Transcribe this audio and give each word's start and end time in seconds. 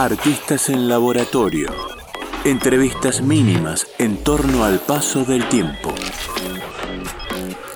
Artistas 0.00 0.68
en 0.68 0.88
laboratorio. 0.88 1.70
Entrevistas 2.44 3.20
mínimas 3.20 3.84
en 3.98 4.22
torno 4.22 4.62
al 4.62 4.78
paso 4.78 5.24
del 5.24 5.48
tiempo. 5.48 5.92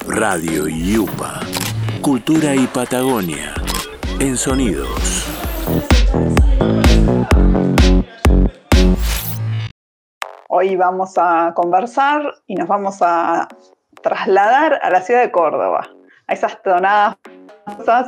Radio 0.07 0.69
Yupa. 0.69 1.41
Cultura 2.01 2.55
y 2.55 2.69
Patagonia. 2.69 3.55
En 4.21 4.37
sonidos. 4.37 5.27
Hoy 10.49 10.77
vamos 10.77 11.15
a 11.17 11.53
conversar 11.57 12.23
y 12.47 12.55
nos 12.55 12.69
vamos 12.69 12.99
a 13.01 13.49
trasladar 14.01 14.79
a 14.81 14.91
la 14.91 15.01
ciudad 15.01 15.23
de 15.23 15.33
Córdoba, 15.33 15.89
a 16.29 16.33
esas 16.33 16.63
tonadas 16.63 17.17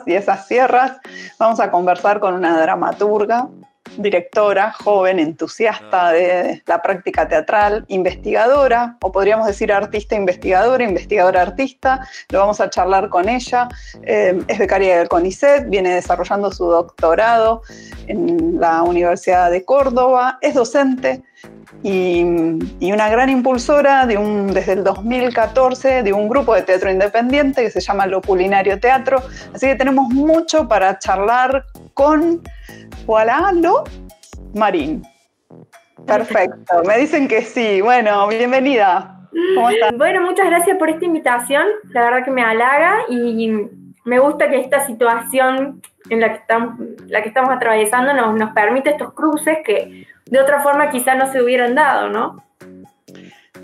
y 0.06 0.14
esas 0.14 0.46
sierras. 0.46 1.00
Vamos 1.36 1.58
a 1.58 1.72
conversar 1.72 2.20
con 2.20 2.34
una 2.34 2.60
dramaturga, 2.60 3.48
directora, 3.98 4.72
joven, 4.72 5.18
entusiasta 5.18 6.12
de 6.12 6.62
la 6.66 6.82
práctica 6.82 7.28
teatral, 7.28 7.84
investigadora, 7.88 8.96
o 9.02 9.12
podríamos 9.12 9.46
decir 9.46 9.72
artista 9.72 10.14
investigadora, 10.14 10.84
investigadora 10.84 11.42
artista. 11.42 12.06
Lo 12.30 12.40
vamos 12.40 12.60
a 12.60 12.70
charlar 12.70 13.08
con 13.08 13.28
ella. 13.28 13.68
Eh, 14.02 14.40
es 14.48 14.58
becaria 14.58 14.98
del 14.98 15.08
CONICET, 15.08 15.68
viene 15.68 15.94
desarrollando 15.94 16.50
su 16.52 16.66
doctorado 16.66 17.62
en 18.06 18.60
la 18.60 18.82
Universidad 18.82 19.50
de 19.50 19.64
Córdoba, 19.64 20.38
es 20.40 20.54
docente 20.54 21.22
y, 21.82 22.22
una 22.80 23.08
gran 23.08 23.28
impulsora 23.28 24.06
de 24.06 24.16
un, 24.16 24.52
desde 24.54 24.72
el 24.72 24.84
2014 24.84 26.02
de 26.02 26.12
un 26.12 26.28
grupo 26.28 26.54
de 26.54 26.62
teatro 26.62 26.90
independiente 26.90 27.62
que 27.62 27.70
se 27.70 27.80
llama 27.80 28.06
Lo 28.06 28.22
Culinario 28.22 28.78
Teatro. 28.78 29.22
Así 29.52 29.66
que 29.66 29.74
tenemos 29.74 30.08
mucho 30.08 30.68
para 30.68 30.98
charlar 30.98 31.64
con 31.92 32.42
Lo 33.06 33.84
Marín. 34.54 35.02
Perfecto, 36.06 36.82
me 36.86 36.98
dicen 36.98 37.28
que 37.28 37.42
sí. 37.42 37.80
Bueno, 37.80 38.26
bienvenida. 38.28 39.28
¿Cómo 39.54 39.70
estás? 39.70 39.96
Bueno, 39.96 40.22
muchas 40.22 40.46
gracias 40.46 40.78
por 40.78 40.90
esta 40.90 41.04
invitación. 41.04 41.64
La 41.90 42.04
verdad 42.04 42.24
que 42.24 42.30
me 42.30 42.42
halaga 42.42 42.98
y 43.08 43.48
me 44.04 44.18
gusta 44.18 44.48
que 44.48 44.60
esta 44.60 44.86
situación 44.86 45.82
en 46.10 46.20
la 46.20 46.28
que 46.30 46.38
estamos, 46.38 46.78
la 47.06 47.22
que 47.22 47.28
estamos 47.28 47.50
atravesando 47.50 48.12
nos, 48.12 48.34
nos 48.34 48.52
permite 48.52 48.90
estos 48.90 49.12
cruces 49.14 49.58
que 49.64 50.06
de 50.26 50.40
otra 50.40 50.62
forma 50.62 50.90
quizás 50.90 51.16
no 51.16 51.30
se 51.32 51.42
hubieran 51.42 51.74
dado, 51.74 52.08
¿no? 52.08 52.44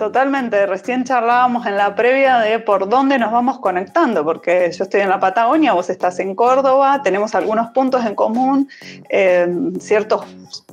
Totalmente, 0.00 0.64
recién 0.64 1.04
charlábamos 1.04 1.66
en 1.66 1.76
la 1.76 1.94
previa 1.94 2.38
de 2.38 2.58
por 2.58 2.88
dónde 2.88 3.18
nos 3.18 3.32
vamos 3.32 3.58
conectando, 3.58 4.24
porque 4.24 4.72
yo 4.72 4.84
estoy 4.84 5.02
en 5.02 5.10
la 5.10 5.20
Patagonia, 5.20 5.74
vos 5.74 5.90
estás 5.90 6.18
en 6.20 6.34
Córdoba, 6.34 7.02
tenemos 7.04 7.34
algunos 7.34 7.72
puntos 7.72 8.06
en 8.06 8.14
común, 8.14 8.66
eh, 9.10 9.46
ciertos 9.78 10.24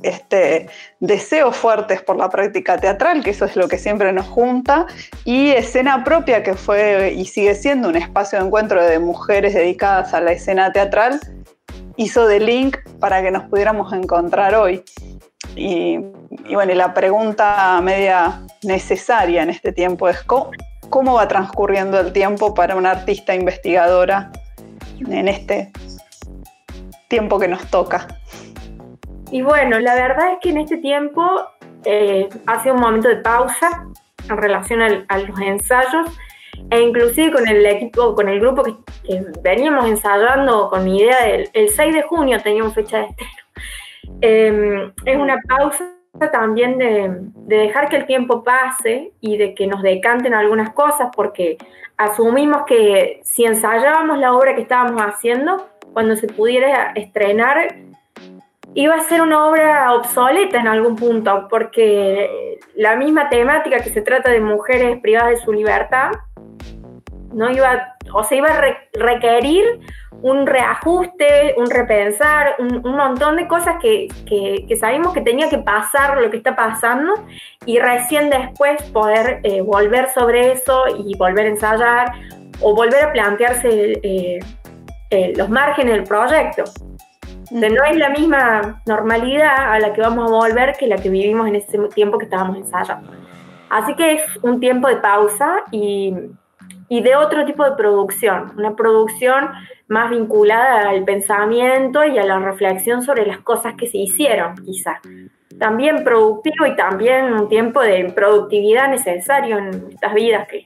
este, 0.02 0.70
deseos 1.00 1.54
fuertes 1.54 2.00
por 2.00 2.16
la 2.16 2.30
práctica 2.30 2.78
teatral, 2.78 3.22
que 3.22 3.28
eso 3.28 3.44
es 3.44 3.54
lo 3.54 3.68
que 3.68 3.76
siempre 3.76 4.14
nos 4.14 4.26
junta, 4.26 4.86
y 5.26 5.50
escena 5.50 6.04
propia, 6.04 6.42
que 6.42 6.54
fue 6.54 7.12
y 7.12 7.26
sigue 7.26 7.54
siendo 7.54 7.90
un 7.90 7.96
espacio 7.96 8.38
de 8.38 8.46
encuentro 8.46 8.82
de 8.82 8.98
mujeres 8.98 9.52
dedicadas 9.52 10.14
a 10.14 10.22
la 10.22 10.32
escena 10.32 10.72
teatral, 10.72 11.20
hizo 11.96 12.26
de 12.26 12.40
link 12.40 12.78
para 12.98 13.20
que 13.20 13.30
nos 13.30 13.42
pudiéramos 13.50 13.92
encontrar 13.92 14.54
hoy. 14.54 14.82
Y, 15.58 15.98
bueno, 16.54 16.72
la 16.74 16.94
pregunta 16.94 17.80
media 17.82 18.40
necesaria 18.62 19.42
en 19.42 19.50
este 19.50 19.72
tiempo 19.72 20.08
es 20.08 20.22
¿cómo, 20.22 21.14
va 21.14 21.26
transcurriendo 21.26 21.98
el 21.98 22.12
tiempo 22.12 22.54
para 22.54 22.76
una 22.76 22.92
artista 22.92 23.34
investigadora 23.34 24.30
en 25.00 25.26
este 25.26 25.72
tiempo 27.08 27.40
que 27.40 27.48
nos 27.48 27.66
toca? 27.70 28.06
Y 29.32 29.42
bueno, 29.42 29.80
la 29.80 29.94
verdad 29.94 30.32
es 30.34 30.38
que 30.40 30.50
en 30.50 30.58
este 30.58 30.76
tiempo 30.76 31.22
eh, 31.84 32.28
ha 32.46 32.62
sido 32.62 32.76
un 32.76 32.80
momento 32.80 33.08
de 33.08 33.16
pausa 33.16 33.84
en 34.28 34.36
relación 34.36 34.80
a 35.08 35.18
los 35.18 35.40
ensayos 35.40 36.06
e 36.70 36.80
inclusive 36.80 37.32
con 37.32 37.48
el 37.48 37.66
equipo, 37.66 38.14
con 38.14 38.28
el 38.28 38.38
grupo 38.40 38.62
que, 38.62 38.74
veníamos 39.42 39.86
ensayando 39.86 40.68
con 40.68 40.84
mi 40.84 40.98
idea 40.98 41.24
del 41.24 41.50
el 41.52 41.68
6 41.68 41.94
de 41.94 42.02
junio 42.02 42.40
teníamos 42.42 42.74
fecha 42.74 42.98
de 42.98 43.06
estreno 43.06 43.47
Em, 44.20 44.92
es 45.04 45.16
una 45.16 45.40
pausa 45.48 45.84
también 46.32 46.78
de, 46.78 47.10
dejar 47.46 47.88
que 47.88 47.96
el 47.96 48.06
tiempo 48.06 48.42
pase 48.42 49.12
y 49.20 49.36
de 49.36 49.54
que 49.54 49.66
nos 49.66 49.82
decanten 49.82 50.34
algunas 50.34 50.70
cosas, 50.70 51.08
porque 51.14 51.58
asumimos 51.96 52.62
que 52.66 53.20
si 53.22 53.44
ensayábamos 53.44 54.18
la 54.18 54.34
obra 54.34 54.54
que 54.54 54.62
estábamos 54.62 55.00
haciendo, 55.02 55.68
cuando 55.92 56.16
se 56.16 56.26
pudiera 56.26 56.92
estrenar, 56.94 57.76
iba 58.74 58.94
a 58.94 59.00
ser 59.00 59.22
una 59.22 59.46
obra 59.46 59.92
obsoleta 59.94 60.58
en 60.60 60.68
algún 60.68 60.96
punto, 60.96 61.46
porque 61.48 62.58
la 62.74 62.96
misma 62.96 63.28
temática 63.28 63.80
que 63.80 63.90
se 63.90 64.02
trata 64.02 64.30
de 64.30 64.40
mujeres 64.40 65.00
privadas 65.00 65.30
de 65.30 65.36
su 65.38 65.52
libertad, 65.52 66.10
no 67.32 67.50
iba, 67.50 67.96
o 68.12 68.24
se 68.24 68.36
iba 68.36 68.48
a 68.48 68.62
requerir 68.94 69.64
un 70.22 70.46
reajuste, 70.46 71.54
un 71.56 71.70
repensar, 71.70 72.56
un, 72.58 72.82
montón 72.82 73.36
de 73.36 73.46
cosas 73.46 73.76
que, 73.80 74.08
sabemos 74.78 75.12
que 75.12 75.20
tenía 75.20 75.48
que 75.48 75.58
pasar 75.58 76.20
lo 76.20 76.30
que 76.30 76.38
está 76.38 76.56
pasando 76.56 77.14
y 77.64 77.78
recién 77.78 78.30
después 78.30 78.82
poder 78.90 79.40
eh, 79.44 79.62
volver 79.62 80.10
sobre 80.10 80.52
eso 80.52 80.84
y 80.98 81.16
volver 81.16 81.46
a 81.46 81.48
ensayar 81.48 82.12
o 82.60 82.74
volver 82.74 83.04
a 83.04 83.12
plantearse 83.12 84.00
eh, 84.02 84.40
eh, 85.10 85.32
los 85.36 85.48
márgenes 85.48 85.94
del 85.94 86.04
proyecto. 86.04 86.64
no 87.50 87.84
es 87.84 87.96
la 87.96 88.10
misma 88.10 88.82
normalidad 88.86 89.72
a 89.72 89.78
la 89.78 89.92
que 89.92 90.00
vamos 90.00 90.28
a 90.28 90.34
volver 90.34 90.76
que 90.76 90.86
la 90.88 90.96
que 90.96 91.08
vivimos 91.08 91.46
en 91.46 91.56
ese 91.56 91.78
tiempo 91.94 92.18
que 92.18 92.24
estábamos 92.24 92.56
ensayando. 92.56 93.12
Así 93.70 93.94
que 93.94 94.14
es 94.14 94.22
un 94.42 94.60
tiempo 94.60 94.88
de 94.88 94.96
pausa 94.96 95.62
y, 95.70 96.14
y 96.88 97.02
de 97.02 97.16
otro 97.16 97.44
tipo 97.44 97.64
de 97.64 97.72
producción, 97.72 98.52
una 98.56 98.74
producción 98.74 99.50
más 99.88 100.10
vinculada 100.10 100.90
al 100.90 101.04
pensamiento 101.04 102.04
y 102.04 102.18
a 102.18 102.24
la 102.24 102.38
reflexión 102.38 103.02
sobre 103.02 103.26
las 103.26 103.38
cosas 103.38 103.74
que 103.74 103.86
se 103.86 103.98
hicieron, 103.98 104.54
quizás. 104.64 104.98
También 105.58 106.04
productivo 106.04 106.66
y 106.66 106.76
también 106.76 107.32
un 107.32 107.48
tiempo 107.48 107.82
de 107.82 108.12
productividad 108.14 108.88
necesario 108.88 109.58
en 109.58 109.88
estas 109.90 110.14
vidas 110.14 110.46
que 110.48 110.64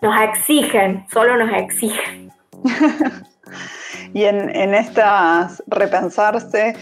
nos 0.00 0.20
exigen, 0.22 1.04
solo 1.12 1.36
nos 1.36 1.52
exigen. 1.52 2.32
y 4.14 4.24
en, 4.24 4.54
en, 4.54 4.74
estas 4.74 5.62
repensarse, 5.66 6.74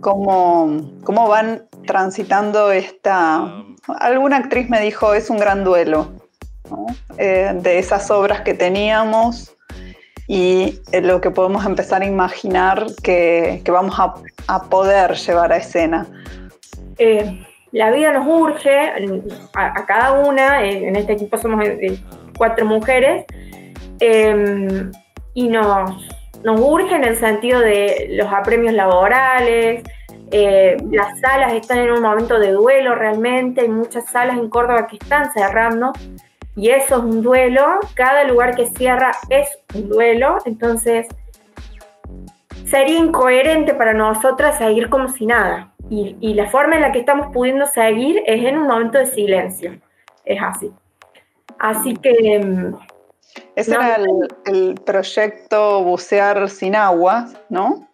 ¿cómo, 0.00 0.80
¿cómo 1.04 1.28
van 1.28 1.64
transitando 1.86 2.72
esta... 2.72 3.64
Alguna 3.98 4.38
actriz 4.38 4.70
me 4.70 4.80
dijo, 4.80 5.14
es 5.14 5.30
un 5.30 5.38
gran 5.38 5.64
duelo, 5.64 6.19
eh, 7.18 7.52
de 7.54 7.78
esas 7.78 8.10
obras 8.10 8.40
que 8.42 8.54
teníamos 8.54 9.56
y 10.32 10.78
lo 11.02 11.20
que 11.20 11.32
podemos 11.32 11.66
empezar 11.66 12.02
a 12.02 12.06
imaginar 12.06 12.86
que, 13.02 13.60
vamos 13.66 13.96
a, 13.98 14.62
poder 14.70 15.14
llevar 15.14 15.52
a 15.52 15.56
escena. 15.56 16.06
Eh, 16.98 17.44
la 17.72 17.90
vida 17.90 18.12
nos 18.12 18.28
urge, 18.28 18.70
a, 19.56 19.86
cada 19.86 20.12
una, 20.12 20.62
eh, 20.62 20.86
en 20.86 20.94
este 20.94 21.14
equipo 21.14 21.36
somos 21.36 21.64
eh, 21.64 21.98
cuatro 22.38 22.64
mujeres, 22.64 23.24
em, 23.98 24.92
y 25.34 25.48
nos, 25.48 26.00
nos 26.44 26.60
urge 26.60 26.94
en 26.94 27.02
el 27.02 27.16
sentido 27.16 27.58
de 27.58 28.10
los 28.10 28.32
apremios 28.32 28.74
laborales, 28.74 29.82
las 30.30 31.18
salas 31.18 31.54
están 31.54 31.78
en 31.78 31.90
un 31.90 32.02
momento 32.02 32.38
de 32.38 32.52
duelo 32.52 32.94
realmente, 32.94 33.62
hay 33.62 33.68
muchas 33.68 34.06
salas 34.08 34.38
en 34.38 34.48
Córdoba 34.48 34.86
que 34.86 34.94
están 34.94 35.32
cerrando, 35.32 35.92
y 36.56 36.70
eso 36.70 36.96
es 36.96 37.02
un 37.02 37.22
duelo, 37.22 37.64
cada 37.94 38.24
lugar 38.24 38.54
que 38.54 38.66
cierra 38.66 39.12
es 39.28 39.48
un 39.74 39.88
duelo, 39.88 40.38
entonces 40.44 41.06
sería 42.66 42.98
incoherente 42.98 43.74
para 43.74 43.94
nosotras 43.94 44.58
seguir 44.58 44.88
como 44.88 45.08
si 45.08 45.26
nada. 45.26 45.72
Y, 45.88 46.34
la 46.34 46.48
forma 46.48 46.76
en 46.76 46.82
la 46.82 46.92
que 46.92 47.00
estamos 47.00 47.32
pudiendo 47.32 47.66
seguir 47.66 48.22
es 48.24 48.44
en 48.44 48.58
un 48.58 48.68
momento 48.68 48.98
de 48.98 49.06
silencio, 49.06 49.80
es 50.24 50.40
así. 50.40 50.70
Así 51.58 51.96
que... 51.96 52.38
Mm, 52.38 52.74
Ese 53.56 53.74
era 53.74 53.96
el, 54.46 54.74
proyecto 54.84 55.82
Bucear 55.82 56.48
sin 56.48 56.76
agua, 56.76 57.26
¿no? 57.48 57.88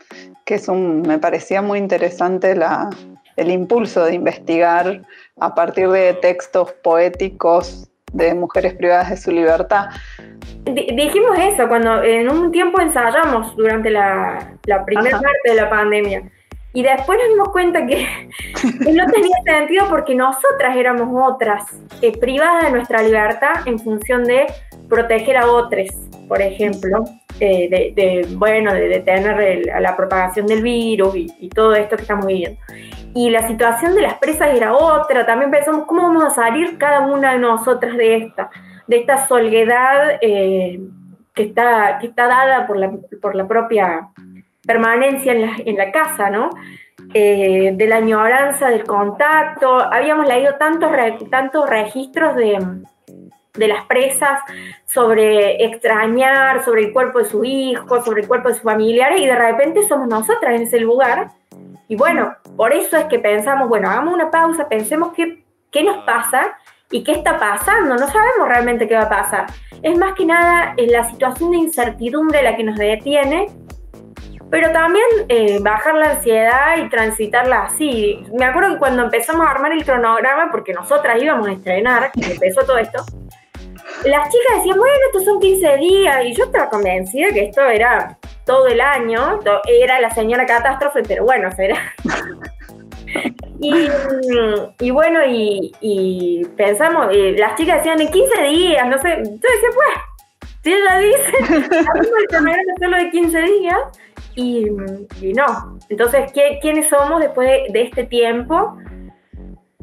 Que 0.45 0.57
es 0.57 0.69
un, 0.69 1.03
me 1.03 1.19
parecía 1.19 1.63
muy 1.63 1.79
interesante 1.79 2.55
la, 2.55 2.91
el 3.37 3.51
impulso 3.51 4.05
de 4.05 4.15
investigar 4.15 5.03
a 5.41 5.55
partir 5.55 5.89
de 5.89 6.13
textos 6.15 6.73
poéticos 6.83 7.89
de 8.13 8.35
mujeres 8.35 8.75
privadas 8.75 9.11
de 9.11 9.17
su 9.17 9.31
libertad. 9.31 9.89
dijimos 10.65 11.39
eso 11.39 11.69
cuando 11.69 12.03
en 12.03 12.29
un 12.29 12.51
tiempo 12.53 12.81
ensayamos 12.81 13.57
durante 13.57 13.91
la, 13.91 14.57
primera 14.85 15.21
parte 15.21 15.51
de 15.51 15.55
la 15.55 15.69
pandemia. 15.69 16.23
Y 16.73 16.83
después 16.83 17.19
nos 17.19 17.29
dimos 17.31 17.49
cuenta 17.49 17.87
que, 17.87 18.07
no 18.93 19.07
tenía 19.07 19.37
sentido 19.45 19.87
porque 19.89 20.15
nosotras 20.15 20.77
éramos 20.77 21.09
otras, 21.33 21.65
eh, 22.03 22.13
privadas 22.19 22.65
de 22.65 22.71
nuestra 22.71 23.03
libertad 23.03 23.67
en 23.67 23.79
función 23.79 24.25
de 24.25 24.47
proteger 24.89 25.39
a 25.39 25.47
otros, 25.51 25.89
por 26.29 26.43
ejemplo. 26.43 27.05
eh, 27.41 27.93
de, 27.95 28.27
bueno, 28.37 28.73
de 28.73 28.89
detener 28.89 29.67
la 29.81 29.97
propagación 29.97 30.47
del 30.47 30.63
virus 30.63 31.15
y, 31.17 31.49
todo 31.51 31.75
esto 31.75 31.97
que 31.97 32.03
estamos 32.03 32.27
viviendo. 32.27 32.59
Y 33.17 33.31
la 33.31 33.49
situación 33.49 33.95
de 33.95 34.03
las 34.03 34.19
presas 34.19 34.55
era 34.55 34.75
otra, 34.75 35.25
también 35.25 35.51
pensamos 35.51 35.87
cómo 35.87 36.03
vamos 36.03 36.23
a 36.23 36.29
salir 36.29 36.77
cada 36.77 37.01
una 37.01 37.33
de 37.33 37.39
nosotras 37.39 37.97
de 37.97 38.17
esta, 38.17 38.51
de 38.87 38.97
esta 38.99 39.27
soledad 39.27 40.19
eh, 40.21 40.79
que, 41.33 41.45
está, 41.45 41.97
que 41.99 42.09
está 42.09 42.27
dada 42.27 42.67
por 42.67 42.77
la, 42.77 42.93
por 43.23 43.35
la 43.35 43.49
propia 43.49 44.09
permanencia 44.67 45.33
en 45.33 45.41
la, 45.41 45.53
en 45.65 45.77
la 45.79 45.91
casa, 45.93 46.29
¿no? 46.29 46.51
Eh, 47.15 47.73
de 47.75 47.87
la 47.87 47.97
añoranza 47.97 48.69
del 48.69 48.85
contacto. 48.85 49.81
Habíamos 49.81 50.29
leído 50.29 50.57
tantos, 50.57 50.91
tantos 51.31 51.71
registros 51.71 52.37
de, 52.37 52.59
de 53.55 53.69
las 53.69 53.87
presas 53.87 54.41
sobre 54.85 55.65
extrañar, 55.65 56.63
sobre 56.63 56.83
el 56.83 56.93
cuerpo 56.93 57.21
de 57.21 57.25
su 57.25 57.45
hijo, 57.45 58.03
sobre 58.03 58.21
el 58.21 58.29
cuerpo 58.29 58.49
de 58.49 58.57
sus 58.57 58.63
familiares, 58.63 59.23
y 59.23 59.27
de 59.27 59.37
repente 59.37 59.89
somos 59.89 60.07
nosotras 60.07 60.55
en 60.55 60.63
ese 60.65 60.81
lugar. 60.81 61.31
Y 61.89 61.97
bueno, 61.97 62.35
por 62.57 62.73
eso 62.73 62.97
es 62.97 63.05
que 63.07 63.19
pensamos, 63.19 63.69
bueno, 63.69 63.89
hagamos 63.89 64.15
una 64.15 64.31
pausa, 64.31 64.69
pensemos 64.69 65.13
qué, 65.15 65.45
qué 65.71 65.85
nos 65.85 66.05
pasa 66.05 66.59
y 66.91 67.05
qué 67.05 67.13
está 67.13 67.39
pasando. 67.39 67.95
No 67.97 68.07
sabemos 68.07 68.49
realmente 68.49 68.89
qué 68.89 68.95
va 68.95 69.03
a 69.03 69.09
pasar. 69.09 69.47
Es 69.83 69.97
más 69.97 70.15
que 70.15 70.25
nada 70.25 70.75
en 70.77 70.91
la 70.91 71.09
situación 71.09 71.53
de 71.53 71.59
incertidumbre 71.59 72.43
la 72.43 72.57
que 72.57 72.65
nos 72.65 72.77
detiene 72.77 73.49
pero 74.51 74.71
también 74.71 75.05
eh, 75.29 75.59
bajar 75.61 75.95
la 75.95 76.11
ansiedad 76.13 76.77
y 76.79 76.89
transitarla 76.89 77.65
así. 77.65 78.25
Me 78.33 78.45
acuerdo 78.45 78.75
que 78.75 78.79
cuando 78.79 79.03
empezamos 79.03 79.47
a 79.47 79.51
armar 79.51 79.73
el 79.73 79.85
cronograma, 79.85 80.51
porque 80.51 80.73
nosotras 80.73 81.21
íbamos 81.21 81.49
a 81.49 81.53
estrenar, 81.53 82.13
que 82.13 82.33
empezó 82.33 82.63
todo 82.63 82.79
esto, 82.79 83.05
las 84.05 84.29
chicas 84.29 84.59
decían, 84.59 84.79
bueno, 84.79 84.95
estos 85.07 85.25
son 85.25 85.41
15 85.41 85.77
días, 85.79 86.25
y 86.25 86.35
yo 86.35 86.45
estaba 86.45 86.71
convencida 86.71 87.31
que 87.31 87.47
esto 87.47 87.63
era 87.63 88.19
todo 88.47 88.69
el 88.69 88.81
año, 88.81 89.41
era 89.67 90.01
la 90.01 90.11
señora 90.11 90.47
catástrofe, 90.47 91.03
pero 91.03 91.25
bueno, 91.25 91.51
será. 91.53 91.77
y, 93.61 94.91
bueno, 94.91 95.21
y, 95.27 96.47
pensamos, 96.57 97.09
las 97.37 97.57
chicas 97.57 97.79
decían, 97.79 98.01
en 98.01 98.11
15 98.11 98.43
días, 98.45 98.89
no 98.89 98.99
sé, 98.99 99.17
yo 99.25 99.33
decía, 99.33 99.69
pues, 99.75 100.51
si 100.63 100.73
ella 100.73 100.99
dice, 100.99 101.33
abrimos 101.89 102.19
el 102.21 102.27
cronograma 102.29 102.73
solo 102.81 102.97
de 102.97 103.11
15 103.11 103.43
días, 103.43 103.79
y, 104.37 104.67
no. 105.35 105.79
Entonces, 105.89 106.31
¿quiénes 106.61 106.89
somos 106.89 107.21
después 107.21 107.49
de, 107.73 107.83
este 107.83 108.05
tiempo? 108.05 108.77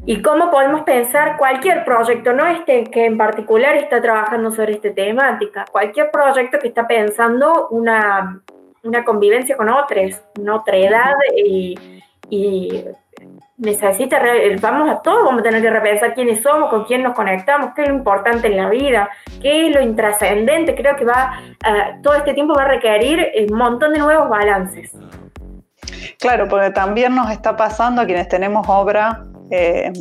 ¿Y 0.06 0.22
cómo 0.22 0.50
podemos 0.50 0.82
pensar 0.82 1.36
cualquier 1.36 1.84
proyecto, 1.84 2.32
no 2.32 2.46
este 2.46 2.84
que 2.84 3.06
en 3.06 3.16
particular 3.18 3.74
está 3.76 4.00
trabajando 4.00 4.52
sobre 4.52 4.74
esta 4.74 4.92
temática, 4.92 5.64
cualquier 5.72 6.10
proyecto 6.10 6.58
que 6.58 6.68
está 6.68 6.86
pensando 6.86 7.68
una, 7.70 8.42
una 8.84 9.04
convivencia 9.04 9.56
con 9.56 9.68
otros, 9.68 10.22
una 10.38 10.56
otra 10.56 10.76
edad 10.76 11.12
y, 11.36 11.78
y 12.30 12.84
necesita, 13.56 14.20
vamos 14.60 14.90
a 14.90 15.00
todos, 15.00 15.24
vamos 15.24 15.40
a 15.40 15.44
tener 15.44 15.62
que 15.62 15.70
repensar 15.70 16.14
quiénes 16.14 16.42
somos, 16.42 16.70
con 16.70 16.84
quién 16.84 17.02
nos 17.02 17.14
conectamos, 17.14 17.70
qué 17.74 17.82
es 17.82 17.88
lo 17.88 17.94
importante 17.94 18.48
en 18.48 18.56
la 18.56 18.68
vida, 18.68 19.08
qué 19.40 19.66
es 19.68 19.74
lo 19.74 19.80
intrascendente. 19.80 20.74
Creo 20.74 20.96
que 20.96 21.04
va, 21.04 21.40
uh, 21.66 22.02
todo 22.02 22.14
este 22.14 22.34
tiempo 22.34 22.54
va 22.54 22.64
a 22.64 22.68
requerir 22.68 23.26
un 23.50 23.56
montón 23.56 23.92
de 23.92 24.00
nuevos 24.00 24.28
balances. 24.28 24.90
Claro, 26.18 26.48
porque 26.48 26.70
también 26.70 27.14
nos 27.14 27.30
está 27.30 27.56
pasando 27.56 28.02
a 28.02 28.06
quienes 28.06 28.28
tenemos 28.28 28.66
obra 28.68 29.22
eh, 29.50 29.92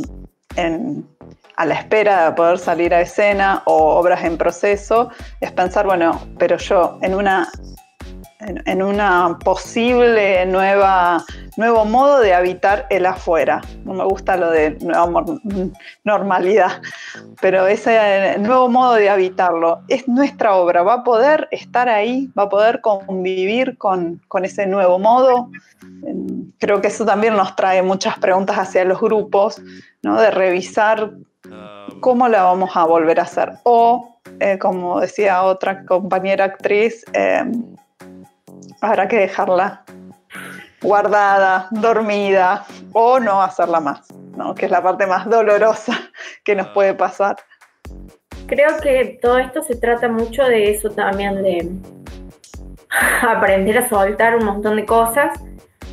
a 1.55 1.65
la 1.65 1.73
espera 1.75 2.29
de 2.29 2.35
poder 2.35 2.57
salir 2.57 2.93
a 2.93 3.01
escena 3.01 3.61
o 3.65 3.95
obras 3.95 4.23
en 4.23 4.37
proceso, 4.37 5.09
es 5.41 5.51
pensar, 5.51 5.85
bueno, 5.85 6.19
pero 6.37 6.57
yo 6.57 6.97
en 7.01 7.13
una 7.13 7.47
en, 8.65 8.83
una 8.83 9.37
posible 9.43 10.45
nueva, 10.45 11.23
nuevo 11.57 11.85
modo 11.85 12.19
de 12.19 12.33
habitar 12.33 12.85
el 12.89 13.05
afuera. 13.05 13.61
No 13.85 13.93
me 13.93 14.03
gusta 14.03 14.37
lo 14.37 14.51
de 14.51 14.77
nueva 14.81 15.25
normalidad, 16.03 16.81
pero 17.41 17.67
ese 17.67 18.37
nuevo 18.39 18.69
modo 18.69 18.95
de 18.95 19.09
habitarlo 19.09 19.81
es 19.87 20.07
nuestra 20.07 20.55
obra. 20.55 20.83
¿Va 20.83 20.95
a 20.95 21.03
poder 21.03 21.47
estar 21.51 21.89
ahí? 21.89 22.29
¿Va 22.37 22.43
a 22.43 22.49
poder 22.49 22.81
convivir 22.81 23.77
con, 23.77 24.21
con 24.27 24.45
ese 24.45 24.65
nuevo 24.65 24.99
modo? 24.99 25.49
Creo 26.59 26.81
que 26.81 26.87
eso 26.87 27.05
también 27.05 27.35
nos 27.35 27.55
trae 27.55 27.81
muchas 27.81 28.17
preguntas 28.19 28.57
hacia 28.57 28.85
los 28.85 28.99
grupos, 28.99 29.61
¿no? 30.01 30.19
de 30.19 30.31
revisar 30.31 31.11
cómo 31.99 32.27
la 32.27 32.43
vamos 32.43 32.71
a 32.75 32.85
volver 32.85 33.19
a 33.19 33.23
hacer. 33.23 33.53
O, 33.63 34.19
eh, 34.39 34.57
como 34.57 34.99
decía 34.99 35.43
otra 35.43 35.85
compañera 35.85 36.45
actriz, 36.45 37.05
eh, 37.13 37.43
habrá 38.81 39.07
que 39.07 39.17
dejarla 39.17 39.83
guardada, 40.81 41.67
dormida 41.71 42.65
o 42.91 43.19
no 43.19 43.41
hacerla 43.41 43.79
más, 43.79 44.11
¿no? 44.35 44.53
que 44.53 44.65
es 44.65 44.71
la 44.71 44.83
parte 44.83 45.07
más 45.07 45.29
dolorosa 45.29 45.93
que 46.43 46.55
nos 46.55 46.67
puede 46.69 46.93
pasar. 46.93 47.37
Creo 48.47 48.77
que 48.81 49.19
todo 49.21 49.39
esto 49.39 49.63
se 49.63 49.75
trata 49.75 50.09
mucho 50.09 50.43
de 50.43 50.71
eso 50.71 50.89
también, 50.89 51.41
de 51.41 51.71
aprender 53.21 53.77
a 53.77 53.89
soltar 53.89 54.35
un 54.35 54.45
montón 54.45 54.75
de 54.75 54.85
cosas, 54.85 55.39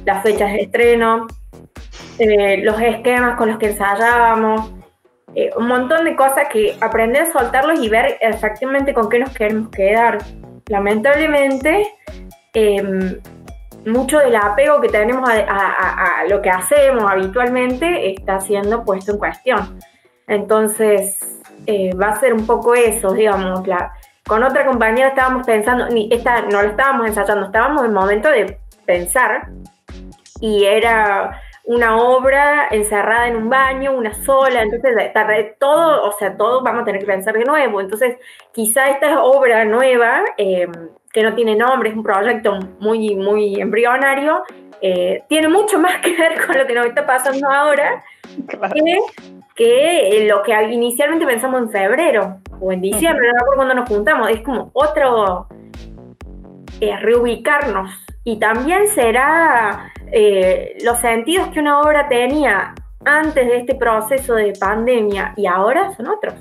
las 0.04 0.22
fechas 0.22 0.52
de 0.52 0.62
estreno, 0.62 1.28
eh, 2.18 2.58
los 2.58 2.80
esquemas 2.80 3.36
con 3.36 3.48
los 3.48 3.58
que 3.58 3.70
ensayábamos, 3.70 4.72
eh, 5.34 5.50
un 5.56 5.68
montón 5.68 6.04
de 6.04 6.16
cosas 6.16 6.48
que 6.52 6.76
aprender 6.80 7.22
a 7.22 7.32
soltarlos 7.32 7.78
y 7.80 7.88
ver 7.88 8.18
exactamente 8.20 8.92
con 8.92 9.08
qué 9.08 9.20
nos 9.20 9.30
queremos 9.30 9.70
quedar. 9.70 10.18
Lamentablemente, 10.66 11.86
Em, 12.52 13.20
mucho 13.86 14.18
del 14.18 14.36
apego 14.36 14.80
que 14.80 14.88
tenemos 14.88 15.28
a, 15.28 16.24
lo 16.28 16.42
que 16.42 16.50
hacemos 16.50 17.10
habitualmente 17.10 18.12
está 18.12 18.40
siendo 18.40 18.84
puesto 18.84 19.12
en 19.12 19.18
cuestión. 19.18 19.78
Entonces, 20.26 21.40
eh, 21.66 21.94
va 21.94 22.10
a 22.10 22.20
ser 22.20 22.34
un 22.34 22.46
poco 22.46 22.74
eso, 22.74 23.12
digamos. 23.12 23.66
La, 23.66 23.92
con 24.26 24.42
otra 24.42 24.66
compañera 24.66 25.08
estábamos 25.08 25.46
pensando, 25.46 25.88
ni 25.88 26.08
esta, 26.12 26.42
no 26.42 26.62
lo 26.62 26.68
estábamos 26.68 27.06
ensayando, 27.06 27.46
estábamos 27.46 27.80
en 27.80 27.86
el 27.86 27.92
momento 27.92 28.28
de 28.28 28.58
pensar 28.84 29.48
y 30.40 30.64
era 30.64 31.40
una 31.64 31.96
obra 31.98 32.68
encerrada 32.70 33.28
en 33.28 33.36
un 33.36 33.48
baño, 33.48 33.92
una 33.92 34.14
sola, 34.24 34.62
entonces 34.62 34.92
todo, 35.58 36.08
o 36.08 36.12
sea, 36.12 36.36
todo 36.36 36.62
vamos 36.62 36.82
a 36.82 36.84
tener 36.84 37.00
que 37.00 37.06
pensar 37.06 37.34
de 37.34 37.44
nuevo. 37.44 37.80
Entonces, 37.80 38.16
quizá 38.52 38.88
esta 38.88 39.22
obra 39.22 39.64
nueva 39.64 40.24
em, 40.36 40.72
que 41.12 41.22
no 41.22 41.34
tiene 41.34 41.54
nombre, 41.56 41.90
es 41.90 41.96
un 41.96 42.02
proyecto 42.02 42.58
muy, 42.78 43.14
muy 43.14 43.60
embrionario, 43.60 44.42
eh, 44.80 45.22
tiene 45.28 45.48
mucho 45.48 45.78
más 45.78 46.00
que 46.00 46.16
ver 46.16 46.46
con 46.46 46.56
lo 46.56 46.66
que 46.66 46.74
nos 46.74 46.86
está 46.86 47.06
pasando 47.06 47.50
ahora 47.50 48.02
que, 49.54 50.26
lo 50.28 50.42
que 50.42 50.62
inicialmente 50.72 51.26
pensamos 51.26 51.62
en 51.62 51.70
febrero 51.70 52.38
o 52.60 52.72
en 52.72 52.80
diciembre, 52.80 53.28
no 53.28 53.34
recuerdo 53.34 53.56
cuando 53.56 53.74
nos 53.74 53.88
juntamos, 53.88 54.30
es 54.30 54.40
como 54.42 54.70
otro 54.72 55.48
eh, 56.80 56.96
reubicarnos. 56.96 57.90
Y 58.24 58.38
también 58.38 58.88
será 58.88 59.92
eh, 60.12 60.78
los 60.84 60.98
sentidos 60.98 61.48
que 61.48 61.60
una 61.60 61.80
obra 61.80 62.08
tenía 62.08 62.74
antes 63.04 63.46
de 63.46 63.56
este 63.58 63.74
proceso 63.74 64.34
de 64.34 64.52
pandemia 64.58 65.34
y 65.36 65.46
ahora 65.46 65.94
son 65.96 66.08
otros. 66.08 66.34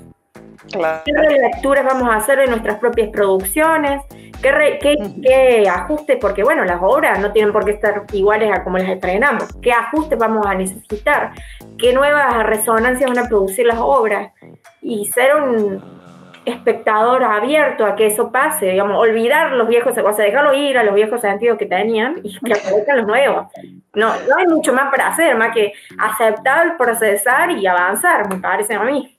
¿Qué 1.04 1.12
lecturas 1.12 1.84
vamos 1.84 2.08
a 2.08 2.16
hacer 2.16 2.38
de 2.38 2.46
nuestras 2.46 2.78
propias 2.78 3.08
producciones? 3.08 4.02
¿Qué, 4.40 5.64
ajustes? 5.68 6.18
Porque 6.20 6.42
bueno, 6.42 6.64
las 6.64 6.80
obras 6.80 7.18
no 7.18 7.32
tienen 7.32 7.52
por 7.52 7.64
qué 7.64 7.72
estar 7.72 8.04
iguales 8.12 8.50
a 8.52 8.62
como 8.62 8.78
las 8.78 8.88
estrenamos. 8.88 9.48
¿Qué 9.60 9.72
ajustes 9.72 10.18
vamos 10.18 10.46
a 10.46 10.54
necesitar? 10.54 11.32
¿Qué 11.78 11.92
nuevas 11.92 12.46
resonancias 12.46 13.10
van 13.10 13.24
a 13.24 13.28
producir 13.28 13.66
las 13.66 13.78
obras? 13.78 14.32
Y 14.80 15.06
ser 15.06 15.34
un 15.34 15.99
espectador 16.44 17.22
abierto 17.22 17.84
a 17.84 17.96
que 17.96 18.06
eso 18.06 18.32
pase, 18.32 18.66
digamos, 18.66 18.98
olvidar 18.98 19.52
los 19.52 19.68
viejos, 19.68 19.96
o 19.96 20.12
sea, 20.12 20.24
dejarlo 20.24 20.54
ir 20.54 20.78
a 20.78 20.84
los 20.84 20.94
viejos 20.94 21.20
sentidos 21.20 21.58
que 21.58 21.66
tenían 21.66 22.20
y 22.22 22.38
que 22.38 22.54
aparezcan 22.54 22.98
los 22.98 23.06
nuevos. 23.06 23.46
No, 23.94 24.08
no 24.08 24.36
hay 24.38 24.46
mucho 24.46 24.72
más 24.72 24.90
para 24.90 25.08
hacer, 25.08 25.36
más 25.36 25.54
que 25.54 25.72
aceptar, 25.98 26.76
procesar 26.76 27.50
y 27.50 27.66
avanzar, 27.66 28.32
me 28.32 28.40
parece 28.40 28.74
a 28.74 28.84
mí. 28.84 29.14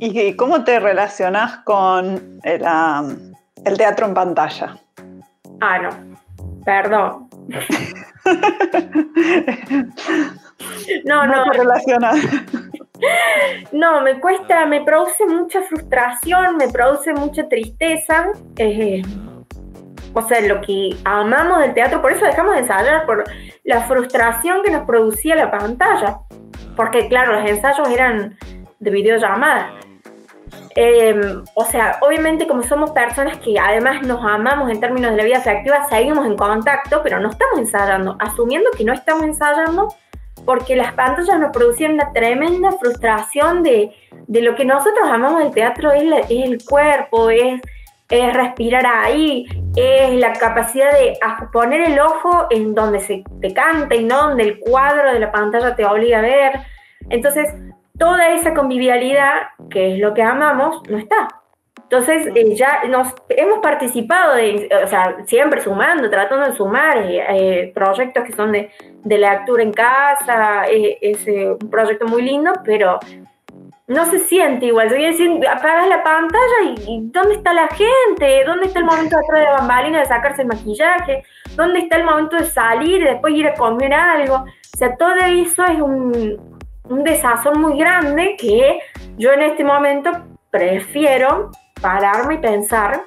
¿Y 0.00 0.34
cómo 0.34 0.64
te 0.64 0.80
relacionas 0.80 1.58
con 1.58 2.40
el, 2.42 2.64
el 3.64 3.76
teatro 3.76 4.06
en 4.06 4.14
pantalla? 4.14 4.76
Ah, 5.60 5.78
no. 5.78 5.90
Perdón. 6.64 7.28
no, 11.04 11.26
no. 11.26 11.36
No 11.36 11.44
te 11.50 11.58
relacionas. 11.58 12.16
No, 13.80 14.02
me 14.02 14.20
cuesta, 14.20 14.66
me 14.66 14.82
produce 14.82 15.24
mucha 15.26 15.62
frustración, 15.62 16.58
me 16.58 16.68
produce 16.68 17.14
mucha 17.14 17.48
tristeza. 17.48 18.26
Eh, 18.58 19.00
o 20.12 20.20
sea, 20.20 20.42
lo 20.42 20.60
que 20.60 20.94
amamos 21.02 21.60
del 21.60 21.72
teatro, 21.72 22.02
por 22.02 22.12
eso 22.12 22.26
dejamos 22.26 22.56
de 22.56 22.60
ensayar, 22.60 23.06
por 23.06 23.24
la 23.64 23.80
frustración 23.84 24.62
que 24.62 24.70
nos 24.70 24.84
producía 24.84 25.34
la 25.34 25.50
pantalla. 25.50 26.18
Porque, 26.76 27.08
claro, 27.08 27.40
los 27.40 27.48
ensayos 27.48 27.88
eran 27.88 28.36
de 28.80 28.90
videollamada. 28.90 29.70
em, 30.76 31.42
o 31.54 31.64
sea, 31.64 31.98
obviamente 32.02 32.46
como 32.46 32.62
somos 32.62 32.90
personas 32.90 33.38
que 33.38 33.58
además 33.58 34.02
nos 34.02 34.22
amamos 34.22 34.70
en 34.70 34.78
términos 34.78 35.12
de 35.12 35.16
la 35.16 35.24
vida 35.24 35.38
afectiva, 35.38 35.88
seguimos 35.88 36.26
en 36.26 36.36
contacto, 36.36 37.00
pero 37.02 37.18
no 37.18 37.30
estamos 37.30 37.58
ensayando, 37.58 38.16
asumiendo 38.20 38.70
que 38.76 38.84
no 38.84 38.92
estamos 38.92 39.24
ensayando 39.24 39.88
porque 40.44 40.76
las 40.76 40.92
pantallas 40.94 41.38
nos 41.38 41.50
producían 41.52 41.94
una 41.94 42.12
tremenda 42.12 42.72
frustración 42.72 43.62
de, 43.62 43.92
de 44.26 44.42
lo 44.42 44.54
que 44.54 44.64
nosotros 44.64 45.08
amamos 45.08 45.42
del 45.42 45.52
teatro, 45.52 45.92
es, 45.92 46.04
es 46.28 46.44
el 46.44 46.64
cuerpo, 46.64 47.30
es, 47.30 47.60
es, 48.08 48.34
respirar 48.34 48.86
ahí, 48.86 49.46
es 49.76 50.12
la 50.14 50.32
capacidad 50.32 50.92
de 50.92 51.18
poner 51.52 51.82
el 51.82 51.98
ojo 52.00 52.46
en 52.50 52.74
donde 52.74 53.00
se 53.00 53.22
te 53.40 53.52
canta 53.52 53.94
y 53.94 54.04
no 54.04 54.28
donde 54.28 54.44
el 54.44 54.58
cuadro 54.58 55.12
de 55.12 55.20
la 55.20 55.32
pantalla 55.32 55.76
te 55.76 55.84
obliga 55.84 56.18
a 56.18 56.22
ver. 56.22 56.52
Entonces, 57.08 57.48
toda 57.98 58.30
esa 58.30 58.54
convivialidad, 58.54 59.48
que 59.70 59.94
es 59.94 60.00
lo 60.00 60.14
que 60.14 60.22
amamos, 60.22 60.82
no 60.88 60.98
está. 60.98 61.28
Entonces, 61.90 62.28
eh, 62.36 62.54
ya 62.54 62.84
nos 62.84 63.12
hemos 63.28 63.58
participado, 63.58 64.36
de, 64.36 64.68
o 64.84 64.86
sea, 64.86 65.16
siempre 65.26 65.60
sumando, 65.60 66.08
tratando 66.08 66.46
de 66.46 66.52
sumar 66.52 66.98
eh, 66.98 67.24
eh, 67.30 67.72
proyectos 67.74 68.22
que 68.22 68.32
son 68.32 68.52
de, 68.52 68.70
de 69.04 69.18
lectura 69.18 69.62
en 69.62 69.72
casa, 69.72 70.64
es 70.68 71.26
un 71.26 71.70
proyecto 71.70 72.06
muy 72.06 72.22
lindo, 72.22 72.52
pero 72.64 72.98
no 73.90 74.06
se 74.06 74.20
siente 74.20 74.66
igual. 74.66 74.88
Yo 74.88 74.96
decir, 74.96 75.28
apagas 75.48 75.88
la 75.88 76.02
pantalla 76.04 76.76
y, 76.86 77.00
¿dónde 77.10 77.34
está 77.34 77.52
la 77.52 77.66
gente? 77.68 78.44
¿Dónde 78.46 78.66
está 78.66 78.78
el 78.78 78.84
momento 78.84 79.16
de 79.16 79.38
de 79.40 79.44
la 79.44 79.52
bambalina 79.52 79.98
de 79.98 80.06
sacarse 80.06 80.42
el 80.42 80.48
maquillaje? 80.48 81.24
¿Dónde 81.56 81.80
está 81.80 81.96
el 81.96 82.04
momento 82.04 82.36
de 82.36 82.44
salir 82.44 83.02
y 83.02 83.04
después 83.04 83.34
ir 83.34 83.48
a 83.48 83.54
comer 83.54 83.92
algo? 83.92 84.36
O 84.36 84.76
sea, 84.78 84.96
todo 84.96 85.14
eso 85.14 85.64
es 85.64 85.80
un, 85.80 86.60
un 86.88 87.04
desazón 87.04 87.60
muy 87.60 87.76
grande 87.76 88.36
que 88.38 88.78
yo 89.18 89.32
en 89.32 89.42
este 89.42 89.64
momento 89.64 90.10
prefiero 90.50 91.50
pararme 91.80 92.34
y 92.34 92.38
pensar 92.38 93.02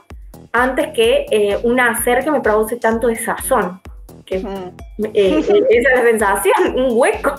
antes 0.51 0.87
que 0.93 1.25
eh, 1.31 1.59
un 1.63 1.79
hacer 1.79 2.25
que 2.25 2.31
me 2.31 2.41
produce 2.41 2.75
tanto 2.75 3.07
desazón. 3.07 3.81
Que, 4.25 4.39
mm. 4.39 5.05
eh, 5.13 5.39
esa 5.39 5.53
es 5.69 5.83
la 5.83 6.01
sensación, 6.03 6.79
un 6.79 6.97
hueco. 6.97 7.35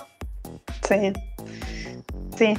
Sí, 0.87 1.13
sí. 2.37 2.55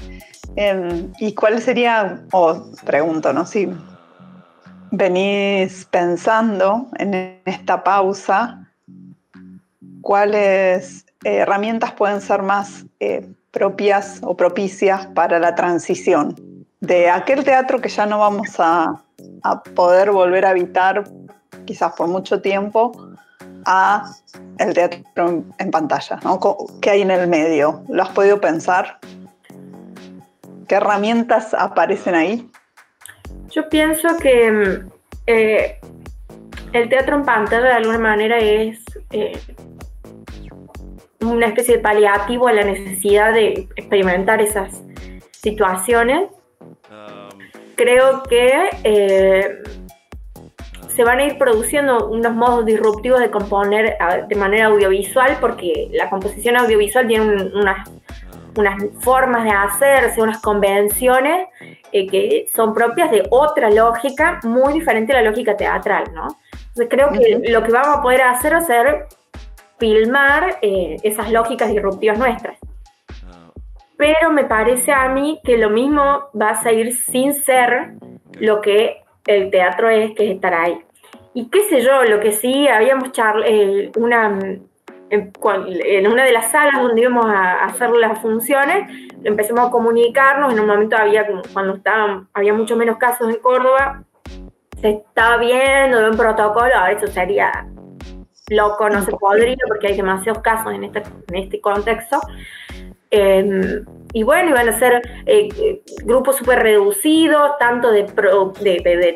Em, 0.55 1.11
¿Y 1.19 1.33
cuál 1.33 1.61
sería, 1.61 2.23
o 2.31 2.71
pregunto, 2.85 3.33
¿no? 3.33 3.45
Si 3.45 3.69
venís 4.91 5.85
pensando 5.85 6.87
en 6.97 7.39
esta 7.45 7.83
pausa, 7.83 8.67
¿cuáles 10.01 11.05
herramientas 11.23 11.91
pueden 11.93 12.21
ser 12.21 12.41
más 12.41 12.85
eh, 12.99 13.27
propias 13.51 14.19
o 14.21 14.35
propicias 14.37 15.07
para 15.07 15.39
la 15.39 15.55
transición 15.55 16.35
de 16.79 17.09
aquel 17.09 17.43
teatro 17.43 17.81
que 17.81 17.89
ya 17.89 18.05
no 18.05 18.19
vamos 18.19 18.55
a, 18.59 19.01
poder 19.75 20.11
volver 20.11 20.45
a 20.45 20.49
habitar 20.49 21.03
quizás 21.65 21.93
por 21.93 22.07
mucho 22.07 22.41
tiempo 22.41 22.91
a 23.65 24.11
el 24.59 24.73
teatro 24.73 25.43
en, 25.57 25.71
pantalla, 25.71 26.19
¿no? 26.23 26.39
¿Qué 26.81 26.89
hay 26.91 27.01
en 27.01 27.11
el 27.11 27.27
medio? 27.27 27.83
¿Lo 27.89 28.03
has 28.03 28.09
podido 28.09 28.39
pensar? 28.39 28.99
¿Qué 30.67 30.75
herramientas 30.75 31.53
aparecen 31.53 32.15
ahí? 32.15 32.49
Yo 33.49 33.67
pienso 33.69 34.17
que 34.17 34.51
mm, 34.51 34.89
eh, 35.27 35.79
el 36.73 36.89
teatro 36.89 37.15
en 37.15 37.23
pantalla 37.23 37.67
de 37.67 37.73
alguna 37.73 37.99
manera 37.99 38.37
es 38.37 38.79
eh, 39.11 39.39
una 41.21 41.47
especie 41.47 41.77
de 41.77 41.81
paliativo 41.81 42.47
a 42.47 42.53
la 42.53 42.63
necesidad 42.63 43.33
de 43.33 43.67
experimentar 43.75 44.41
esas 44.41 44.81
situaciones. 45.31 46.29
Creo 47.75 48.23
que 48.23 48.69
eh, 48.83 49.61
se 50.95 51.03
van 51.03 51.19
a 51.19 51.25
ir 51.25 51.37
produciendo 51.37 52.07
unos 52.09 52.33
modos 52.33 52.65
disruptivos 52.65 53.19
de 53.19 53.29
componer 53.29 53.97
de 54.27 54.35
manera 54.35 54.67
audiovisual 54.67 55.37
porque 55.41 55.89
la 55.91 56.09
composición 56.09 56.55
audiovisual 56.55 57.07
tiene 57.07 57.25
unas 57.53 57.89
unas 58.57 58.81
formas 59.01 59.43
de 59.43 59.51
hacerse, 59.51 60.21
unas 60.21 60.41
convenciones 60.41 61.47
eh, 61.91 62.07
que 62.07 62.47
son 62.53 62.73
propias 62.73 63.11
de 63.11 63.23
otra 63.29 63.69
lógica 63.69 64.39
muy 64.43 64.73
diferente 64.73 65.13
a 65.13 65.21
la 65.21 65.29
lógica 65.29 65.55
teatral, 65.57 66.05
¿no? 66.13 66.27
Entonces 66.51 66.87
creo 66.89 67.09
que 67.11 67.49
lo 67.51 67.63
que 67.63 67.71
vamos 67.71 67.97
a 67.97 68.01
poder 68.01 68.21
hacer 68.21 68.53
es 68.53 68.63
hacer 68.63 69.05
filmar 69.77 70.57
eh, 70.61 70.97
esas 71.03 71.31
lógicas 71.31 71.69
disruptivas 71.69 72.17
nuestras. 72.17 72.57
Pero 73.97 74.29
me 74.31 74.43
parece 74.43 74.91
a 74.91 75.07
mí 75.09 75.39
que 75.43 75.57
lo 75.57 75.69
mismo 75.69 76.29
va 76.39 76.51
a 76.51 76.63
seguir 76.63 76.95
sin 76.95 77.33
ser 77.33 77.93
lo 78.39 78.61
que 78.61 79.04
el 79.27 79.49
teatro 79.51 79.89
es, 79.89 80.13
que 80.13 80.29
es 80.29 80.35
estar 80.35 80.53
ahí. 80.53 80.79
Y 81.33 81.49
qué 81.49 81.61
sé 81.69 81.81
yo, 81.81 82.03
lo 82.03 82.19
que 82.19 82.31
sí, 82.31 82.67
habíamos 82.67 83.11
charlado, 83.11 83.45
eh, 83.45 83.91
una 83.97 84.39
en, 85.09 86.07
una 86.07 86.23
de 86.23 86.31
las 86.31 86.51
salas 86.51 86.81
donde 86.81 87.01
íbamos 87.01 87.25
a 87.27 87.65
hacer 87.65 87.91
las 87.91 88.19
funciones, 88.19 88.89
empezamos 89.23 89.67
a 89.67 89.71
comunicarnos, 89.71 90.53
en 90.53 90.59
un 90.59 90.67
momento 90.67 90.97
había, 90.97 91.25
cuando 91.53 91.75
estaban, 91.75 92.27
había 92.33 92.53
mucho 92.53 92.75
menos 92.75 92.97
casos 92.97 93.29
en 93.29 93.39
Córdoba, 93.39 94.03
se 94.81 94.89
estaba 94.89 95.37
viendo 95.37 95.99
de 95.99 96.09
un 96.09 96.17
protocolo, 96.17 96.73
ahora 96.75 96.91
eso 96.91 97.07
sería 97.07 97.67
loco, 98.49 98.89
no 98.89 99.01
se 99.03 99.11
podría 99.11 99.57
porque 99.67 99.87
hay 99.87 99.97
demasiados 99.97 100.41
casos 100.41 100.73
en 100.73 100.83
este, 100.83 101.03
en 101.29 101.35
este 101.35 101.61
contexto. 101.61 102.19
Em, 103.17 103.85
y 104.11 104.23
bueno, 104.23 104.49
iban 104.49 104.67
a 104.67 104.77
ser 104.77 105.01
eh, 105.25 105.81
grupos 106.03 106.35
súper 106.35 106.59
reducidos, 106.59 107.51
tanto 107.59 107.91
de, 107.91 108.03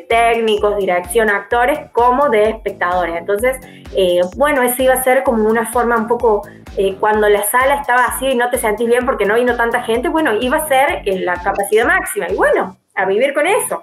técnicos, 0.08 0.76
dirección, 0.78 1.28
actores, 1.28 1.80
como 1.92 2.30
de 2.30 2.48
espectadores. 2.48 3.16
Entonces, 3.16 3.58
eh, 3.94 4.20
bueno, 4.36 4.62
eso 4.62 4.82
iba 4.82 4.94
a 4.94 5.02
ser 5.02 5.22
como 5.22 5.46
una 5.48 5.70
forma 5.70 5.96
un 5.96 6.06
poco, 6.06 6.42
eh, 6.78 6.96
cuando 6.98 7.28
la 7.28 7.42
sala 7.42 7.74
estaba 7.74 8.04
así 8.04 8.28
y 8.28 8.34
no 8.36 8.48
te 8.48 8.56
sentís 8.56 8.88
bien 8.88 9.04
porque 9.04 9.26
no 9.26 9.34
vino 9.34 9.54
tanta 9.54 9.82
gente, 9.82 10.08
bueno, 10.08 10.34
iba 10.40 10.56
a 10.56 10.68
ser 10.68 11.02
la 11.04 11.34
capacidad 11.34 11.86
máxima. 11.86 12.26
Y 12.30 12.36
bueno, 12.36 12.78
a 12.94 13.04
vivir 13.04 13.34
con 13.34 13.46
eso. 13.46 13.82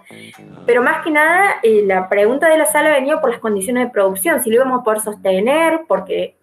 Pero 0.66 0.82
más 0.82 1.04
que 1.04 1.12
nada, 1.12 1.58
la 1.64 2.10
pregunta 2.10 2.50
de 2.50 2.58
la 2.58 2.66
sala 2.66 2.90
venía 2.90 3.20
por 3.22 3.30
las 3.30 3.40
condiciones 3.40 3.86
de 3.86 3.92
producción, 3.92 4.44
si 4.44 4.50
lo 4.50 4.58
íbamos 4.58 4.82
a 4.82 4.84
poder 4.84 5.02
sostener, 5.02 5.82
porque 5.88 6.38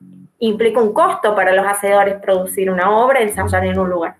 implica 0.47 0.81
un 0.81 0.93
costo 0.93 1.35
para 1.35 1.53
los 1.53 1.67
hacedores 1.67 2.17
producir 2.21 2.71
una 2.71 2.91
obra, 2.91 3.21
ensayar 3.21 3.65
en 3.65 3.79
un 3.79 3.89
lugar. 3.89 4.17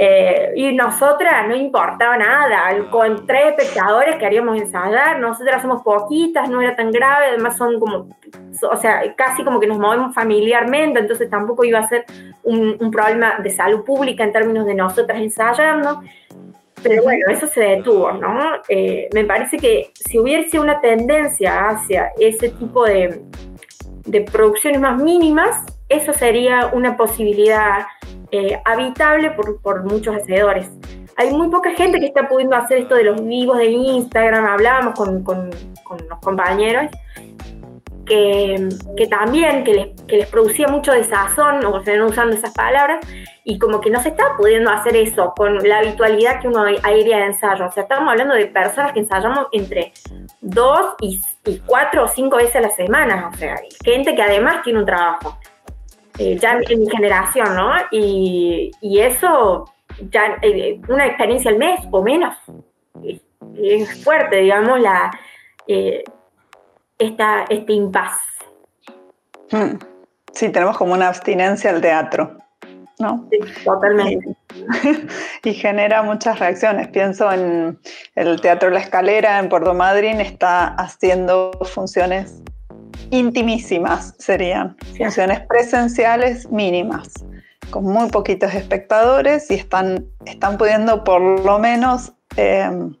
Eh, 0.00 0.52
y 0.54 0.72
nosotras 0.74 1.48
no 1.48 1.56
importaba 1.56 2.16
nada, 2.16 2.88
con 2.88 3.26
tres 3.26 3.46
espectadores 3.48 4.14
queríamos 4.14 4.56
ensayar, 4.56 5.18
nosotras 5.18 5.60
somos 5.60 5.82
poquitas, 5.82 6.48
no 6.48 6.62
era 6.62 6.76
tan 6.76 6.92
grave, 6.92 7.26
además 7.30 7.56
son 7.56 7.80
como, 7.80 8.06
o 8.70 8.76
sea, 8.76 9.02
casi 9.16 9.42
como 9.42 9.58
que 9.58 9.66
nos 9.66 9.78
movemos 9.78 10.14
familiarmente, 10.14 11.00
entonces 11.00 11.28
tampoco 11.28 11.64
iba 11.64 11.80
a 11.80 11.88
ser 11.88 12.04
un, 12.44 12.76
un 12.78 12.90
problema 12.92 13.40
de 13.42 13.50
salud 13.50 13.84
pública 13.84 14.22
en 14.22 14.32
términos 14.32 14.66
de 14.66 14.74
nosotras 14.74 15.20
ensayando. 15.20 16.00
Pero 16.80 17.02
bueno, 17.02 17.26
eso 17.28 17.48
se 17.48 17.60
detuvo, 17.60 18.12
¿no? 18.12 18.52
Eh, 18.68 19.08
me 19.12 19.24
parece 19.24 19.56
que 19.56 19.90
si 19.94 20.16
hubiese 20.16 20.60
una 20.60 20.80
tendencia 20.80 21.70
hacia 21.70 22.12
ese 22.20 22.50
tipo 22.50 22.84
de, 22.84 23.20
de 24.08 24.22
producciones 24.22 24.80
más 24.80 25.00
mínimas, 25.00 25.64
eso 25.88 26.12
sería 26.12 26.70
una 26.72 26.96
posibilidad 26.96 27.86
eh, 28.32 28.60
habitable 28.64 29.30
por, 29.32 29.60
por, 29.60 29.84
muchos 29.84 30.16
hacedores. 30.16 30.68
Hay 31.16 31.30
muy 31.30 31.48
poca 31.48 31.70
gente 31.72 31.98
que 31.98 32.06
está 32.06 32.28
pudiendo 32.28 32.56
hacer 32.56 32.78
esto 32.78 32.94
de 32.94 33.04
los 33.04 33.24
vivos 33.24 33.58
de 33.58 33.66
Instagram, 33.70 34.46
hablábamos 34.46 34.94
con, 34.94 35.22
con, 35.22 35.50
con 35.82 35.98
los 36.08 36.18
compañeros, 36.20 36.90
que, 38.08 38.68
que 38.96 39.06
también 39.06 39.62
que 39.62 39.74
les, 39.74 40.02
que 40.02 40.16
les, 40.16 40.28
producía 40.28 40.66
mucho 40.66 40.92
desazón, 40.92 41.64
o 41.64 41.82
sea, 41.84 41.96
no 41.96 42.06
usando 42.06 42.34
esas 42.34 42.52
palabras, 42.52 43.06
y 43.44 43.58
como 43.58 43.80
que 43.80 43.90
no 43.90 44.00
se 44.02 44.10
está 44.10 44.36
pudiendo 44.36 44.70
hacer 44.70 44.96
eso 44.96 45.32
con 45.36 45.56
la 45.66 45.78
habitualidad 45.78 46.40
que 46.40 46.48
uno 46.48 46.64
aérea 46.82 47.18
de 47.18 47.24
ensayo. 47.26 47.66
O 47.66 47.72
sea, 47.72 47.84
estamos 47.84 48.10
hablando 48.10 48.34
de 48.34 48.46
personas 48.46 48.92
que 48.92 49.00
ensayamos 49.00 49.46
entre 49.52 49.92
dos 50.40 50.94
y, 51.00 51.20
cuatro 51.64 52.04
o 52.04 52.08
cinco 52.08 52.36
veces 52.36 52.56
a 52.56 52.60
la 52.60 52.70
semana. 52.70 53.30
O 53.32 53.36
sea, 53.36 53.56
gente 53.82 54.14
que 54.14 54.22
además 54.22 54.62
tiene 54.64 54.80
un 54.80 54.84
trabajo. 54.84 55.38
Eh, 56.18 56.36
ya 56.36 56.58
en, 56.60 56.80
mi 56.80 56.90
generación, 56.90 57.54
¿no? 57.54 57.72
Y, 57.90 58.70
y 58.82 58.98
eso, 58.98 59.64
ya 60.10 60.36
eh, 60.42 60.80
una 60.88 61.06
experiencia 61.06 61.50
al 61.50 61.56
mes 61.56 61.80
o 61.90 62.02
menos. 62.02 62.36
Es, 63.56 64.04
fuerte, 64.04 64.36
digamos, 64.36 64.78
la, 64.80 65.10
eh, 65.66 66.04
esta, 66.98 67.44
este 67.48 67.72
impasse. 67.72 68.20
Hmm. 69.50 69.78
Sí, 70.32 70.50
tenemos 70.50 70.76
como 70.76 70.92
una 70.92 71.08
abstinencia 71.08 71.70
al 71.70 71.80
teatro. 71.80 72.38
¿no? 72.98 73.28
totalmente. 73.64 74.36
Y, 75.44 75.54
genera 75.54 76.02
muchas 76.02 76.38
reacciones. 76.38 76.88
Pienso 76.88 77.30
en 77.32 77.78
el 78.16 78.40
Teatro 78.40 78.70
La 78.70 78.80
Escalera 78.80 79.38
en 79.38 79.48
Puerto 79.48 79.72
Madryn, 79.72 80.20
está 80.20 80.74
haciendo 80.74 81.52
funciones 81.72 82.42
intimísimas, 83.10 84.14
serían 84.18 84.76
funciones 84.96 85.40
presenciales 85.48 86.50
mínimas, 86.50 87.08
con 87.70 87.84
muy 87.84 88.10
poquitos 88.10 88.52
espectadores 88.52 89.50
y 89.50 89.54
están, 89.54 90.04
están 90.26 90.58
pudiendo 90.58 91.04
por 91.04 91.20
lo 91.20 91.58
menos 91.58 92.12
em, 92.36 92.94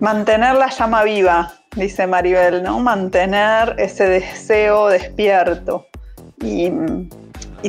mantener 0.00 0.54
la 0.54 0.70
llama 0.70 1.04
viva, 1.04 1.52
dice 1.76 2.06
Maribel, 2.06 2.62
¿no? 2.62 2.78
Mantener 2.80 3.74
ese 3.78 4.08
deseo 4.08 4.88
despierto. 4.88 5.86
Y, 6.42 6.70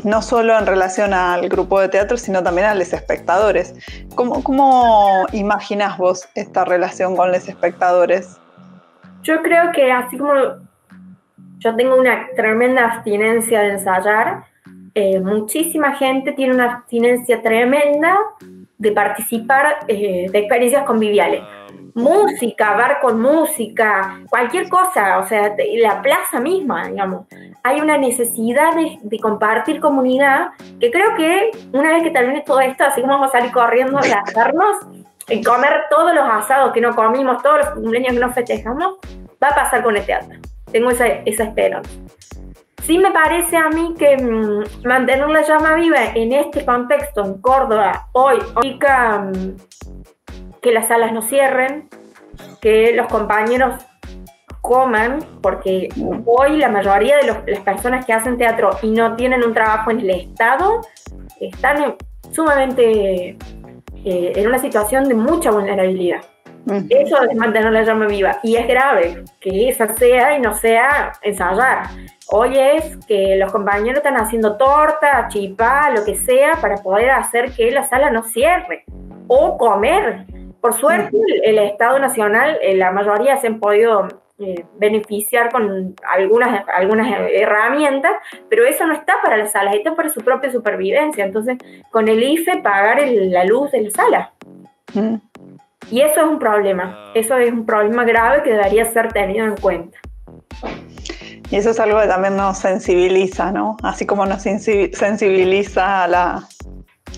no 0.03 0.21
solo 0.21 0.59
en 0.59 0.65
relación 0.65 1.13
al 1.13 1.47
grupo 1.47 1.79
de 1.79 1.88
teatro, 1.88 2.17
sino 2.17 2.43
también 2.43 2.67
a 2.67 2.75
los 2.75 2.91
espectadores. 2.91 3.74
¿Cómo, 4.15 4.43
cómo 4.43 5.25
imaginas 5.31 5.97
vos 5.97 6.27
esta 6.35 6.65
relación 6.65 7.15
con 7.15 7.31
los 7.31 7.47
espectadores? 7.47 8.38
Yo 9.24 9.41
creo 9.41 9.71
que 9.71 9.93
así 9.93 10.17
como 10.17 10.33
yo 11.59 11.75
tengo 11.77 11.95
una 11.95 12.27
tremenda 12.35 12.93
abstinencia 12.93 13.62
de 13.62 13.69
ensayar, 13.69 14.43
eh, 14.95 15.21
muchísima 15.21 15.95
gente 15.95 16.33
tiene 16.33 16.53
una 16.53 16.74
abstinencia 16.74 17.41
tremenda 17.41 18.17
de 18.77 18.91
participar 18.91 19.79
eh, 19.88 20.27
de 20.32 20.39
experiencias 20.39 20.84
conviviales. 20.86 21.41
Música, 21.94 22.75
bar 22.75 23.00
con 23.01 23.22
música, 23.22 24.22
cualquier 24.29 24.67
cosa, 24.67 25.17
o 25.20 25.27
sea, 25.27 25.55
la 25.77 26.01
plaza 26.01 26.41
misma, 26.41 26.88
digamos. 26.89 27.25
Hay 27.63 27.79
una 27.79 27.98
necesidad 27.98 28.75
de, 28.75 29.20
compartir 29.20 29.79
comunidad 29.79 30.50
que 30.79 30.91
creo 30.91 31.15
que 31.15 31.51
una 31.72 31.94
vez 31.94 32.03
que 32.03 32.12
termine 32.12 32.41
todo 32.41 32.60
esto, 32.60 32.84
así 32.84 33.00
como 33.01 33.13
vamos 33.13 33.29
a 33.29 33.39
salir 33.39 33.51
corriendo 33.53 33.98
a 33.98 34.05
lanzarnos 34.05 34.88
y 35.29 35.41
comer 35.41 35.86
todos 35.89 36.13
los 36.13 36.25
asados 36.27 36.74
que 36.74 36.82
no 36.82 36.94
comimos, 36.96 37.41
todos 37.41 37.60
los 37.60 37.70
cumpleaños 37.70 38.13
que 38.13 38.20
no 38.20 38.34
festejamos, 38.34 38.98
va 39.41 39.48
a 39.48 39.55
pasar 39.55 39.82
con 39.82 39.96
el 39.96 40.05
teatro. 40.05 40.38
Tengo 40.72 40.91
esa, 40.91 41.08
esa 41.08 41.46
esperanza. 41.46 41.89
Sí 42.86 43.00
me 43.00 43.12
parece 43.12 43.58
a 43.58 43.70
mí 43.70 43.96
que 43.98 44.15
mm, 44.15 44.88
mantener 44.88 45.27
la 45.27 45.42
llama 45.42 45.74
viva 45.74 46.06
en 46.13 46.32
este 46.34 46.63
contexto, 46.63 47.25
en 47.25 47.42
Córdoba, 47.42 48.10
hoy, 48.12 48.38
implica 48.56 49.20
mm, 49.20 49.56
que 50.62 50.72
las 50.72 50.88
salas 50.88 51.12
no 51.12 51.24
cierren, 51.24 51.89
que 52.62 52.94
los 52.96 53.08
compañeros 53.08 53.84
coman, 54.62 55.20
porque 55.42 55.89
hoy 56.25 56.58
la 56.58 56.70
mayoría 56.70 57.18
de 57.18 57.27
las 57.27 57.62
personas 57.62 58.06
que 58.06 58.13
hacen 58.13 58.38
teatro 58.38 58.72
y 58.84 58.92
no 58.92 59.15
tienen 59.15 59.44
un 59.44 59.54
trabajo 59.54 59.89
en 59.89 60.01
el 60.01 60.10
Estado 60.12 60.82
están 61.39 61.96
sumamente 62.32 63.30
eh, 64.04 64.34
en 64.36 64.48
una 64.48 64.60
situación 64.60 65.08
de 65.08 65.15
mucha 65.15 65.50
vulnerabilidad. 65.50 66.22
Eso 66.89 67.22
es 67.22 67.36
mantener 67.38 67.72
la 67.72 67.84
llama 67.84 68.08
viva. 68.08 68.39
Y 68.42 68.56
es 68.56 68.68
grave 68.68 69.24
que 69.39 69.70
esa 69.70 69.96
sea 69.96 70.36
y 70.38 70.42
no 70.42 70.56
sea 70.56 71.13
ensayar. 71.22 71.88
Hoy 72.29 72.58
es 72.58 72.98
que 73.05 73.36
los 73.36 73.51
compañeros 73.51 73.98
están 73.98 74.17
haciendo 74.17 74.58
torta, 74.58 75.27
chipá, 75.27 75.91
lo 75.91 76.03
que 76.03 76.15
sea, 76.15 76.53
para 76.60 76.77
poder 76.77 77.12
hacer 77.12 77.51
que 77.51 77.70
la 77.72 77.84
sala 77.84 78.10
no 78.10 78.24
cierre. 78.24 78.84
O 79.27 79.58
comer. 79.58 80.25
Por 80.60 80.74
suerte, 80.74 81.15
el, 81.44 81.60
Estado 81.60 82.00
Nacional, 82.00 82.58
eh, 82.62 82.75
la 82.75 82.91
mayoría 82.91 83.38
se 83.38 83.48
han 83.48 83.60
podido 83.60 84.08
eh, 84.39 84.65
beneficiar 84.79 85.51
con 85.51 85.96
algunas, 86.10 86.67
algunas 86.67 87.08
herramientas, 87.32 88.13
pero 88.50 88.65
eso 88.65 88.88
no 88.88 88.94
está 88.94 89.13
para 89.22 89.38
las 89.38 89.51
salas, 89.51 89.75
esto 89.75 89.91
es 89.91 89.96
para 89.96 90.10
su 90.10 90.22
propia 90.22 90.51
supervivencia. 90.51 91.24
Entonces, 91.24 91.58
con 91.91 92.08
el 92.08 92.24
IFE 92.24 92.58
pagar 92.58 93.00
la 93.08 93.46
luz 93.46 93.72
de 93.72 93.82
la 93.82 93.89
sala. 93.91 94.32
Y 95.91 96.01
eso 96.01 96.22
es 96.22 96.27
un 96.27 96.39
problema, 96.39 97.12
eso 97.13 97.38
es 97.38 97.51
un 97.51 97.65
problema 97.65 98.03
grave 98.03 98.41
que 98.41 98.51
debería 98.51 98.86
ser 98.86 99.13
tenido 99.13 99.46
en 99.46 99.55
cuenta. 99.55 100.00
Y 101.50 101.58
eso 101.58 101.70
es 101.70 101.80
algo 101.80 102.02
que 102.02 102.08
también 102.08 102.36
nos 102.36 102.58
sensibiliza, 102.58 103.52
¿no? 103.52 103.78
Así 103.84 104.06
como 104.06 104.25
nos 104.25 104.42
sensibiliza 104.42 106.08
la, 106.08 106.48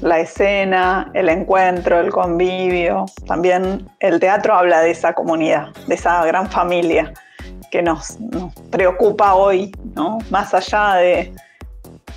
la 0.02 0.20
escena, 0.20 1.10
el 1.14 1.30
encuentro, 1.30 2.00
el 2.00 2.12
convivio. 2.12 3.06
También 3.26 3.90
el 4.00 4.20
teatro 4.20 4.54
habla 4.54 4.82
de 4.82 4.92
esa 4.92 5.14
comunidad, 5.14 5.70
de 5.88 5.96
esa 5.96 6.24
gran 6.26 6.50
familia 6.50 7.14
que 7.72 7.82
nos, 7.82 8.20
nos 8.20 8.54
preocupa 8.72 9.34
hoy, 9.34 9.72
¿no? 9.96 10.20
Más 10.30 10.54
allá 10.54 10.96
de, 10.96 11.34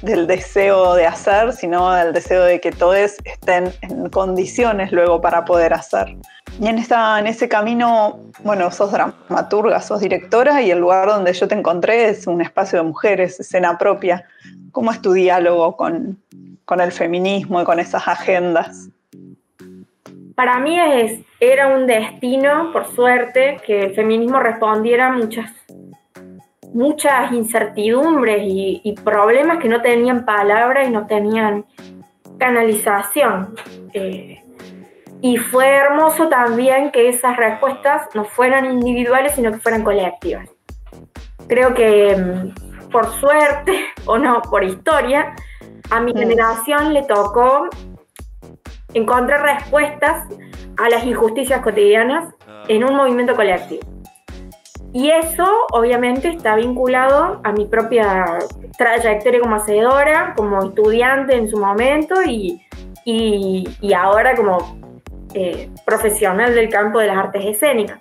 del 0.03 0.27
deseo 0.27 0.95
de 0.95 1.07
hacer, 1.07 1.53
sino 1.53 1.93
del 1.93 2.13
deseo 2.13 2.45
de 2.45 2.61
que 2.61 2.73
todos 2.73 3.17
estén 3.25 3.73
en 3.83 4.09
condiciones 4.09 4.93
luego 4.93 5.21
para 5.21 5.45
poder 5.45 5.75
hacer. 5.75 6.17
Y 6.61 6.67
en, 6.67 6.79
esta, 6.79 7.19
en 7.19 7.27
ese 7.27 7.49
camino, 7.49 8.21
bueno, 8.43 8.71
sos 8.71 8.93
dramaturga, 8.93 9.81
sos 9.81 10.01
directora 10.01 10.61
y 10.63 10.71
el 10.71 10.79
lugar 10.79 11.09
donde 11.09 11.33
yo 11.33 11.49
te 11.49 11.55
encontré 11.55 12.09
es 12.09 12.27
un 12.27 12.41
espacio 12.41 12.79
de 12.79 12.85
mujeres, 12.85 13.39
escena 13.41 13.79
propia. 13.79 14.25
¿Cómo 14.73 14.91
es 14.91 15.01
tu 15.01 15.13
diálogo 15.13 15.77
con, 15.77 16.19
con 16.65 16.81
el 16.81 16.93
feminismo 16.93 17.61
y 17.61 17.65
con 17.65 17.79
esas 17.79 18.07
agendas? 18.07 18.89
Para 20.35 20.59
mí 20.59 20.79
es, 20.81 21.21
era 21.39 21.69
un 21.69 21.87
destino, 21.87 22.71
por 22.73 22.87
suerte, 22.95 23.61
que 23.67 23.85
el 23.85 23.95
feminismo 23.95 24.41
respondiera 24.41 25.09
a 25.09 25.13
muchas 25.13 25.51
muchas 26.73 27.33
incertidumbres 27.33 28.43
y, 28.45 28.95
problemas 29.05 29.59
que 29.59 29.69
no 29.69 29.81
tenían 29.81 30.25
palabra 30.25 30.85
y 30.85 30.91
no 30.91 31.07
tenían 31.07 31.67
canalización. 32.39 33.55
Eh, 33.93 34.43
y 35.23 35.37
fue 35.37 35.69
hermoso 35.69 36.29
también 36.29 36.91
que 36.91 37.09
esas 37.09 37.37
respuestas 37.37 38.09
no 38.15 38.25
fueran 38.25 38.65
individuales, 38.67 39.35
sino 39.35 39.53
que 39.53 39.59
fueran 39.59 39.85
colectivas. 39.85 40.49
Creo 41.47 41.75
que, 41.75 42.17
mm, 42.17 42.89
por 42.91 43.07
suerte 43.21 43.87
o 44.07 44.19
no, 44.19 44.41
por 44.43 44.65
historia, 44.65 45.35
a 45.91 46.01
mi 46.01 46.13
generación 46.15 46.95
le 46.95 47.03
tocó 47.03 47.69
encontrar 48.95 49.43
respuestas 49.43 50.27
a 50.79 50.89
las 50.89 51.05
injusticias 51.05 51.61
cotidianas 51.61 52.35
en 52.69 52.85
un 52.85 52.97
movimiento 52.97 53.35
colectivo. 53.35 53.90
Y 54.93 55.11
eso 55.11 55.47
obviamente 55.73 56.29
está 56.29 56.57
vinculado 56.57 57.41
a 57.45 57.53
mi 57.53 57.67
propia 57.67 58.39
trayectoria 58.77 59.41
como 59.41 59.57
hacedora, 59.57 60.35
como 60.37 60.65
estudiante 60.65 61.37
en 61.37 61.49
su 61.49 61.59
momento 61.59 62.23
y, 62.25 62.61
y, 63.05 63.93
ahora 63.93 64.35
como 64.35 64.79
eh, 65.35 65.71
profesional 65.87 66.55
del 66.55 66.69
campo 66.69 66.99
de 66.99 67.07
las 67.07 67.17
artes 67.17 67.45
escénicas. 67.45 68.01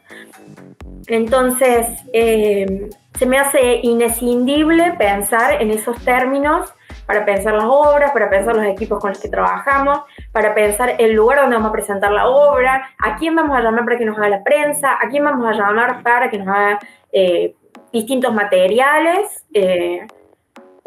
Entonces, 1.08 1.86
eh, 2.14 2.90
se 3.18 3.26
me 3.26 3.38
hace 3.38 3.80
inescindible 3.84 4.94
pensar 4.98 5.62
en 5.62 5.72
esos 5.72 6.04
términos 6.04 6.74
para 7.10 7.26
pensar 7.26 7.56
las 7.56 7.66
obras, 7.66 8.12
para 8.12 8.30
pensar 8.30 8.56
los 8.56 8.66
equipos 8.66 9.00
con 9.00 9.10
los 9.10 9.20
que 9.20 9.30
trabajamos, 9.30 10.02
para 10.32 10.54
pensar 10.54 10.94
el 11.00 11.14
lugar 11.14 11.40
donde 11.40 11.56
vamos 11.56 11.70
a 11.70 11.72
presentar 11.72 12.12
la 12.12 12.28
obra, 12.28 12.92
a 13.00 13.16
quién 13.16 13.34
vamos 13.34 13.58
a 13.58 13.62
llamar 13.62 13.84
para 13.84 13.98
que 13.98 14.06
nos 14.06 14.16
haga 14.16 14.30
la 14.30 14.44
prensa, 14.44 14.94
a 14.94 15.10
quién 15.10 15.24
vamos 15.24 15.44
a 15.48 15.54
llamar 15.54 16.04
para 16.04 16.30
que 16.30 16.38
nos 16.38 16.48
haga 16.48 16.78
eh, 17.12 17.56
distintos 17.92 18.32
materiales. 18.32 19.44
Eh, 19.56 20.06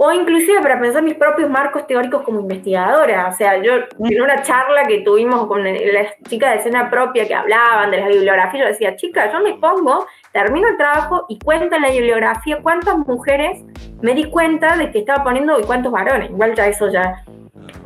o 0.04 0.10
inclusive 0.10 0.60
para 0.60 0.80
pensar 0.80 1.00
mis 1.00 1.14
propios 1.14 1.48
marcos 1.48 1.86
teóricos 1.86 2.22
como 2.22 2.40
investigadora. 2.40 3.28
O 3.28 3.32
sea, 3.36 3.62
yo 3.62 3.74
en 4.00 4.20
una 4.20 4.42
charla 4.42 4.82
que 4.88 5.02
tuvimos 5.02 5.46
con 5.46 5.62
las 5.62 6.18
chicas 6.28 6.50
de 6.50 6.56
escena 6.58 6.90
propia 6.90 7.28
que 7.28 7.34
hablaban 7.36 7.92
de 7.92 7.98
la 7.98 8.08
bibliografía, 8.08 8.62
yo 8.62 8.66
decía, 8.66 8.96
chica, 8.96 9.30
yo 9.32 9.38
me 9.38 9.54
pongo, 9.58 10.04
termino 10.32 10.66
el 10.66 10.76
trabajo 10.76 11.26
y 11.28 11.38
cuento 11.38 11.76
en 11.76 11.82
la 11.82 11.90
bibliografía 11.92 12.58
cuántas 12.60 12.98
mujeres 12.98 13.62
me 14.00 14.12
di 14.14 14.24
cuenta 14.24 14.76
de 14.76 14.90
que 14.90 14.98
estaba 14.98 15.22
poniendo 15.22 15.60
y 15.60 15.62
cuántos 15.62 15.92
varones. 15.92 16.30
Igual 16.30 16.56
ya 16.56 16.66
eso 16.66 16.88
ya, 16.90 17.22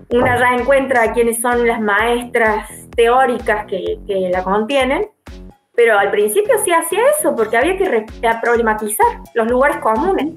una 0.08 0.38
ya 0.38 0.54
encuentra 0.54 1.12
quiénes 1.12 1.42
son 1.42 1.66
las 1.66 1.82
maestras 1.82 2.66
teóricas 2.96 3.66
que, 3.66 3.98
que 4.06 4.30
la 4.32 4.42
contienen. 4.42 5.10
Pero 5.74 5.98
al 5.98 6.10
principio 6.10 6.54
sí 6.64 6.72
hacía 6.72 7.00
eso, 7.18 7.36
porque 7.36 7.58
había 7.58 7.76
que 7.76 8.06
problematizar 8.40 9.06
los 9.34 9.46
lugares 9.48 9.76
comunes. 9.76 10.28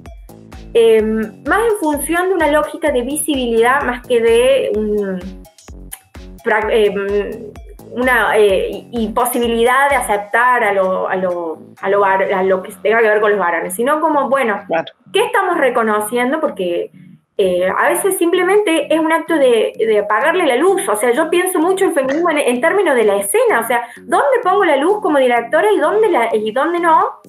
Em, 0.74 1.44
más 1.46 1.60
en 1.72 1.78
función 1.80 2.30
de 2.30 2.36
una 2.36 2.52
lógica 2.52 2.92
de 2.92 3.02
visibilidad 3.02 3.82
más 3.84 4.06
que 4.06 4.22
de 4.22 4.68
em, 6.70 7.52
una 7.92 8.38
eh, 8.38 8.88
imposibilidad 8.92 9.90
de 9.90 9.96
aceptar 9.96 10.64
a 10.64 10.74
lo, 10.74 11.10
a, 11.10 11.16
lo, 11.16 11.60
a, 11.82 11.90
lo, 11.90 12.06
a 12.06 12.44
lo 12.44 12.62
que 12.62 12.72
tenga 12.84 13.00
que 13.00 13.10
ver 13.10 13.20
con 13.20 13.32
los 13.32 13.40
varones, 13.40 13.74
sino 13.74 14.00
como, 14.00 14.30
bueno, 14.30 14.62
¿qué 15.12 15.26
estamos 15.26 15.58
reconociendo? 15.58 16.40
Porque 16.40 16.92
eh, 17.38 17.68
a 17.68 17.90
veces 17.90 18.18
simplemente 18.18 18.94
es 18.94 19.00
un 19.00 19.12
acto 19.12 19.36
de, 19.36 19.74
de, 19.78 20.00
apagarle 20.00 20.46
la 20.46 20.58
luz. 20.58 20.88
O 20.90 20.96
sea, 20.98 21.12
yo 21.12 21.30
pienso 21.30 21.58
mucho 21.58 21.86
en 21.86 21.94
feminismo 21.94 22.30
en, 22.30 22.62
términos 22.62 22.96
de 22.96 23.06
la 23.06 23.16
escena. 23.16 23.62
O 23.62 23.68
sea, 23.68 23.88
¿dónde 23.96 24.40
pongo 24.44 24.66
la 24.66 24.76
luz 24.76 25.00
como 25.02 25.18
directora 25.20 25.72
y 25.72 25.80
dónde, 25.80 26.10
la, 26.10 26.36
y 26.36 26.52
dónde 26.52 26.80
no? 26.80 27.22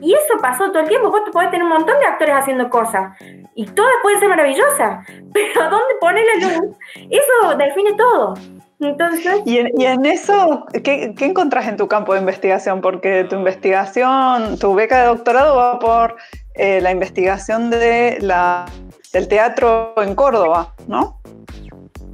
Y 0.00 0.14
eso 0.14 0.38
pasó 0.40 0.70
todo 0.70 0.82
el 0.82 0.88
tiempo. 0.88 1.10
Vos 1.10 1.22
podés 1.32 1.50
tener 1.50 1.64
un 1.64 1.70
montón 1.70 1.98
de 1.98 2.06
actores 2.06 2.34
haciendo 2.34 2.70
cosas. 2.70 3.16
Y 3.54 3.66
todas 3.66 3.92
pueden 4.02 4.20
ser 4.20 4.28
maravillosas. 4.28 5.06
Pero 5.32 5.70
¿dónde 5.70 5.94
pone 6.00 6.22
la 6.24 6.48
luz? 6.48 6.76
Eso 6.94 7.56
define 7.56 7.92
todo. 7.94 8.34
Entonces, 8.80 9.42
y, 9.44 9.58
en, 9.58 10.06
eso, 10.06 10.66
¿qué, 10.72 11.14
¿qué, 11.14 11.26
encontrás 11.26 11.68
en 11.68 11.76
tu 11.76 11.86
campo 11.86 12.14
de 12.14 12.20
investigación? 12.20 12.80
Porque 12.80 13.24
tu 13.24 13.36
investigación, 13.36 14.58
tu 14.58 14.74
beca 14.74 15.02
de 15.02 15.06
doctorado 15.08 15.56
va 15.56 15.78
por 15.78 16.16
eh, 16.54 16.80
la 16.80 16.90
investigación 16.90 17.68
de 17.68 18.16
la, 18.22 18.64
del 19.12 19.28
teatro 19.28 19.92
en 19.98 20.14
Córdoba, 20.14 20.74
¿no? 20.86 21.19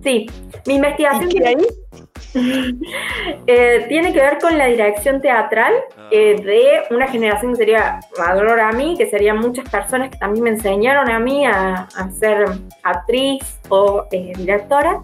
Sí, 0.07 0.31
mi 0.66 0.77
investigación... 0.77 1.29
Eh, 3.47 3.87
tiene 3.88 4.12
que 4.12 4.21
ver 4.21 4.38
con 4.38 4.59
la 4.59 4.66
dirección 4.66 5.23
teatral 5.23 5.73
eh, 6.11 6.35
de 6.42 6.95
una 6.95 7.09
generación 7.09 7.53
que 7.53 7.57
sería 7.57 8.01
mayor 8.19 8.61
a 8.61 8.73
mí, 8.73 8.95
que 8.99 9.09
serían 9.09 9.38
muchas 9.38 9.66
personas 9.71 10.11
que 10.11 10.19
también 10.19 10.45
me 10.45 10.51
enseñaron 10.51 11.09
a 11.09 11.19
mí 11.19 11.47
a, 11.47 11.88
ser 12.19 12.45
actriz 12.83 13.42
o 13.71 14.07
eh, 14.12 14.33
directora. 14.37 15.03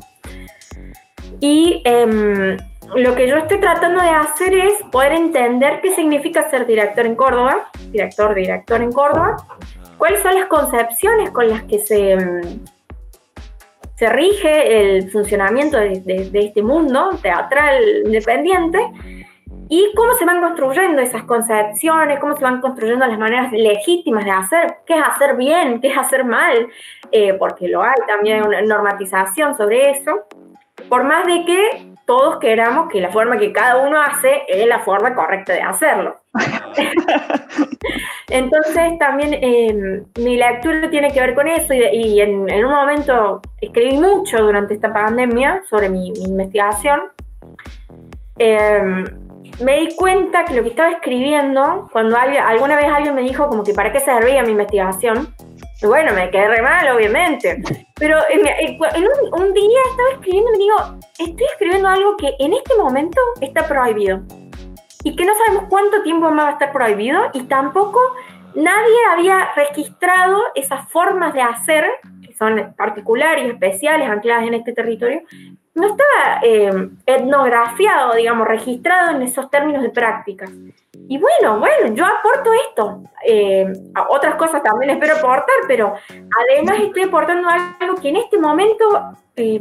Y 1.40 1.80
em, 1.86 2.58
lo 2.94 3.14
que 3.14 3.26
yo 3.28 3.38
estoy 3.38 3.60
tratando 3.60 4.02
de 4.02 4.10
hacer 4.10 4.52
es 4.52 4.74
poder 4.90 5.12
entender 5.12 5.80
qué 5.80 5.94
significa 5.94 6.50
ser 6.50 6.66
director 6.66 7.06
en 7.06 7.14
Córdoba, 7.14 7.70
director, 7.92 8.34
director 8.34 8.82
en 8.82 8.92
Córdoba, 8.92 9.36
cuáles 9.96 10.20
son 10.20 10.34
las 10.34 10.46
concepciones 10.46 11.30
con 11.30 11.48
las 11.48 11.62
que 11.62 11.78
se 11.78 12.12
em, 12.12 12.62
se 14.02 14.08
rige 14.08 14.80
el 14.80 15.12
funcionamiento 15.12 15.76
de, 15.78 16.28
este 16.34 16.60
mundo 16.60 17.10
teatral 17.22 18.02
independiente 18.04 18.80
y 19.68 19.92
cómo 19.94 20.14
se 20.14 20.24
van 20.24 20.40
construyendo 20.40 21.00
esas 21.00 21.22
concepciones, 21.22 22.18
cómo 22.18 22.36
se 22.36 22.42
van 22.42 22.60
construyendo 22.60 23.06
las 23.06 23.16
maneras 23.16 23.52
legítimas 23.52 24.24
de 24.24 24.32
hacer, 24.32 24.78
qué 24.86 24.98
es 24.98 25.04
hacer 25.06 25.36
bien, 25.36 25.80
qué 25.80 25.86
es 25.92 25.96
hacer 25.96 26.24
mal, 26.24 26.66
eh, 27.12 27.34
porque 27.34 27.68
lo 27.68 27.80
hay 27.80 27.94
también 28.08 28.44
una 28.44 28.60
normatización 28.60 29.56
sobre 29.56 29.90
eso, 29.90 30.26
por 30.88 31.04
más 31.04 31.24
de 31.24 31.44
que 31.44 31.94
todos 32.04 32.40
queramos 32.40 32.88
que 32.88 33.00
la 33.00 33.10
forma 33.10 33.38
que 33.38 33.52
cada 33.52 33.86
uno 33.86 34.02
hace 34.02 34.42
es 34.48 34.66
la 34.66 34.80
forma 34.80 35.14
correcta 35.14 35.52
de 35.52 35.62
hacerlo. 35.62 36.21
Entonces 38.28 38.98
también 38.98 39.34
em, 39.34 40.04
mi 40.18 40.36
lectura 40.36 40.88
tiene 40.90 41.12
que 41.12 41.20
ver 41.20 41.34
con 41.34 41.48
eso 41.48 41.74
y, 41.74 42.20
en, 42.20 42.42
un 42.42 42.70
momento 42.70 43.40
escribí 43.60 43.96
mucho 43.98 44.38
durante 44.38 44.74
esta 44.74 44.92
pandemia 44.92 45.62
sobre 45.68 45.88
mi, 45.88 46.08
investigación. 46.08 47.00
Em, 48.38 49.04
me 49.60 49.80
di 49.80 49.94
cuenta 49.96 50.44
que 50.44 50.54
lo 50.54 50.62
que 50.62 50.70
estaba 50.70 50.90
escribiendo, 50.90 51.88
cuando 51.92 52.16
alguna 52.16 52.76
vez 52.76 52.86
alguien 52.86 53.14
me 53.14 53.22
dijo 53.22 53.48
como 53.48 53.62
que 53.62 53.74
para 53.74 53.92
qué 53.92 54.00
servía 54.00 54.42
mi 54.42 54.52
investigación, 54.52 55.34
bueno, 55.82 56.12
me 56.14 56.30
quedé 56.30 56.48
re 56.48 56.62
mal, 56.62 56.88
obviamente. 56.96 57.62
Pero 57.96 58.18
en, 58.30 58.40
un, 58.40 59.52
día 59.52 59.80
estaba 59.90 60.10
escribiendo 60.12 60.50
y 60.50 60.52
me 60.52 60.58
digo, 60.58 60.76
estoy 61.18 61.46
escribiendo 61.52 61.88
algo 61.88 62.16
que 62.16 62.34
en 62.38 62.52
este 62.52 62.76
momento 62.76 63.20
está 63.40 63.66
prohibido. 63.66 64.22
Y 65.04 65.16
que 65.16 65.24
no 65.24 65.32
sabemos 65.34 65.64
cuánto 65.68 66.02
tiempo 66.02 66.30
más 66.30 66.44
va 66.44 66.48
a 66.50 66.52
estar 66.52 66.72
prohibido 66.72 67.30
y 67.32 67.42
tampoco 67.44 68.00
nadie 68.54 68.96
había 69.10 69.52
registrado 69.54 70.42
esas 70.54 70.88
formas 70.90 71.34
de 71.34 71.42
hacer, 71.42 71.84
que 72.24 72.34
son 72.34 72.74
particulares 72.76 73.46
especiales, 73.46 74.08
ancladas 74.08 74.46
en 74.46 74.54
este 74.54 74.72
territorio, 74.72 75.22
no 75.74 75.86
estaba 75.86 76.40
eh, 76.42 76.90
etnografiado, 77.06 78.14
digamos, 78.14 78.46
registrado 78.46 79.16
en 79.16 79.22
esos 79.22 79.50
términos 79.50 79.82
de 79.82 79.90
prácticas. 79.90 80.50
Y 81.08 81.18
bueno, 81.18 81.58
bueno, 81.58 81.94
yo 81.94 82.04
aporto 82.04 82.50
esto. 82.68 83.02
Eh, 83.26 83.72
otras 84.08 84.34
cosas 84.36 84.62
también 84.62 84.90
espero 84.90 85.16
aportar, 85.16 85.54
pero 85.66 85.94
además 86.08 86.76
estoy 86.80 87.04
aportando 87.04 87.48
algo 87.48 87.96
que 87.96 88.10
en 88.10 88.16
este 88.16 88.38
momento 88.38 89.16
eh, 89.36 89.60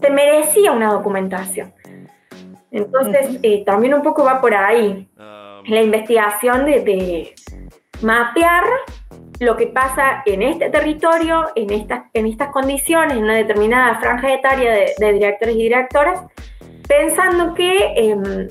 se 0.00 0.10
merecía 0.10 0.72
una 0.72 0.92
documentación. 0.92 1.72
Entonces, 2.74 3.38
eh, 3.44 3.62
también 3.64 3.94
un 3.94 4.02
poco 4.02 4.24
va 4.24 4.40
por 4.40 4.52
ahí 4.52 5.08
la 5.16 5.80
investigación 5.80 6.64
de, 6.66 7.32
mapear 8.02 8.64
lo 9.38 9.56
que 9.56 9.68
pasa 9.68 10.22
en 10.26 10.42
este 10.42 10.70
territorio, 10.70 11.50
en, 11.54 11.70
estas 11.70 12.02
en 12.12 12.26
estas 12.26 12.48
condiciones, 12.48 13.16
en 13.16 13.22
una 13.22 13.36
determinada 13.36 13.94
franja 14.00 14.34
etaria 14.34 14.72
de, 14.72 14.92
de 14.98 15.12
directores 15.12 15.54
y 15.54 15.62
directoras, 15.62 16.20
pensando 16.88 17.54
que 17.54 17.92
em, 17.94 18.48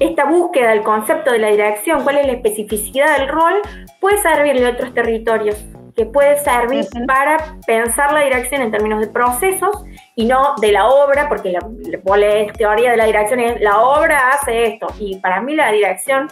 esta 0.00 0.24
búsqueda 0.24 0.70
del 0.70 0.82
concepto 0.82 1.30
de 1.30 1.38
la 1.38 1.48
dirección, 1.48 2.02
cuál 2.02 2.16
es 2.16 2.26
la 2.26 2.32
especificidad 2.32 3.18
del 3.18 3.28
rol, 3.28 3.60
puede 4.00 4.16
servir 4.22 4.56
en 4.56 4.74
otros 4.74 4.94
territorios, 4.94 5.62
que 5.94 6.06
puede 6.06 6.38
servir 6.42 6.86
para 7.06 7.58
pensar 7.66 8.12
la 8.14 8.20
dirección 8.20 8.62
en 8.62 8.70
términos 8.70 9.00
de 9.00 9.08
procesos 9.08 9.84
y 10.16 10.26
no 10.26 10.54
de 10.60 10.72
la 10.72 10.86
obra, 10.86 11.28
porque 11.28 11.50
la, 11.50 11.60
la 11.60 12.52
teoría 12.52 12.92
de 12.92 12.96
la 12.96 13.06
dirección 13.06 13.40
es 13.40 13.60
la 13.60 13.80
obra 13.80 14.30
hace 14.30 14.66
esto, 14.66 14.86
y 14.98 15.18
para 15.18 15.40
mí 15.40 15.54
la 15.54 15.72
dirección 15.72 16.28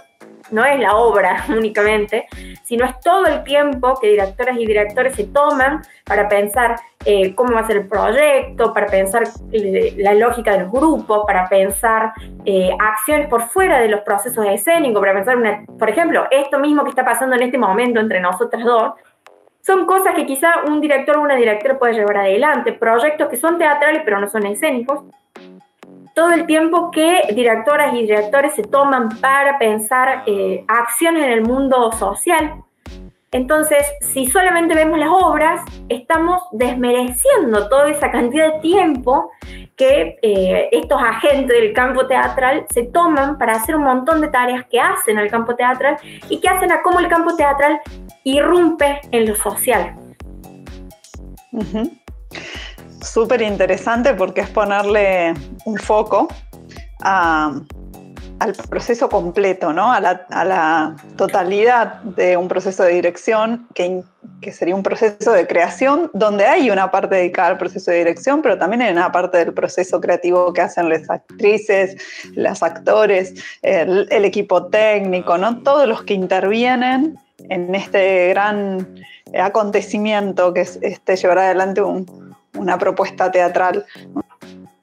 no 0.53 0.65
es 0.65 0.79
la 0.79 0.97
obra 0.97 1.45
únicamente, 1.49 2.27
sino 2.63 2.85
es 2.85 2.99
todo 3.01 3.27
el 3.27 3.43
tiempo 3.43 3.99
que 4.01 4.09
directoras 4.09 4.57
y 4.57 4.67
directores 4.67 5.17
se 5.17 5.25
toman 5.25 5.83
para 6.05 6.29
pensar 6.29 6.77
eh, 7.05 7.35
cómo 7.35 7.55
va 7.55 7.61
a 7.61 7.67
ser 7.67 7.79
el 7.79 7.89
proyecto, 7.89 8.73
para 8.73 8.87
pensar 8.87 9.25
eh, 9.51 9.95
la 9.99 10.15
lógica 10.15 10.53
de 10.53 10.61
los 10.61 10.73
grupos, 10.73 11.25
para 11.27 11.49
pensar 11.49 12.13
eh, 12.45 12.71
acciones 12.79 13.29
por 13.29 13.49
fuera 13.49 13.81
de 13.81 13.89
los 13.89 14.01
procesos 14.01 14.47
escénicos, 14.47 15.01
para 15.01 15.15
pensar, 15.15 15.37
una, 15.37 15.65
por 15.79 15.91
ejemplo, 15.91 16.27
esto 16.31 16.59
mismo 16.59 16.85
que 16.85 16.91
está 16.91 17.05
pasando 17.05 17.35
en 17.37 17.43
este 17.43 17.59
momento 17.59 18.01
entre 18.01 18.21
nosotras 18.21 18.63
dos, 18.65 18.93
son 19.63 19.87
cosas 19.87 20.15
que 20.15 20.27
quizá 20.27 20.65
un 20.67 20.81
director 20.81 21.17
o 21.17 21.23
una 21.23 21.37
directora 21.37 21.79
puede 21.79 21.95
llevar 21.95 22.19
adelante, 22.19 22.73
proyectos 22.73 23.29
que 23.29 23.37
son 23.37 23.59
teatrales 23.59 24.03
pero 24.05 24.21
no 24.21 24.29
son 24.29 24.45
escénicos, 24.47 25.05
todo 26.15 26.33
el 26.33 26.47
tiempo 26.47 26.91
que 26.91 27.23
directoras 27.35 27.95
y 27.95 28.03
directores 28.03 28.55
se 28.55 28.65
toman 28.65 29.09
para 29.21 29.59
pensar 29.59 30.25
eh, 30.27 30.65
acciones 30.69 31.25
en 31.25 31.33
el 31.33 31.43
mundo 31.43 31.91
social. 31.93 32.63
Entonces, 33.31 33.83
si 34.13 34.27
solamente 34.27 34.75
vemos 34.75 34.99
las 34.99 35.09
obras, 35.09 35.63
estamos 35.89 36.43
desmereciendo 36.53 37.67
toda 37.71 37.89
esa 37.89 38.11
cantidad 38.11 38.53
de 38.53 38.61
tiempo 38.61 39.31
que 39.77 40.19
eh, 40.23 40.69
estos 40.73 41.01
agentes 41.01 41.49
del 41.49 41.73
campo 41.73 42.07
teatral 42.07 42.67
se 42.73 42.85
toman 42.85 43.39
para 43.39 43.55
hacer 43.55 43.77
un 43.77 43.85
montón 43.85 44.21
de 44.21 44.29
tareas 44.29 44.65
que 44.71 44.79
hacen 44.79 45.19
al 45.19 45.31
campo 45.31 45.55
teatral 45.55 45.97
y 46.29 46.41
que 46.41 46.49
hacen 46.49 46.73
a 46.73 46.83
cómo 46.83 47.01
el 47.01 47.09
campo 47.09 47.35
teatral 47.37 47.81
irrumpe 48.25 49.01
en 49.11 49.29
lo 49.29 49.35
social. 49.35 49.97
Súper 53.01 53.43
interesante 53.43 54.15
porque 54.15 54.43
es 54.43 54.51
ponerle 54.51 55.35
un 55.65 55.77
foco 55.77 56.29
al 58.43 58.55
proceso 58.55 59.09
completo, 59.09 59.73
¿no? 59.73 59.93
a, 59.93 60.01
la, 60.01 60.97
totalidad 61.17 62.03
de 62.03 62.37
un 62.37 62.49
proceso 62.49 62.83
de 62.83 62.95
dirección 62.95 63.69
que, 63.73 64.03
que, 64.41 64.51
sería 64.51 64.75
un 64.75 64.83
proceso 64.83 65.31
de 65.31 65.47
creación 65.47 66.11
donde 66.13 66.47
hay 66.47 66.69
una 66.69 66.91
parte 66.91 67.15
dedicada 67.15 67.51
al 67.51 67.59
proceso 67.59 67.93
de 67.93 67.99
dirección, 67.99 68.43
pero 68.43 68.59
también 68.59 68.83
hay 68.83 68.93
una 68.93 69.13
parte 69.13 69.39
del 69.39 69.55
proceso 69.55 70.01
creativo 70.01 70.53
que 70.53 70.61
hacen 70.61 70.89
las 70.89 71.09
actrices, 71.09 71.97
los 72.35 72.65
actores, 72.65 73.35
el, 73.63 74.25
equipo 74.25 74.67
técnico, 74.67 75.39
¿no? 75.39 75.63
todos 75.63 75.87
los 75.87 76.03
que 76.03 76.15
intervienen 76.15 77.17
en 77.49 77.73
este 77.77 78.31
gran 78.31 79.05
acontecimiento 79.39 80.53
que 80.53 80.63
es 80.63 80.81
este, 80.83 81.15
llevar 81.15 81.39
adelante 81.39 81.81
un, 81.81 82.07
una 82.57 82.79
propuesta 82.79 83.31
teatral. 83.31 83.85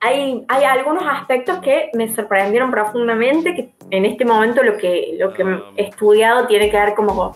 Hay, 0.01 0.45
hay, 0.47 0.63
algunos 0.63 1.03
aspectos 1.05 1.59
que 1.59 1.89
me 1.93 2.13
sorprendieron 2.13 2.71
profundamente, 2.71 3.53
que 3.53 3.69
en 3.91 4.05
este 4.05 4.23
momento 4.23 4.63
lo 4.63 4.77
que, 4.77 5.17
lo 5.19 5.33
que 5.33 5.43
he 5.75 5.83
estudiado 5.83 6.47
tiene 6.47 6.69
que 6.69 6.77
ver 6.77 6.93
como 6.95 7.35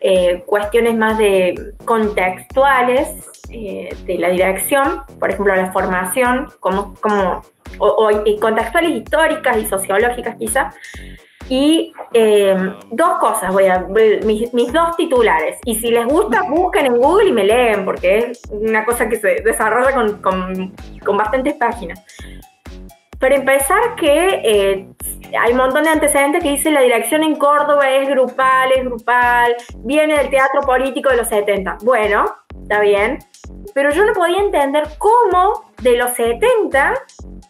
eh, 0.00 0.42
cuestiones 0.46 0.94
más 0.96 1.16
de 1.16 1.74
contextuales 1.84 3.08
eh, 3.50 3.96
de 4.04 4.18
la 4.18 4.30
dirección, 4.30 5.02
por 5.18 5.30
ejemplo 5.30 5.54
la 5.54 5.72
formación, 5.72 6.48
como, 6.60 6.94
como, 7.00 7.42
o, 7.78 8.10
contextuales 8.40 8.90
históricas 8.90 9.56
y 9.58 9.66
sociológicas 9.66 10.36
quizá, 10.36 10.74
y 11.52 11.92
eh, 12.14 12.56
dos 12.92 13.18
cosas, 13.18 13.52
voy 13.52 13.66
a 13.66 13.80
mis, 13.80 14.54
mis, 14.54 14.72
dos 14.72 14.96
titulares. 14.96 15.58
Y 15.66 15.74
si 15.74 15.90
les 15.90 16.06
gusta, 16.06 16.44
busquen 16.48 16.86
en 16.86 16.96
Google 16.96 17.28
y 17.28 17.32
me 17.32 17.44
leen, 17.44 17.84
porque 17.84 18.18
es 18.20 18.42
una 18.50 18.86
cosa 18.86 19.06
que 19.06 19.16
se 19.16 19.42
desarrolla 19.42 19.92
con, 19.92 20.22
con, 20.22 20.74
con 21.04 21.16
bastantes 21.18 21.52
páginas. 21.52 22.02
Para 23.20 23.34
empezar, 23.34 23.96
que 23.96 24.40
eh, 24.42 24.88
hay 25.38 25.52
un 25.52 25.58
montón 25.58 25.82
de 25.82 25.90
antecedentes 25.90 26.42
que 26.42 26.52
dicen 26.52 26.72
la 26.72 26.80
dirección 26.80 27.22
en 27.22 27.36
Córdoba 27.36 27.90
es 27.90 28.08
grupal, 28.08 28.72
es 28.74 28.84
grupal, 28.86 29.54
viene 29.84 30.16
del 30.16 30.30
teatro 30.30 30.62
político 30.62 31.10
de 31.10 31.18
los 31.18 31.28
70. 31.28 31.76
Bueno, 31.82 32.34
está 32.62 32.80
bien, 32.80 33.18
pero 33.74 33.90
yo 33.90 34.06
no 34.06 34.14
podía 34.14 34.40
entender 34.40 34.84
cómo 34.96 35.70
de 35.82 35.98
los 35.98 36.12
70 36.12 36.94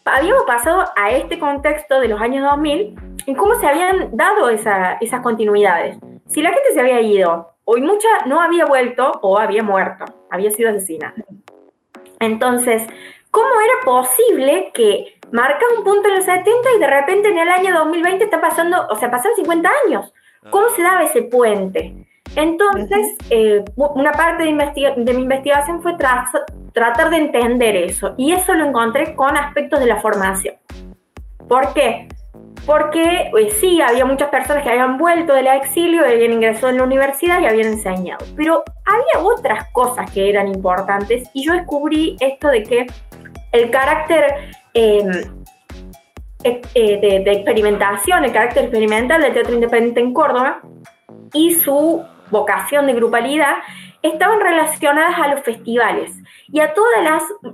habíamos 0.04 0.44
pasado 0.44 0.84
a 0.96 1.10
este 1.10 1.38
contexto 1.38 2.00
de 2.00 2.08
los 2.08 2.20
años 2.20 2.44
2000 2.48 2.94
y 3.26 3.34
cómo 3.34 3.54
se 3.56 3.66
habían 3.66 4.16
dado 4.16 4.48
esas 4.48 5.20
continuidades. 5.22 5.98
Si 6.26 6.42
la 6.42 6.50
gente 6.50 6.72
se 6.74 6.80
había 6.80 7.00
ido, 7.00 7.54
hoy 7.64 7.82
mucha 7.82 8.08
no 8.26 8.40
había 8.40 8.64
vuelto 8.64 9.12
o 9.22 9.38
había 9.38 9.62
muerto, 9.62 10.04
había 10.30 10.50
sido 10.50 10.70
asesinada. 10.70 11.14
Entonces, 12.20 12.82
¿cómo 13.30 13.48
era 13.60 13.84
posible 13.84 14.70
que 14.74 15.18
marca 15.30 15.64
un 15.76 15.84
punto 15.84 16.08
en 16.08 16.16
los 16.16 16.24
70 16.24 16.50
y 16.76 16.78
de 16.80 16.86
repente 16.86 17.28
en 17.28 17.38
el 17.38 17.48
año 17.48 17.74
2020 17.74 18.24
está 18.24 18.40
pasando, 18.40 18.86
o 18.88 18.96
sea, 18.96 19.10
pasan 19.10 19.32
50 19.36 19.70
años? 19.86 20.12
¿Cómo 20.50 20.68
se 20.70 20.82
daba 20.82 21.02
ese 21.02 21.22
puente? 21.22 22.06
Entonces, 22.36 23.16
eh, 23.30 23.62
una 23.76 24.12
parte 24.12 24.44
de, 24.44 24.52
mi 25.14 25.22
investigación 25.22 25.82
fue 25.82 25.94
tratar 26.72 27.10
de 27.10 27.16
entender 27.16 27.76
eso. 27.76 28.14
Y 28.16 28.32
eso 28.32 28.54
lo 28.54 28.66
encontré 28.66 29.14
con 29.14 29.36
aspectos 29.36 29.80
de 29.80 29.86
la 29.86 30.00
formación. 30.00 30.54
¿Por 31.48 31.74
qué? 31.74 32.08
Porque 32.64 33.28
pues, 33.30 33.54
sí, 33.58 33.82
había 33.82 34.04
muchas 34.04 34.30
personas 34.30 34.62
que 34.62 34.70
habían 34.70 34.96
vuelto 34.96 35.34
del 35.34 35.48
exilio, 35.48 36.04
habían 36.04 36.32
ingresado 36.32 36.68
en 36.68 36.78
la 36.78 36.84
universidad 36.84 37.40
y 37.40 37.46
habían 37.46 37.68
enseñado. 37.68 38.24
Pero 38.36 38.62
había 38.86 39.26
otras 39.26 39.70
cosas 39.72 40.10
que 40.10 40.30
eran 40.30 40.48
importantes 40.48 41.28
y 41.34 41.44
yo 41.44 41.52
descubrí 41.52 42.16
esto 42.20 42.48
de 42.48 42.62
que 42.62 42.86
el 43.50 43.70
carácter 43.70 44.54
em, 44.72 45.10
eh, 46.44 46.62
de, 46.74 47.20
de, 47.24 47.32
experimentación, 47.32 48.24
el 48.24 48.32
carácter 48.32 48.64
experimental 48.64 49.20
del 49.20 49.34
teatro 49.34 49.54
independiente 49.54 50.00
en 50.00 50.14
Córdoba 50.14 50.62
y 51.34 51.54
su 51.54 52.02
vocación 52.32 52.86
de 52.86 52.94
grupalidad 52.94 53.58
estaban 54.02 54.40
relacionadas 54.40 55.16
a 55.16 55.28
los 55.28 55.44
festivales 55.44 56.10
y 56.48 56.58
a 56.58 56.74
todos 56.74 56.88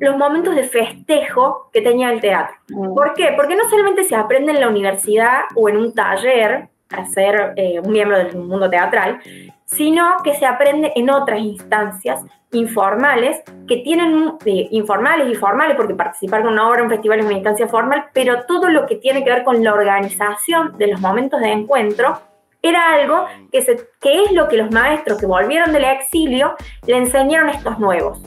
los 0.00 0.16
momentos 0.16 0.54
de 0.54 0.62
festejo 0.62 1.68
que 1.72 1.82
tenía 1.82 2.10
el 2.10 2.22
teatro. 2.22 2.56
Mm. 2.68 2.94
¿Por 2.94 3.12
qué? 3.12 3.34
Porque 3.36 3.54
no 3.54 3.68
solamente 3.68 4.04
se 4.04 4.16
aprende 4.16 4.52
en 4.52 4.60
la 4.60 4.68
universidad 4.68 5.42
o 5.54 5.68
en 5.68 5.76
un 5.76 5.94
taller 5.94 6.68
a 6.90 7.04
ser 7.04 7.52
eh, 7.56 7.80
un 7.80 7.92
miembro 7.92 8.16
del 8.16 8.34
mundo 8.36 8.70
teatral, 8.70 9.20
sino 9.66 10.16
que 10.24 10.34
se 10.34 10.46
aprende 10.46 10.92
en 10.96 11.10
otras 11.10 11.40
instancias 11.40 12.24
informales 12.52 13.42
que 13.66 13.78
tienen 13.78 14.32
eh, 14.46 14.68
informales 14.70 15.30
y 15.30 15.34
formales, 15.34 15.76
porque 15.76 15.94
participar 15.94 16.42
con 16.42 16.54
una 16.54 16.66
obra 16.66 16.78
en 16.78 16.84
un 16.84 16.90
festival 16.90 17.18
es 17.18 17.26
una 17.26 17.34
instancia 17.34 17.68
formal, 17.68 18.06
pero 18.14 18.44
todo 18.44 18.70
lo 18.70 18.86
que 18.86 18.96
tiene 18.96 19.22
que 19.22 19.30
ver 19.30 19.44
con 19.44 19.62
la 19.62 19.74
organización 19.74 20.78
de 20.78 20.86
los 20.86 21.00
momentos 21.00 21.40
de 21.40 21.52
encuentro 21.52 22.18
era 22.62 22.94
algo 22.94 23.26
que, 23.52 23.62
se, 23.62 23.76
que 24.00 24.24
es 24.24 24.32
lo 24.32 24.48
que 24.48 24.56
los 24.56 24.70
maestros 24.70 25.18
que 25.18 25.26
volvieron 25.26 25.72
del 25.72 25.84
exilio 25.84 26.54
le 26.86 26.96
enseñaron 26.96 27.48
a 27.48 27.52
estos 27.52 27.78
nuevos. 27.78 28.20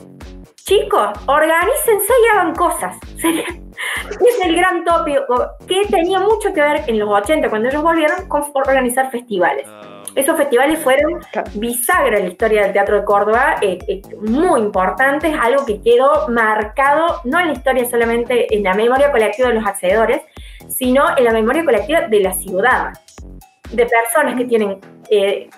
Chicos, 0.64 1.10
organícense 1.26 2.12
y 2.22 2.36
hagan 2.36 2.54
cosas. 2.54 2.96
es 3.22 4.44
el 4.44 4.56
gran 4.56 4.84
tópico 4.84 5.50
que 5.66 5.84
tenía 5.86 6.20
mucho 6.20 6.52
que 6.54 6.60
ver 6.60 6.84
en 6.86 6.98
los 6.98 7.08
80, 7.08 7.50
cuando 7.50 7.68
ellos 7.68 7.82
volvieron, 7.82 8.28
con 8.28 8.44
organizar 8.54 9.10
festivales. 9.10 9.68
Esos 10.14 10.36
festivales 10.36 10.78
fueron 10.78 11.20
bisagra 11.54 12.18
en 12.18 12.24
la 12.24 12.30
historia 12.30 12.62
del 12.62 12.72
Teatro 12.74 13.00
de 13.00 13.04
Córdoba, 13.04 13.56
eh, 13.62 13.78
eh, 13.88 14.02
muy 14.20 14.60
importantes, 14.60 15.34
algo 15.40 15.64
que 15.64 15.80
quedó 15.80 16.28
marcado 16.28 17.20
no 17.24 17.40
en 17.40 17.46
la 17.48 17.52
historia 17.54 17.88
solamente 17.88 18.54
en 18.54 18.62
la 18.62 18.74
memoria 18.74 19.10
colectiva 19.10 19.48
de 19.48 19.54
los 19.54 19.66
accedores, 19.66 20.20
sino 20.68 21.16
en 21.16 21.24
la 21.24 21.32
memoria 21.32 21.64
colectiva 21.64 22.02
de 22.02 22.20
la 22.20 22.34
ciudad 22.34 22.92
de 23.72 23.86
personas 23.86 24.36
que 24.36 24.44
tienen 24.44 24.78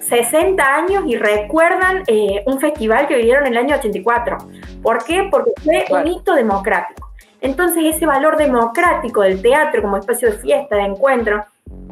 60 0.00 0.62
eh, 0.62 0.66
años 0.66 1.04
y 1.06 1.16
recuerdan 1.16 2.02
eh, 2.06 2.42
un 2.46 2.58
festival 2.58 3.06
que 3.06 3.16
vivieron 3.16 3.46
en 3.46 3.52
el 3.52 3.58
año 3.58 3.76
84. 3.76 4.38
¿Por 4.82 5.04
qué? 5.04 5.28
Porque 5.30 5.52
fue 5.62 5.84
un 5.90 6.08
hito 6.08 6.34
democrático. 6.34 7.10
Entonces 7.40 7.94
ese 7.94 8.06
valor 8.06 8.36
democrático 8.36 9.22
del 9.22 9.42
teatro 9.42 9.82
como 9.82 9.96
espacio 9.96 10.30
de 10.30 10.38
fiesta, 10.38 10.76
de 10.76 10.82
encuentro, 10.82 11.44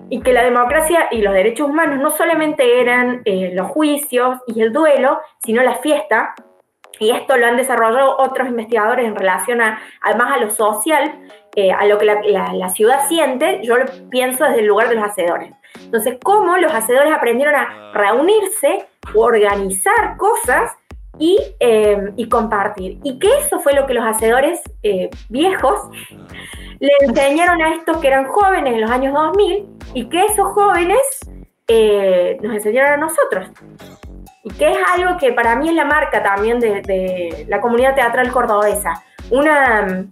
y 0.08 0.20
que 0.20 0.32
la 0.32 0.44
democracia 0.44 1.08
y 1.10 1.22
los 1.22 1.32
derechos 1.32 1.68
humanos 1.68 1.98
no 2.00 2.10
solamente 2.10 2.80
eran 2.80 3.22
eh, 3.24 3.52
los 3.54 3.68
juicios 3.68 4.38
y 4.46 4.60
el 4.60 4.72
duelo, 4.72 5.20
sino 5.44 5.62
la 5.62 5.76
fiesta, 5.76 6.34
y 6.98 7.10
esto 7.10 7.36
lo 7.36 7.46
han 7.46 7.56
desarrollado 7.56 8.16
otros 8.18 8.48
investigadores 8.48 9.06
en 9.06 9.16
relación 9.16 9.60
a, 9.60 9.80
además 10.02 10.32
a 10.36 10.38
lo 10.38 10.50
social, 10.50 11.14
a 11.76 11.86
lo 11.86 11.98
que 11.98 12.04
la, 12.04 12.52
la, 12.52 12.68
ciudad 12.68 13.08
siente, 13.08 13.60
yo 13.62 13.76
lo 13.76 13.84
pienso 14.08 14.44
desde 14.44 14.60
el 14.60 14.66
lugar 14.66 14.88
de 14.88 14.94
los 14.94 15.04
hacedores. 15.04 15.52
Entonces, 15.92 16.16
cómo 16.22 16.56
los 16.56 16.72
hacedores 16.72 17.12
aprendieron 17.12 17.54
a 17.54 17.92
reunirse, 17.92 18.86
organizar 19.14 20.16
cosas 20.16 20.72
y, 21.18 21.38
eh, 21.60 22.14
compartir. 22.30 22.98
Y 23.04 23.18
que 23.18 23.28
eso 23.40 23.60
fue 23.60 23.74
lo 23.74 23.86
que 23.86 23.92
los 23.92 24.02
hacedores 24.02 24.62
eh, 24.82 25.10
viejos 25.28 25.90
le 26.80 26.90
enseñaron 27.02 27.60
a 27.60 27.74
estos 27.74 27.98
que 27.98 28.08
eran 28.08 28.24
jóvenes 28.24 28.72
en 28.72 28.80
los 28.80 28.90
años 28.90 29.12
2000 29.12 29.66
y 29.92 30.08
que 30.08 30.24
esos 30.24 30.46
jóvenes 30.54 30.98
eh, 31.68 32.38
nos 32.40 32.54
enseñaron 32.54 32.92
a 32.92 32.96
nosotros. 32.96 33.50
Y 34.44 34.50
que 34.54 34.70
es 34.70 34.78
algo 34.96 35.18
que 35.18 35.34
para 35.34 35.56
mí 35.56 35.68
es 35.68 35.74
la 35.74 35.84
marca 35.84 36.22
también 36.22 36.58
de, 36.58 36.80
de 36.80 37.44
la 37.50 37.60
comunidad 37.60 37.94
teatral 37.94 38.32
cordobesa. 38.32 39.04
Una, 39.28 40.06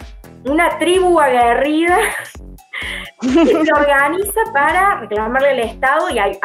una 0.45 0.79
tribu 0.79 1.19
aguerrida 1.19 1.97
se 3.21 3.73
organiza 3.73 4.41
para 4.53 5.01
reclamarle 5.01 5.51
al 5.51 5.61
Estado 5.61 6.09
y 6.11 6.19
hay, 6.19 6.39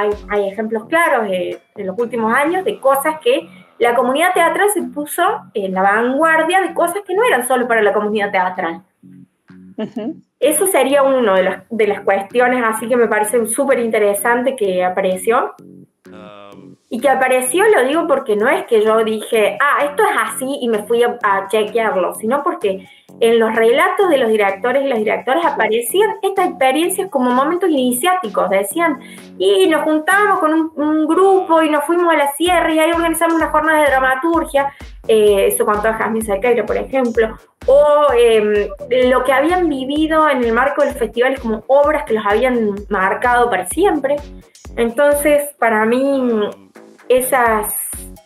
ejemplos 0.47 0.85
claros 0.85 1.29
de, 1.29 1.59
los 1.75 1.97
últimos 1.97 2.33
años 2.33 2.65
de 2.65 2.79
cosas 2.79 3.19
que 3.19 3.47
la 3.77 3.93
comunidad 3.93 4.33
teatral 4.33 4.69
se 4.73 4.83
puso 4.83 5.23
en 5.53 5.73
la 5.73 5.81
vanguardia 5.81 6.61
de 6.61 6.73
cosas 6.73 7.01
que 7.05 7.13
no 7.13 7.23
eran 7.23 7.45
solo 7.45 7.67
para 7.67 7.81
la 7.81 7.93
comunidad 7.93 8.31
teatral. 8.31 8.83
Eso 10.39 10.67
sería 10.67 11.03
una 11.03 11.35
de 11.35 11.43
las, 11.43 11.63
de 11.69 11.87
las 11.87 12.01
cuestiones 12.01 12.63
así 12.63 12.87
que 12.87 12.95
me 12.95 13.07
parece 13.07 13.45
súper 13.47 13.79
interesante 13.79 14.55
que 14.55 14.83
apareció. 14.83 15.53
Y 16.87 17.01
que 17.01 17.09
apareció, 17.09 17.65
lo 17.67 17.83
digo 17.83 18.07
porque 18.07 18.35
no 18.35 18.47
es 18.47 18.65
que 18.67 18.81
yo 18.81 19.03
dije, 19.03 19.57
ah, 19.59 19.83
esto 19.85 20.03
es 20.03 20.15
así 20.17 20.59
y 20.61 20.69
me 20.69 20.83
fui 20.83 21.03
a, 21.03 21.17
a 21.23 21.47
chequearlo, 21.49 22.13
sino 22.13 22.41
porque 22.43 22.87
en 23.19 23.39
los 23.39 23.55
relatos 23.55 24.09
de 24.09 24.17
los 24.17 24.29
directores 24.29 24.83
y 24.83 24.87
las 24.87 24.99
directoras 24.99 25.45
aparecían 25.45 26.15
estas 26.21 26.49
experiencias 26.49 27.09
como 27.09 27.31
momentos 27.31 27.69
iniciáticos. 27.69 28.49
Decían, 28.49 28.99
y 29.37 29.67
nos 29.67 29.83
juntamos 29.83 30.39
con 30.39 30.71
un, 30.75 31.05
grupo 31.07 31.61
y 31.61 31.69
nos 31.69 31.83
fuimos 31.85 32.13
a 32.13 32.17
la 32.17 32.31
sierra 32.33 32.73
y 32.73 32.79
ahí 32.79 32.91
organizamos 32.91 33.35
una 33.35 33.49
jornada 33.49 33.83
de 33.83 33.89
dramaturgia. 33.89 34.73
Eh, 35.07 35.47
eso 35.47 35.65
contó 35.65 35.93
Jasmine 35.93 36.25
Sequeira, 36.25 36.65
por 36.65 36.77
ejemplo. 36.77 37.37
O 37.67 38.07
em, 38.17 38.67
lo 39.09 39.23
que 39.23 39.31
habían 39.31 39.69
vivido 39.69 40.29
en 40.29 40.43
el 40.43 40.51
marco 40.51 40.81
del 40.83 40.93
festival 40.93 41.39
como 41.39 41.63
obras 41.67 42.03
que 42.03 42.13
los 42.13 42.25
habían 42.25 42.75
marcado 42.89 43.49
para 43.49 43.65
siempre. 43.67 44.17
Entonces, 44.75 45.53
para 45.57 45.85
mí, 45.85 46.49
esas, 47.07 47.73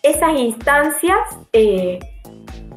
esas 0.02 0.34
instancias. 0.34 1.20
Eh, 1.54 2.00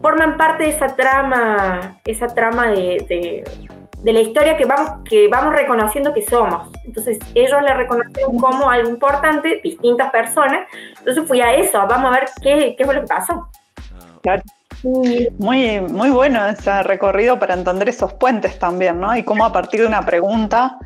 forman 0.03 0.37
parte 0.37 0.65
de 0.65 0.71
esa 0.71 0.89
trama, 0.89 2.01
esa 2.05 2.27
trama 2.27 2.73
de, 2.73 3.45
la 4.05 4.21
historia 4.21 4.57
que 4.57 4.65
vamos, 4.65 5.09
que 5.09 5.29
vamos 5.29 5.55
reconociendo 5.55 6.13
que 6.13 6.23
somos. 6.23 6.69
Entonces 6.85 7.19
ellos 7.35 7.63
le 7.63 7.73
reconocieron 7.73 8.37
como 8.37 8.69
algo 8.69 8.91
importante, 8.91 9.61
distintas 9.63 10.11
personas. 10.11 10.69
Entonces 10.99 11.27
fui 11.27 11.41
a 11.41 11.55
eso, 11.55 11.79
vamos 11.87 12.13
a 12.13 12.21
ver 12.21 12.29
qué, 12.43 12.75
qué 12.77 12.85
fue 12.85 12.95
lo 12.95 13.03
que 13.03 13.07
pasó. 13.07 13.49
Muy, 15.39 15.81
muy 15.81 16.11
bueno 16.11 16.45
ese 16.49 16.83
recorrido 16.83 17.39
para 17.39 17.55
entender 17.55 17.89
esos 17.89 18.13
puentes 18.15 18.59
también, 18.59 18.99
¿no? 18.99 19.17
Y 19.17 19.23
cómo 19.23 19.45
a 19.45 19.53
partir 19.53 19.81
de 19.83 19.87
una 19.87 20.05
pregunta 20.05 20.79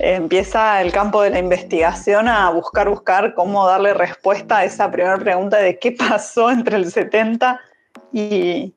eh, 0.00 0.14
empieza 0.14 0.82
el 0.82 0.90
campo 0.90 1.22
de 1.22 1.30
la 1.30 1.38
investigación 1.38 2.26
a 2.28 2.50
buscar, 2.50 2.88
buscar 2.88 3.34
cómo 3.34 3.64
darle 3.66 3.94
respuesta 3.94 4.58
a 4.58 4.64
esa 4.64 4.90
primera 4.90 5.16
pregunta 5.18 5.58
de 5.58 5.78
qué 5.78 5.92
pasó 5.92 6.50
entre 6.50 6.76
el 6.76 6.90
70 6.90 7.60
y 8.12 8.74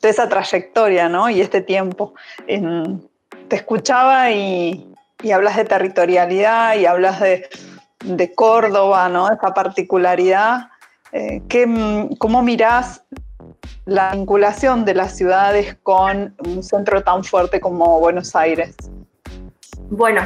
toda 0.00 0.10
esa 0.10 0.28
trayectoria, 0.28 1.08
¿no? 1.08 1.28
Y 1.30 1.40
este 1.40 1.60
tiempo. 1.60 2.14
te 2.46 3.56
escuchaba 3.56 4.30
y, 4.30 4.90
hablas 5.32 5.56
de 5.56 5.64
territorialidad 5.64 6.76
y 6.76 6.86
hablas 6.86 7.20
de, 7.20 7.48
Córdoba, 8.34 9.08
¿no? 9.08 9.30
Esa 9.30 9.54
particularidad. 9.54 10.68
Eh, 11.12 11.42
¿Cómo 12.18 12.42
mirás 12.42 13.04
la 13.86 14.12
vinculación 14.12 14.84
de 14.84 14.94
las 14.94 15.16
ciudades 15.16 15.76
con 15.82 16.34
un 16.38 16.62
centro 16.62 17.02
tan 17.02 17.24
fuerte 17.24 17.60
como 17.60 18.00
Buenos 18.00 18.34
Aires? 18.34 18.74
Bueno, 19.90 20.22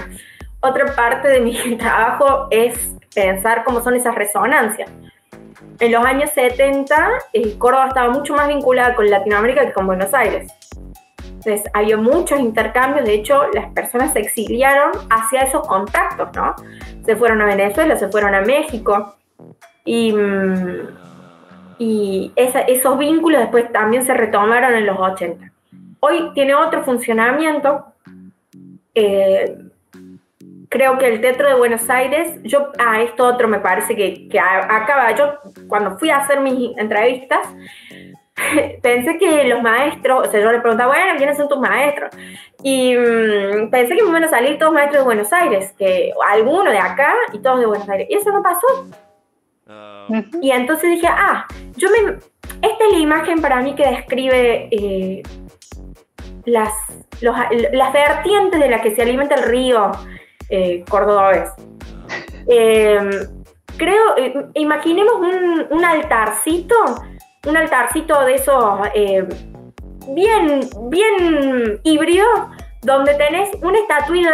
otra 0.61 0.94
parte 0.94 1.28
de 1.28 1.40
mi 1.40 1.76
trabajo 1.78 2.48
es 2.50 2.96
pensar 3.14 3.64
cómo 3.64 3.82
son 3.82 3.94
esas 3.94 4.14
resonancias 4.14 4.90
en 5.81 5.93
los 5.93 6.05
años 6.05 6.31
70, 6.31 7.09
eh, 7.33 7.57
Córdoba 7.59 7.88
estaba 7.88 8.11
mucho 8.11 8.35
más 8.35 8.49
vinculada 8.49 8.95
con 8.95 9.09
Latinoamérica 9.09 9.67
que 9.67 9.73
con 9.73 9.87
Buenos 9.87 10.12
Aires. 10.12 10.53
Entonces, 11.27 11.71
había 11.73 11.97
muchos 11.97 12.41
intercambios, 12.41 13.07
de 13.07 13.14
hecho, 13.14 13.47
las 13.53 13.73
personas 13.73 14.12
se 14.12 14.19
exiliaron 14.19 14.91
hacia 15.09 15.43
esos 15.43 15.67
contactos, 15.67 16.31
¿no? 16.35 16.57
Se 17.05 17.14
fueron 17.14 17.41
a 17.43 17.47
Venezuela, 17.47 17.97
se 17.97 18.09
fueron 18.09 18.35
a 18.35 18.41
México, 18.41 19.14
y, 19.85 20.12
mm, 20.12 20.88
esos 22.37 22.99
vínculos 22.99 23.41
después 23.41 23.73
también 23.73 24.05
se 24.05 24.12
retomaron 24.12 24.75
en 24.75 24.85
los 24.85 24.99
80. 24.99 25.53
Hoy 26.01 26.33
tiene 26.35 26.55
otro 26.55 26.83
funcionamiento. 26.83 27.87
Eh, 28.95 29.57
creo 30.68 30.98
que 30.98 31.09
el 31.09 31.20
Teatro 31.20 31.48
de 31.48 31.54
Buenos 31.54 31.88
Aires, 31.88 32.40
yo, 32.42 32.72
ah, 32.78 33.02
esto 33.02 33.24
otro 33.24 33.48
me 33.48 33.61
parece 33.61 33.96
que, 33.96 34.28
que 34.28 34.38
acaba, 34.38 35.14
yo 35.14 35.38
cuando 35.66 35.98
fui 35.98 36.11
a 36.11 36.18
hacer 36.18 36.40
mis 36.40 36.76
entrevistas, 36.76 37.46
pensé 38.83 39.18
que 39.18 39.44
los 39.44 39.62
maestros, 39.62 40.28
o 40.28 40.31
sea, 40.31 40.40
yo 40.40 40.52
le 40.52 40.61
preguntaba, 40.61 40.94
bueno, 40.94 41.16
¿quiénes 41.16 41.37
son 41.37 41.48
tus 41.48 41.59
maestros? 41.59 42.14
Y 42.62 42.94
mm, 42.94 43.70
pensé 43.70 43.96
que 43.96 44.02
me 44.02 44.11
iban 44.11 44.24
a 44.24 44.28
salir 44.28 44.59
todos 44.59 44.72
maestros 44.72 45.00
de 45.00 45.04
Buenos 45.04 45.33
Aires, 45.33 45.74
que 45.78 46.12
algunos 46.28 46.72
de 46.72 46.78
acá 46.78 47.14
y 47.33 47.38
todos 47.40 47.61
de 47.61 47.66
Buenos 47.66 47.88
Aires. 47.88 48.07
Y 48.11 48.14
eso 48.14 48.31
no 48.31 48.42
pasó. 48.42 48.66
Ah. 49.68 50.07
Y 50.40 50.50
entonces 50.50 50.90
dije, 50.90 51.09
ah, 51.09 51.46
yo 51.76 51.88
me, 51.90 52.14
esta 52.62 52.85
es 52.85 52.92
la 52.92 52.98
imagen 52.98 53.40
para 53.40 53.61
mí 53.61 53.74
que 53.74 53.87
describe 53.87 54.68
eh, 54.70 55.22
las, 56.44 56.72
las 57.20 57.92
vertientes 57.92 58.61
de 58.61 58.68
las 58.68 58.81
que 58.81 58.94
se 58.94 59.02
alimenta 59.02 59.35
el 59.35 59.44
río 59.44 59.92
eh, 60.48 60.84
cordobés. 60.88 61.50
Em, 62.50 63.11
creo, 63.76 64.16
eh, 64.16 64.32
imaginemos 64.54 65.16
un, 65.70 65.84
altarcito, 65.84 66.74
un 67.46 67.56
altarcito 67.58 68.24
de 68.24 68.37
esos 68.37 68.80
bien, 70.08 70.61
bien 70.88 71.78
híbrido, 71.82 72.26
donde 72.80 73.14
tenés 73.16 73.50
una 73.62 73.78
estatuilla 73.78 74.30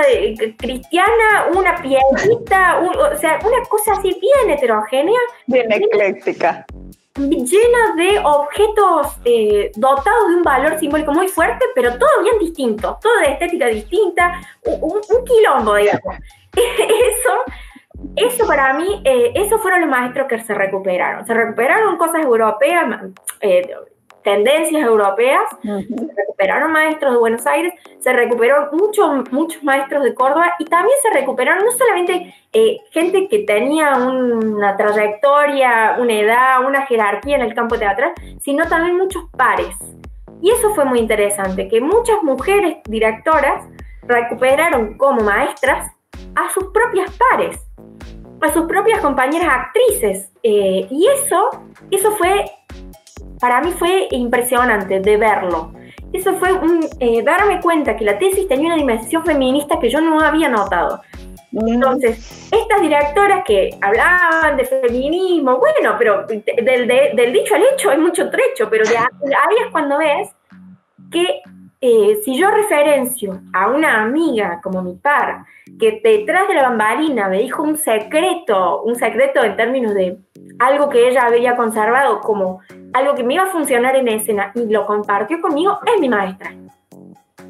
cristiana, 0.58 1.46
una 1.56 1.74
piedrita, 1.82 2.78
o 2.78 3.16
sea, 3.16 3.40
una 3.44 3.62
cosa 3.68 3.94
así 3.94 4.16
bien 4.20 4.56
heterogénea. 4.56 5.18
Bien 5.48 5.72
ecléctica 5.72 6.64
llena 7.16 7.94
de 7.96 8.18
objetos 8.24 9.18
eh, 9.24 9.70
dotados 9.76 10.28
de 10.28 10.36
un 10.36 10.42
valor 10.42 10.78
simbólico 10.78 11.12
muy 11.12 11.28
fuerte, 11.28 11.64
pero 11.74 11.96
todo 11.96 12.22
bien 12.22 12.38
distinto, 12.40 12.98
todo 13.00 13.18
de 13.20 13.32
estética 13.32 13.66
distinta, 13.66 14.40
un, 14.64 15.24
quilombo, 15.24 15.76
digamos. 15.76 16.16
Eso, 16.54 17.32
eso 18.14 18.46
para 18.46 18.74
mí, 18.74 19.02
eh, 19.04 19.32
esos 19.34 19.60
fueron 19.60 19.80
los 19.80 19.90
maestros 19.90 20.28
que 20.28 20.38
se 20.40 20.54
recuperaron. 20.54 21.26
Se 21.26 21.34
recuperaron 21.34 21.96
cosas 21.96 22.22
europeas, 22.22 23.02
eh, 23.40 23.74
tendencias 24.24 24.82
europeas, 24.82 25.42
se 25.62 26.14
recuperaron 26.16 26.72
maestros 26.72 27.12
de 27.12 27.18
Buenos 27.18 27.46
Aires, 27.46 27.74
se 28.00 28.12
recuperaron 28.12 28.70
muchos 28.72 29.30
muchos 29.30 29.62
maestros 29.62 30.02
de 30.02 30.14
Córdoba 30.14 30.54
y 30.58 30.64
también 30.64 30.96
se 31.02 31.18
recuperaron 31.18 31.64
no 31.64 31.70
solamente 31.70 32.34
eh, 32.52 32.78
gente 32.90 33.28
que 33.28 33.40
tenía 33.40 33.94
una 33.94 34.76
trayectoria, 34.76 35.96
una 35.98 36.14
edad, 36.14 36.66
una 36.66 36.86
jerarquía 36.86 37.36
en 37.36 37.42
el 37.42 37.54
campo 37.54 37.78
teatral, 37.78 38.12
sino 38.40 38.66
también 38.66 38.96
muchos 38.96 39.24
pares. 39.36 39.76
Y 40.40 40.50
eso 40.50 40.74
fue 40.74 40.84
muy 40.84 40.98
interesante, 40.98 41.68
que 41.68 41.80
muchas 41.80 42.22
mujeres 42.22 42.78
directoras 42.84 43.64
recuperaron 44.02 44.98
como 44.98 45.22
maestras 45.22 45.90
a 46.34 46.50
sus 46.50 46.64
propias 46.72 47.10
pares, 47.30 47.58
a 48.40 48.52
sus 48.52 48.66
propias 48.66 49.00
compañeras 49.00 49.48
actrices. 49.48 50.30
Eh, 50.42 50.86
y 50.90 51.06
eso, 51.06 51.50
eso 51.90 52.10
fue 52.12 52.44
para 53.44 53.60
mí 53.60 53.72
fue 53.72 54.08
impresionante 54.12 55.00
de 55.00 55.18
verlo. 55.18 55.74
Eso 56.14 56.32
fue 56.36 56.48
eh, 56.98 57.22
darme 57.22 57.60
cuenta 57.60 57.94
que 57.94 58.02
la 58.02 58.18
tesis 58.18 58.48
tenía 58.48 58.68
una 58.68 58.76
dimensión 58.76 59.22
feminista 59.22 59.78
que 59.78 59.90
yo 59.90 60.00
no 60.00 60.18
había 60.18 60.48
notado. 60.48 61.02
Entonces, 61.52 62.48
estas 62.50 62.80
directoras 62.80 63.44
que 63.44 63.76
hablaban 63.82 64.56
de 64.56 64.64
feminismo, 64.64 65.58
bueno, 65.58 65.94
pero 65.98 66.24
del, 66.26 67.32
dicho 67.34 67.54
al 67.54 67.64
hecho 67.74 67.90
hay 67.90 67.98
mucho 67.98 68.30
trecho, 68.30 68.70
pero 68.70 68.88
de 68.88 68.96
ahí 68.96 69.56
es 69.62 69.70
cuando 69.70 69.98
ves 69.98 70.30
que 71.12 71.42
eh, 71.86 72.22
si 72.24 72.34
yo 72.38 72.50
referencio 72.50 73.42
a 73.52 73.68
una 73.68 74.02
amiga 74.02 74.62
como 74.62 74.80
mi 74.80 74.94
par, 74.94 75.44
que 75.78 76.00
detrás 76.02 76.48
de 76.48 76.54
la 76.54 76.70
bambalina 76.70 77.28
me 77.28 77.40
dijo 77.40 77.62
un 77.62 77.76
secreto, 77.76 78.80
un 78.84 78.94
secreto 78.94 79.44
en 79.44 79.54
términos 79.54 79.92
de 79.92 80.16
algo 80.58 80.88
que 80.88 81.06
ella 81.06 81.26
había 81.26 81.56
conservado 81.56 82.20
como 82.20 82.60
algo 82.94 83.14
que 83.14 83.22
me 83.22 83.34
iba 83.34 83.42
a 83.42 83.48
funcionar 83.48 83.96
en 83.96 84.08
escena 84.08 84.50
y 84.54 84.64
lo 84.64 84.86
compartió 84.86 85.42
conmigo, 85.42 85.78
es 85.84 86.00
mi 86.00 86.08
maestra. 86.08 86.54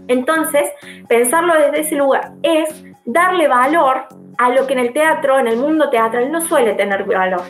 Entonces, 0.09 0.65
pensarlo 1.07 1.55
desde 1.55 1.83
ese 1.83 1.95
lugar 1.95 2.33
es 2.43 2.85
darle 3.05 3.47
valor 3.47 4.07
a 4.37 4.49
lo 4.51 4.67
que 4.67 4.73
en 4.73 4.81
el 4.81 4.93
teatro, 4.93 5.39
en 5.39 5.47
el 5.47 5.59
mundo 5.59 5.91
teatral, 5.91 6.33
no 6.33 6.41
suele 6.41 6.75
tener 6.75 7.05
valor. 7.05 7.43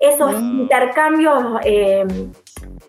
Esos 0.00 0.40
mm. 0.40 0.60
intercambios 0.62 1.60
eh, 1.64 2.06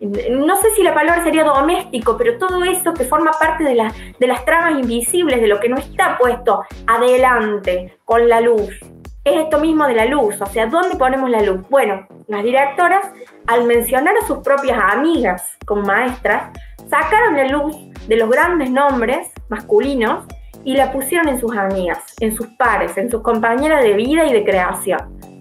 no 0.02 0.62
sé 0.62 0.72
si 0.76 0.84
la 0.84 0.94
palabra 0.94 1.24
sería 1.24 1.44
doméstico, 1.44 2.18
pero 2.18 2.38
todo 2.38 2.64
eso 2.64 2.94
que 2.94 3.06
forma 3.06 3.32
parte 3.32 3.64
de, 3.64 3.92
de 4.20 4.28
las 4.28 4.46
tramas 4.46 4.80
invisibles, 4.80 5.42
de 5.42 5.48
lo 5.48 5.60
que 5.60 5.70
no 5.70 5.78
está 5.78 6.18
puesto 6.18 6.64
adelante 6.88 7.98
con 8.06 8.28
la 8.28 8.42
luz. 8.42 8.80
Es 9.24 9.38
esto 9.38 9.60
mismo 9.60 9.88
de 9.88 9.96
la 9.96 10.06
luz, 10.06 10.40
o 10.40 10.46
sea, 10.46 10.68
¿dónde 10.68 10.98
ponemos 10.98 11.30
la 11.30 11.42
luz? 11.42 11.68
Bueno, 11.70 12.06
las 12.28 12.44
directoras, 12.44 13.12
al 13.48 13.64
mencionar 13.64 14.14
a 14.22 14.28
sus 14.28 14.40
propias 14.40 14.78
amigas 14.94 15.58
como 15.66 15.82
maestras, 15.82 16.52
sacaron 16.90 17.36
la 17.36 17.48
luz 17.48 17.76
de 18.08 18.18
los 18.18 18.30
grandes 18.30 18.70
nombres 18.70 19.32
masculinos 19.50 20.26
y 20.64 20.76
la 20.76 20.92
pusieron 20.92 21.28
en 21.28 21.40
sus 21.40 21.56
amigas, 21.56 22.00
en 22.20 22.36
sus 22.36 22.48
pares, 22.58 22.98
en 22.98 23.10
sus 23.10 23.22
compañeras 23.22 23.84
de 23.84 23.94
vida 23.94 24.26
y 24.26 24.34
de 24.34 24.44
creación. 24.44 25.35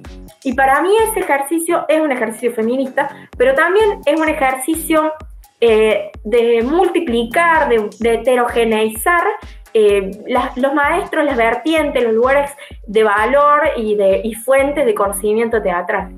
Y 0.44 0.52
para 0.52 0.82
mí 0.82 0.90
ese 1.10 1.20
ejercicio 1.20 1.86
es 1.88 2.00
un 2.00 2.12
ejercicio 2.12 2.52
feminista, 2.52 3.28
pero 3.36 3.54
también 3.54 4.00
es 4.04 4.20
un 4.20 4.28
ejercicio 4.28 5.12
eh, 5.60 6.12
de 6.22 6.62
multiplicar, 6.62 7.70
de, 7.70 8.12
heterogeneizar 8.12 9.24
eh, 9.72 10.10
los 10.26 10.74
maestros, 10.74 11.24
las 11.24 11.36
vertientes, 11.38 12.04
los 12.04 12.12
lugares 12.12 12.50
de 12.86 13.02
valor 13.02 13.62
y, 13.76 13.94
de, 13.94 14.30
fuentes 14.44 14.84
de 14.84 14.94
conocimiento 14.94 15.62
teatral. 15.62 16.12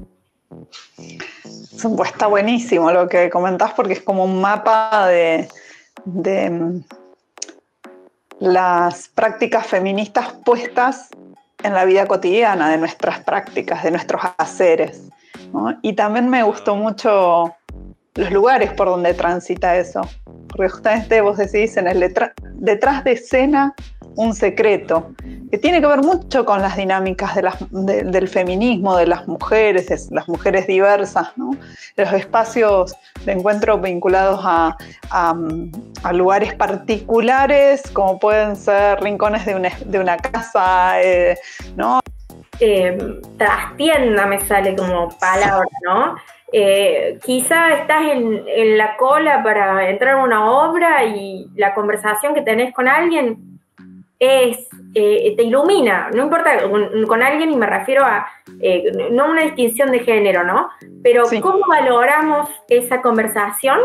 Pues 0.48 2.10
está 2.10 2.26
buenísimo 2.26 2.90
lo 2.90 3.08
que 3.08 3.30
comentás 3.30 3.72
porque 3.74 3.92
es 3.92 4.00
como 4.00 4.24
un 4.24 4.40
mapa 4.40 5.06
de, 5.06 5.48
de 6.04 6.50
mm, 6.50 6.84
las 8.40 9.08
prácticas 9.08 9.66
feministas 9.66 10.32
puestas 10.44 11.10
en 11.66 11.74
la 11.74 11.84
vida 11.84 12.06
cotidiana, 12.06 12.70
de 12.70 12.78
nuestras 12.78 13.20
prácticas, 13.20 13.82
de 13.82 13.90
nuestros 13.90 14.22
haceres. 14.38 15.02
Y 15.82 15.94
también 15.94 16.28
me 16.28 16.42
gustó 16.42 16.76
mucho 16.76 17.54
los 18.14 18.30
lugares 18.30 18.72
por 18.72 18.88
donde 18.88 19.14
transita 19.14 19.76
eso, 19.76 20.00
porque 20.48 20.68
justamente 20.68 21.20
vos 21.20 21.36
decís 21.36 21.76
en 21.76 21.88
el 21.88 22.14
detrás 22.54 23.04
de 23.04 23.12
escena 23.12 23.74
un 24.16 24.34
secreto, 24.34 25.12
que 25.50 25.58
tiene 25.58 25.80
que 25.80 25.86
ver 25.86 26.00
mucho 26.00 26.44
con 26.44 26.60
las 26.60 26.76
dinámicas 26.76 27.34
del 27.70 28.28
feminismo, 28.28 28.96
de 28.96 29.06
las 29.06 29.28
mujeres, 29.28 30.10
las 30.10 30.28
mujeres 30.28 30.66
diversas, 30.66 31.32
de 31.96 32.04
los 32.04 32.12
espacios 32.14 32.96
de 33.24 33.32
encuentro 33.32 33.78
vinculados 33.78 34.40
a, 34.44 34.76
lugares 36.12 36.54
particulares, 36.54 37.82
como 37.92 38.18
pueden 38.18 38.56
ser 38.56 39.00
rincones 39.00 39.44
de 39.44 39.98
una, 40.00 40.16
casa, 40.16 41.00
eh, 41.02 41.38
¿no? 41.76 42.00
Eh, 42.58 42.96
trastienda 43.36 44.26
me 44.26 44.40
sale 44.40 44.74
como 44.74 45.10
palabra, 45.18 45.66
¿no? 45.84 46.16
Eh, 46.52 47.18
quizá 47.24 47.74
estás 47.74 48.02
en, 48.12 48.44
en, 48.46 48.78
la 48.78 48.96
cola 48.96 49.42
para 49.42 49.90
entrar 49.90 50.14
a 50.14 50.24
una 50.24 50.50
obra 50.50 51.04
y 51.04 51.48
la 51.56 51.74
conversación 51.74 52.34
que 52.34 52.40
tenés 52.40 52.72
con 52.72 52.88
alguien 52.88 53.55
es, 54.18 54.68
eh, 54.94 55.34
te 55.36 55.42
ilumina, 55.42 56.10
no 56.12 56.22
importa 56.22 56.58
con, 57.06 57.22
alguien 57.22 57.50
y 57.50 57.56
me 57.56 57.66
refiero 57.66 58.04
a, 58.04 58.26
eh, 58.60 58.90
no 59.10 59.26
una 59.26 59.42
distinción 59.42 59.90
de 59.90 60.00
género, 60.00 60.44
¿no? 60.44 60.70
Pero 61.02 61.24
cómo 61.42 61.66
valoramos 61.68 62.48
esa 62.68 63.02
conversación 63.02 63.78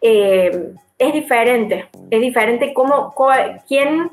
eh, 0.00 0.70
es 0.98 1.12
diferente, 1.12 1.88
es 2.10 2.20
diferente 2.20 2.72
cómo, 2.72 3.14
quién, 3.66 4.12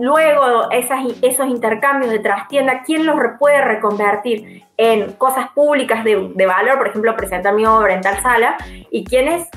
luego 0.00 0.70
esas, 0.70 1.00
esos 1.20 1.48
intercambios 1.48 2.12
de 2.12 2.20
trastienda, 2.20 2.82
quién 2.86 3.04
los 3.04 3.16
puede 3.40 3.60
reconvertir 3.62 4.62
en 4.76 5.12
cosas 5.14 5.50
públicas 5.50 6.04
de, 6.04 6.30
de 6.34 6.46
valor, 6.46 6.78
por 6.78 6.88
ejemplo, 6.88 7.16
presentar 7.16 7.52
mi 7.52 7.66
obra 7.66 7.94
en 7.94 8.00
tal 8.00 8.22
sala, 8.22 8.56
y 8.90 9.04
quiénes 9.04 9.48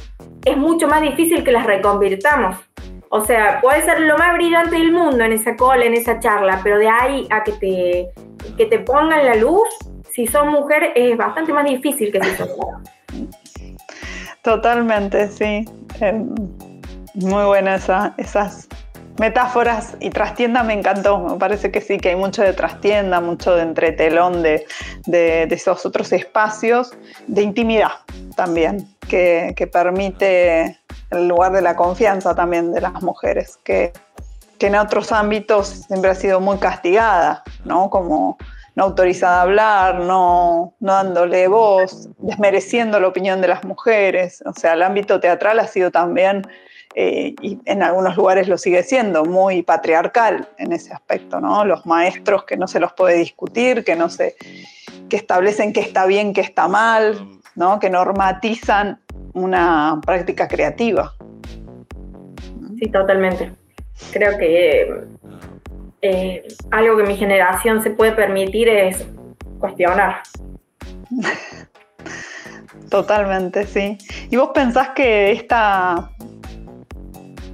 es 0.45 0.57
mucho 0.57 0.87
más 0.87 1.01
difícil 1.01 1.43
que 1.43 1.51
las 1.51 1.65
reconvirtamos 1.65 2.57
o 3.09 3.25
sea, 3.25 3.59
puede 3.61 3.81
ser 3.81 4.01
lo 4.01 4.17
más 4.17 4.33
brillante 4.35 4.75
del 4.75 4.91
mundo 4.91 5.23
en 5.23 5.33
esa 5.33 5.55
cola, 5.55 5.83
en 5.83 5.95
esa 5.95 6.19
charla, 6.19 6.59
pero 6.63 6.77
de 6.77 6.87
ahí 6.87 7.27
a 7.31 7.43
que 7.43 7.53
te, 7.53 8.09
que 8.55 8.65
te 8.65 8.79
pongan 8.79 9.25
la 9.25 9.35
luz, 9.35 9.67
si 10.11 10.27
son 10.27 10.49
mujer, 10.49 10.91
es 10.95 11.17
bastante 11.17 11.51
más 11.51 11.65
difícil 11.65 12.11
que 12.11 12.23
si 12.23 12.35
son 12.35 12.49
Totalmente, 14.43 15.27
sí. 15.27 15.65
Em, 15.99 16.33
muy 17.15 17.43
buenas 17.45 17.89
esas 18.17 18.67
metáforas 19.19 19.97
y 19.99 20.11
trastienda 20.11 20.63
me 20.63 20.73
encantó. 20.73 21.19
Me 21.19 21.37
parece 21.37 21.71
que 21.71 21.81
sí, 21.81 21.97
que 21.97 22.09
hay 22.09 22.15
mucho 22.15 22.41
de 22.41 22.53
trastienda, 22.53 23.19
mucho 23.19 23.55
de 23.55 23.63
entretelón 23.63 24.41
de, 24.41 24.65
de, 25.07 25.43
esos 25.43 25.85
otros 25.85 26.13
espacios 26.13 26.91
de 27.27 27.41
intimidad 27.41 27.91
también, 28.35 28.87
que, 29.07 29.53
que 29.57 29.67
permite 29.67 30.78
el 31.11 31.27
lugar 31.27 31.51
de 31.51 31.61
la 31.61 31.75
confianza 31.75 32.35
también 32.35 32.71
de 32.71 32.81
las 32.81 33.01
mujeres, 33.01 33.57
que, 33.63 33.93
en 34.59 34.75
otros 34.75 35.13
ámbitos 35.13 35.85
siempre 35.87 36.11
ha 36.11 36.15
sido 36.15 36.41
muy 36.41 36.57
castigada, 36.57 37.43
¿no? 37.63 37.89
Como 37.89 38.37
no 38.75 38.83
autorizada 38.83 39.39
a 39.39 39.41
hablar, 39.43 39.99
no, 40.01 40.73
no 40.81 40.93
dándole 40.93 41.47
voz, 41.47 42.09
desmereciendo 42.17 42.99
la 42.99 43.07
opinión 43.07 43.39
de 43.39 43.47
las 43.47 43.63
mujeres. 43.63 44.43
O 44.45 44.51
sea, 44.51 44.73
el 44.73 44.83
ámbito 44.83 45.21
teatral 45.21 45.61
ha 45.61 45.67
sido 45.67 45.91
también, 45.91 46.45
eh, 46.93 47.35
y 47.41 47.57
en 47.63 47.83
algunos 47.83 48.17
lugares 48.17 48.49
lo 48.49 48.57
sigue 48.57 48.83
siendo, 48.83 49.23
muy 49.23 49.61
patriarcal 49.61 50.49
en 50.57 50.73
ese 50.73 50.91
aspecto, 50.91 51.39
¿no? 51.39 51.63
Los 51.63 51.85
maestros 51.85 52.43
que 52.43 52.57
no 52.57 52.67
se 52.67 52.81
los 52.81 52.91
puede 52.91 53.15
discutir, 53.15 53.85
que 53.85 53.95
no 53.95 54.09
se, 54.09 54.35
que 55.07 55.15
establecen 55.15 55.71
qué 55.71 55.79
está 55.79 56.05
bien, 56.05 56.33
qué 56.33 56.41
está 56.41 56.67
mal, 56.67 57.39
¿no? 57.55 57.79
que 57.79 57.89
normatizan 57.89 59.01
una 59.33 59.99
práctica 60.05 60.47
creativa. 60.47 61.13
Sí, 62.79 62.89
totalmente. 62.91 63.51
Creo 64.11 64.37
que 64.37 65.03
eh, 66.01 66.47
algo 66.71 66.97
que 66.97 67.03
mi 67.03 67.17
generación 67.17 67.83
se 67.83 67.91
puede 67.91 68.13
permitir 68.13 68.69
es 68.69 69.05
cuestionar. 69.59 70.21
Totalmente, 72.89 73.67
sí. 73.67 73.97
¿Y 74.31 74.35
vos 74.35 74.49
pensás 74.53 74.89
que 74.89 75.31
esta 75.31 76.09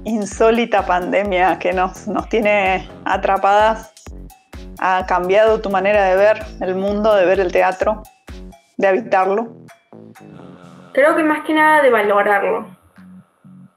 insólita 0.04 0.86
pandemia 0.86 1.58
que 1.58 1.72
nos, 1.72 2.06
nos 2.06 2.28
tiene 2.28 2.88
atrapadas 3.04 3.92
ha 4.78 5.04
cambiado 5.06 5.60
tu 5.60 5.68
manera 5.68 6.04
de 6.04 6.16
ver 6.16 6.44
el 6.60 6.74
mundo, 6.76 7.14
de 7.14 7.26
ver 7.26 7.40
el 7.40 7.52
teatro, 7.52 8.02
de 8.76 8.86
habitarlo? 8.86 9.66
Creo 10.96 11.14
que 11.14 11.22
más 11.22 11.44
que 11.44 11.52
nada 11.52 11.82
de 11.82 11.90
valorarlo. 11.90 12.68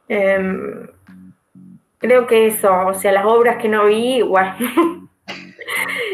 Em, 0.08 0.88
creo 1.98 2.26
que 2.26 2.48
eso, 2.48 2.74
o 2.88 2.94
sea, 2.94 3.12
las 3.12 3.26
obras 3.26 3.58
que 3.58 3.68
no 3.68 3.88
vi, 3.88 4.20
igual. 4.20 4.56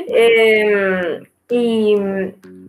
Em, 0.08 1.24
y 1.48 1.96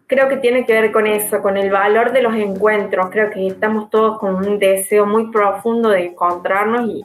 creo 0.07 0.29
que 0.29 0.37
tiene 0.37 0.67
que 0.67 0.75
ver 0.75 0.93
con 0.93 1.07
eso, 1.07 1.41
con 1.41 1.57
el 1.57 1.71
valor 1.71 2.13
de 2.13 2.21
los 2.21 2.35
encuentros. 2.35 3.09
Creo 3.11 3.31
que 3.31 3.47
estamos 3.47 3.89
todos 3.89 4.19
con 4.19 4.35
un 4.35 4.59
deseo 4.59 5.07
muy 5.07 5.31
profundo 5.31 5.89
de 5.89 6.09
encontrarnos 6.09 6.91
y, 6.91 7.05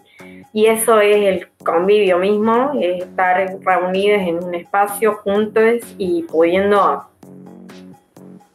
y 0.51 0.65
eso 0.65 0.99
es 0.99 1.15
el 1.15 1.47
convivio 1.63 2.17
mismo, 2.17 2.73
estar 2.82 3.57
reunidos 3.61 4.21
en 4.21 4.43
un 4.43 4.53
espacio 4.53 5.15
juntos 5.15 5.79
y 5.97 6.23
pudiendo 6.23 7.05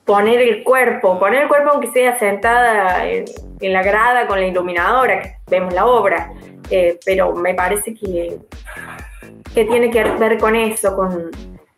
poner 0.06 0.40
el 0.40 0.62
cuerpo, 0.62 1.18
poner 1.18 1.42
el 1.42 1.48
cuerpo 1.48 1.70
aunque 1.72 1.88
sea 1.88 2.18
sentada 2.18 3.06
en, 3.06 3.24
la 3.60 3.82
grada 3.82 4.26
con 4.26 4.40
la 4.40 4.46
iluminadora, 4.46 5.20
que 5.20 5.36
vemos 5.48 5.74
la 5.74 5.86
obra, 5.86 6.32
eh, 6.70 6.98
pero 7.04 7.34
me 7.34 7.54
parece 7.54 7.94
que, 7.94 8.38
que 9.52 9.64
tiene 9.64 9.90
que 9.90 10.04
ver 10.04 10.38
con 10.38 10.54
eso, 10.54 10.94
con, 10.94 11.30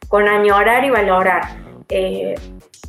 con 0.08 0.28
añorar 0.28 0.84
y 0.84 0.90
valorar. 0.90 1.42
Eh, 1.88 2.34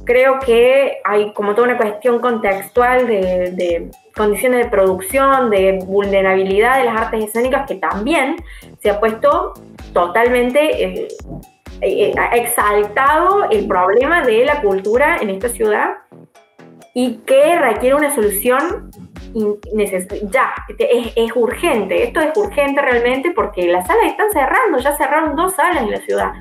creo 0.04 0.40
que 0.40 0.98
hay 1.04 1.32
como 1.34 1.54
toda 1.54 1.68
una 1.70 1.78
cuestión 1.78 2.20
contextual 2.20 3.08
de, 3.08 3.92
condiciones 4.16 4.66
de 4.66 4.72
producción, 4.72 5.50
de 5.50 5.80
vulnerabilidad 5.86 6.80
de 6.80 6.86
las 6.86 7.00
artes 7.00 7.26
escénicas 7.26 7.68
que 7.68 7.76
también 7.76 8.36
se 8.82 8.90
ha 8.90 9.00
puesto 9.00 9.54
totalmente 9.94 10.84
eh, 10.84 11.08
eh, 11.82 12.14
exaltado 12.34 13.50
el 13.50 13.68
problema 13.68 14.22
de 14.22 14.46
la 14.46 14.62
cultura 14.62 15.18
en 15.18 15.30
esta 15.30 15.50
ciudad 15.50 15.98
y 16.94 17.18
que 17.26 17.58
requiere 17.58 17.96
una 17.96 18.14
solución 18.14 18.92
ya, 20.32 20.54
es, 20.78 21.14
es, 21.16 21.32
urgente, 21.36 22.04
esto 22.04 22.20
es 22.20 22.36
urgente 22.36 22.82
realmente 22.82 23.32
porque 23.32 23.68
las 23.68 23.86
salas 23.86 24.08
están 24.08 24.32
cerrando, 24.32 24.80
ya 24.80 24.96
cerraron 24.98 25.36
dos 25.36 25.54
salas 25.56 25.84
en 25.84 25.92
la 25.92 25.98
ciudad. 26.00 26.34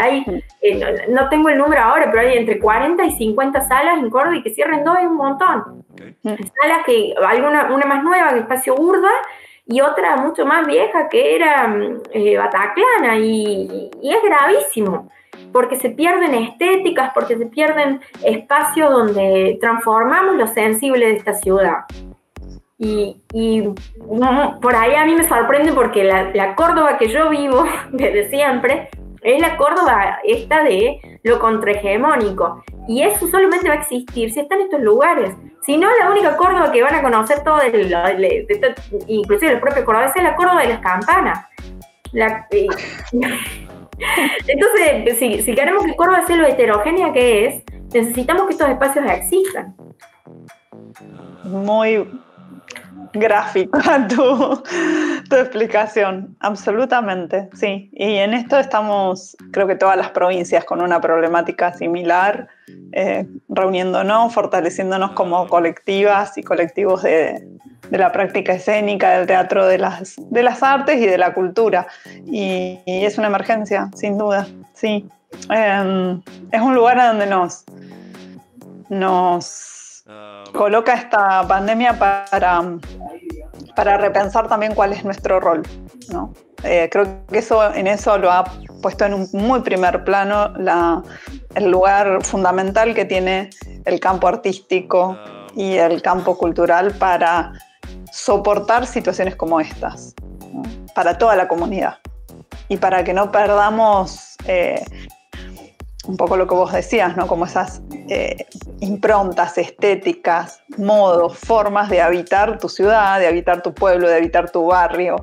Hay, 0.00 0.24
eh, 0.62 1.06
no, 1.08 1.28
tengo 1.28 1.48
el 1.48 1.58
número 1.58 1.82
ahora, 1.82 2.10
pero 2.10 2.26
hay 2.26 2.38
entre 2.38 2.58
40 2.58 3.04
y 3.04 3.10
50 3.12 3.60
salas 3.62 3.98
en 3.98 4.10
Córdoba 4.10 4.36
y 4.36 4.42
que 4.42 4.50
cierren 4.50 4.84
dos 4.84 4.96
es 4.98 5.06
un 5.06 5.16
montón. 5.16 5.84
Salas 6.22 6.84
que, 6.86 7.14
alguna, 7.24 7.72
una 7.72 7.86
más 7.86 8.02
nueva, 8.02 8.32
que 8.32 8.40
Espacio 8.40 8.74
Urda, 8.74 9.10
y 9.72 9.80
otra 9.80 10.16
mucho 10.16 10.44
más 10.44 10.66
vieja 10.66 11.08
que 11.08 11.34
era 11.34 11.66
mm, 11.66 12.02
eh, 12.12 12.36
Bataclana, 12.36 13.16
y, 13.16 13.90
es 14.02 14.22
gravísimo, 14.22 15.08
porque 15.50 15.76
se 15.76 15.90
pierden 15.90 16.34
estéticas, 16.34 17.10
porque 17.14 17.38
se 17.38 17.46
pierden 17.46 18.00
espacios 18.22 18.90
donde 18.90 19.56
transformamos 19.60 20.36
lo 20.36 20.46
sensible 20.46 21.06
de 21.06 21.16
esta 21.16 21.32
ciudad. 21.34 21.84
Y, 22.78 23.16
mm, 23.32 24.60
por 24.60 24.76
ahí 24.76 24.94
a 24.94 25.06
mí 25.06 25.14
me 25.14 25.26
sorprende 25.26 25.72
porque 25.72 26.04
la, 26.04 26.30
la 26.34 26.54
Córdoba 26.54 26.98
que 26.98 27.08
yo 27.08 27.30
vivo 27.30 27.64
desde 27.92 28.28
siempre 28.28 28.90
es 29.22 29.40
la 29.40 29.56
Córdoba 29.56 30.18
esta 30.24 30.62
de 30.64 31.00
lo 31.22 31.38
contrahegemónico. 31.38 32.64
Y 32.88 33.02
eso 33.02 33.28
solamente 33.28 33.68
va 33.68 33.74
a 33.74 33.78
existir 33.78 34.32
si 34.32 34.40
está 34.40 34.56
en 34.56 34.62
estos 34.62 34.80
lugares. 34.80 35.34
Si 35.64 35.76
no, 35.76 35.88
la 36.00 36.10
única 36.10 36.36
Córdoba 36.36 36.72
que 36.72 36.82
van 36.82 36.94
a 36.94 37.02
conocer 37.02 37.44
todo, 37.44 37.60
inclusive 39.06 39.52
el 39.52 39.60
propio 39.60 39.84
Córdoba, 39.84 40.12
es 40.14 40.22
la 40.22 40.34
Córdoba 40.34 40.62
de 40.62 40.68
las 40.68 40.80
campanas. 40.80 41.46
Entonces, 44.48 45.18
si, 45.18 45.42
si, 45.42 45.54
queremos 45.54 45.84
que 45.84 45.94
Córdoba 45.94 46.26
sea 46.26 46.36
lo 46.36 46.46
heterogénea 46.46 47.12
que 47.12 47.46
es, 47.46 47.62
necesitamos 47.92 48.46
que 48.46 48.52
estos 48.52 48.68
espacios 48.68 49.04
existan. 49.08 49.76
Muy 51.44 52.06
gráfica 53.12 54.06
tu, 54.08 54.62
tu 55.28 55.36
explicación, 55.36 56.36
absolutamente, 56.40 57.48
sí. 57.54 57.90
Y 57.92 58.16
en 58.16 58.34
esto 58.34 58.58
estamos, 58.58 59.36
creo 59.50 59.66
que 59.66 59.76
todas 59.76 59.96
las 59.96 60.10
provincias 60.10 60.64
con 60.64 60.80
una 60.80 61.00
problemática 61.00 61.72
similar, 61.72 62.48
eh, 62.92 63.26
reuniéndonos, 63.48 64.32
fortaleciéndonos 64.32 65.12
como 65.12 65.48
colectivas 65.48 66.36
y 66.38 66.42
colectivos 66.42 67.02
de, 67.02 67.46
la 67.90 68.10
práctica 68.10 68.54
escénica, 68.54 69.18
del 69.18 69.26
teatro, 69.26 69.66
de 69.66 69.76
las, 69.76 70.14
de 70.30 70.42
las 70.42 70.62
artes 70.62 70.96
y 70.96 71.06
de 71.06 71.18
la 71.18 71.34
cultura. 71.34 71.86
Y, 72.24 72.78
es 72.86 73.18
una 73.18 73.26
emergencia, 73.26 73.90
sin 73.94 74.16
duda, 74.16 74.46
sí. 74.72 75.06
Em, 75.50 76.22
es 76.50 76.60
un 76.60 76.74
lugar 76.74 76.98
a 76.98 77.08
donde 77.08 77.26
nos, 77.26 77.64
nos 78.88 79.81
coloca 80.52 80.94
esta 80.94 81.46
pandemia 81.46 81.98
para, 81.98 82.62
para 83.74 83.96
repensar 83.98 84.48
también 84.48 84.74
cuál 84.74 84.92
es 84.92 85.04
nuestro 85.04 85.40
rol. 85.40 85.62
¿no? 86.10 86.32
Eh, 86.64 86.88
creo 86.90 87.24
que 87.30 87.38
eso, 87.38 87.72
en 87.74 87.86
eso 87.86 88.18
lo 88.18 88.30
ha 88.30 88.44
puesto 88.82 89.04
en 89.04 89.14
un 89.14 89.28
muy 89.32 89.60
primer 89.60 90.04
plano 90.04 90.52
el 91.54 91.70
lugar 91.70 92.24
fundamental 92.24 92.94
que 92.94 93.04
tiene 93.04 93.50
el 93.84 94.00
campo 94.00 94.28
artístico 94.28 95.16
y 95.54 95.74
el 95.74 96.02
campo 96.02 96.36
cultural 96.36 96.92
para 96.92 97.52
soportar 98.10 98.86
situaciones 98.86 99.36
como 99.36 99.60
estas, 99.60 100.14
para 100.94 101.16
toda 101.18 101.36
la 101.36 101.48
comunidad 101.48 101.98
y 102.68 102.76
para 102.76 103.04
que 103.04 103.12
no 103.12 103.30
perdamos 103.30 104.36
eh, 104.46 104.84
un 106.06 106.16
poco 106.16 106.36
lo 106.36 106.46
que 106.46 106.54
vos 106.54 106.72
decías, 106.72 107.16
¿no? 107.16 107.26
Como 107.26 107.44
esas 107.44 107.82
eh, 108.08 108.46
improntas 108.80 109.56
estéticas, 109.58 110.62
modos, 110.76 111.38
formas 111.38 111.88
de 111.88 112.00
habitar 112.00 112.58
tu 112.58 112.68
ciudad, 112.68 113.20
de 113.20 113.26
habitar 113.26 113.62
tu 113.62 113.72
pueblo, 113.72 114.08
de 114.08 114.16
habitar 114.16 114.50
tu 114.50 114.66
barrio. 114.66 115.16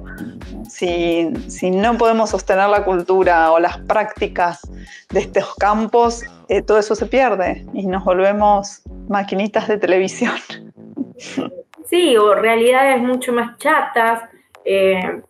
Si, 0.70 1.30
no 1.72 1.98
podemos 1.98 2.30
sostener 2.30 2.70
la 2.70 2.86
cultura 2.86 3.52
o 3.52 3.60
las 3.60 3.78
prácticas 3.80 4.62
de 5.10 5.22
estos 5.22 5.56
campos, 5.56 6.24
eh, 6.48 6.62
todo 6.62 6.78
eso 6.80 6.96
se 6.96 7.06
pierde 7.08 7.66
y 7.74 7.86
nos 7.86 8.06
volvemos 8.06 8.82
maquinitas 9.08 9.68
de 9.68 9.78
televisión. 9.78 10.36
Sí, 11.86 12.16
o 12.18 12.36
realidades 12.36 13.02
mucho 13.02 13.34
más 13.34 13.58
chatas. 13.58 14.22
Eh, 14.64 15.22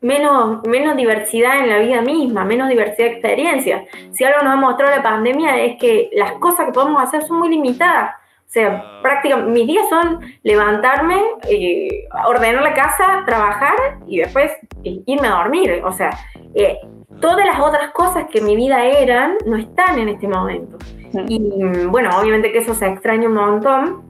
menos, 0.00 0.62
menos 0.66 0.96
diversidad 0.96 1.58
en 1.58 1.68
la 1.68 1.78
vida 1.78 2.00
misma, 2.02 2.44
menos 2.44 2.68
diversidad 2.68 3.08
de 3.08 3.12
experiencias. 3.14 3.82
Si 4.12 4.24
algo 4.24 4.42
nos 4.42 4.52
ha 4.52 4.56
mostrado 4.56 4.96
la 4.96 5.02
pandemia 5.02 5.62
es 5.62 5.78
que 5.78 6.10
las 6.12 6.32
cosas 6.32 6.66
que 6.66 6.72
podemos 6.72 7.02
hacer 7.02 7.22
son 7.24 7.38
muy 7.38 7.48
limitadas. 7.48 8.14
O 8.48 8.50
sea, 8.50 8.82
ah. 8.82 9.00
prácticamente 9.02 9.50
mis 9.50 9.66
días 9.66 9.88
son 9.90 10.20
levantarme, 10.42 11.20
eh, 11.48 12.06
ordenar 12.26 12.62
la 12.62 12.72
casa, 12.72 13.22
trabajar 13.26 13.74
y 14.06 14.18
después 14.18 14.50
eh, 14.84 15.02
irme 15.04 15.28
a 15.28 15.32
dormir. 15.32 15.82
O 15.84 15.92
sea, 15.92 16.10
eh, 16.54 16.78
todas 17.20 17.44
las 17.44 17.60
otras 17.60 17.90
cosas 17.90 18.26
que 18.30 18.40
mi 18.40 18.56
vida 18.56 18.84
eran 18.84 19.36
no 19.44 19.56
están 19.56 19.98
en 19.98 20.08
este 20.08 20.26
momento. 20.26 20.78
Mm. 21.12 21.24
Y 21.28 21.86
bueno, 21.86 22.10
obviamente 22.18 22.50
que 22.50 22.58
eso 22.58 22.74
se 22.74 22.86
extraña 22.86 23.28
un 23.28 23.34
montón, 23.34 24.07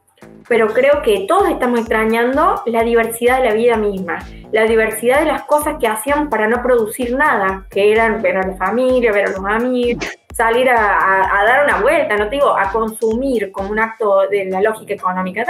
pero 0.48 0.68
creo 0.68 1.02
que 1.02 1.26
todos 1.28 1.48
estamos 1.50 1.80
extrañando 1.80 2.62
la 2.66 2.82
diversidad 2.82 3.38
de 3.38 3.48
la 3.50 3.54
vida 3.54 3.76
misma, 3.76 4.18
la 4.50 4.64
diversidad 4.64 5.20
de 5.20 5.26
las 5.26 5.42
cosas 5.42 5.76
que 5.78 5.86
hacíamos 5.86 6.28
para 6.28 6.48
no 6.48 6.62
producir 6.62 7.14
nada, 7.14 7.66
que 7.70 7.92
eran 7.92 8.22
ver 8.22 8.38
a 8.38 8.46
la 8.46 8.56
familia, 8.56 9.12
ver 9.12 9.26
a 9.26 9.30
los 9.30 9.44
amigos, 9.44 10.06
salir 10.32 10.70
a, 10.70 11.44
dar 11.46 11.64
una 11.64 11.80
vuelta, 11.80 12.16
no 12.16 12.28
te 12.28 12.36
digo 12.36 12.56
a 12.56 12.70
consumir 12.70 13.52
como 13.52 13.70
un 13.70 13.78
acto 13.78 14.26
de 14.28 14.46
la 14.46 14.62
lógica 14.62 14.94
económica, 14.94 15.44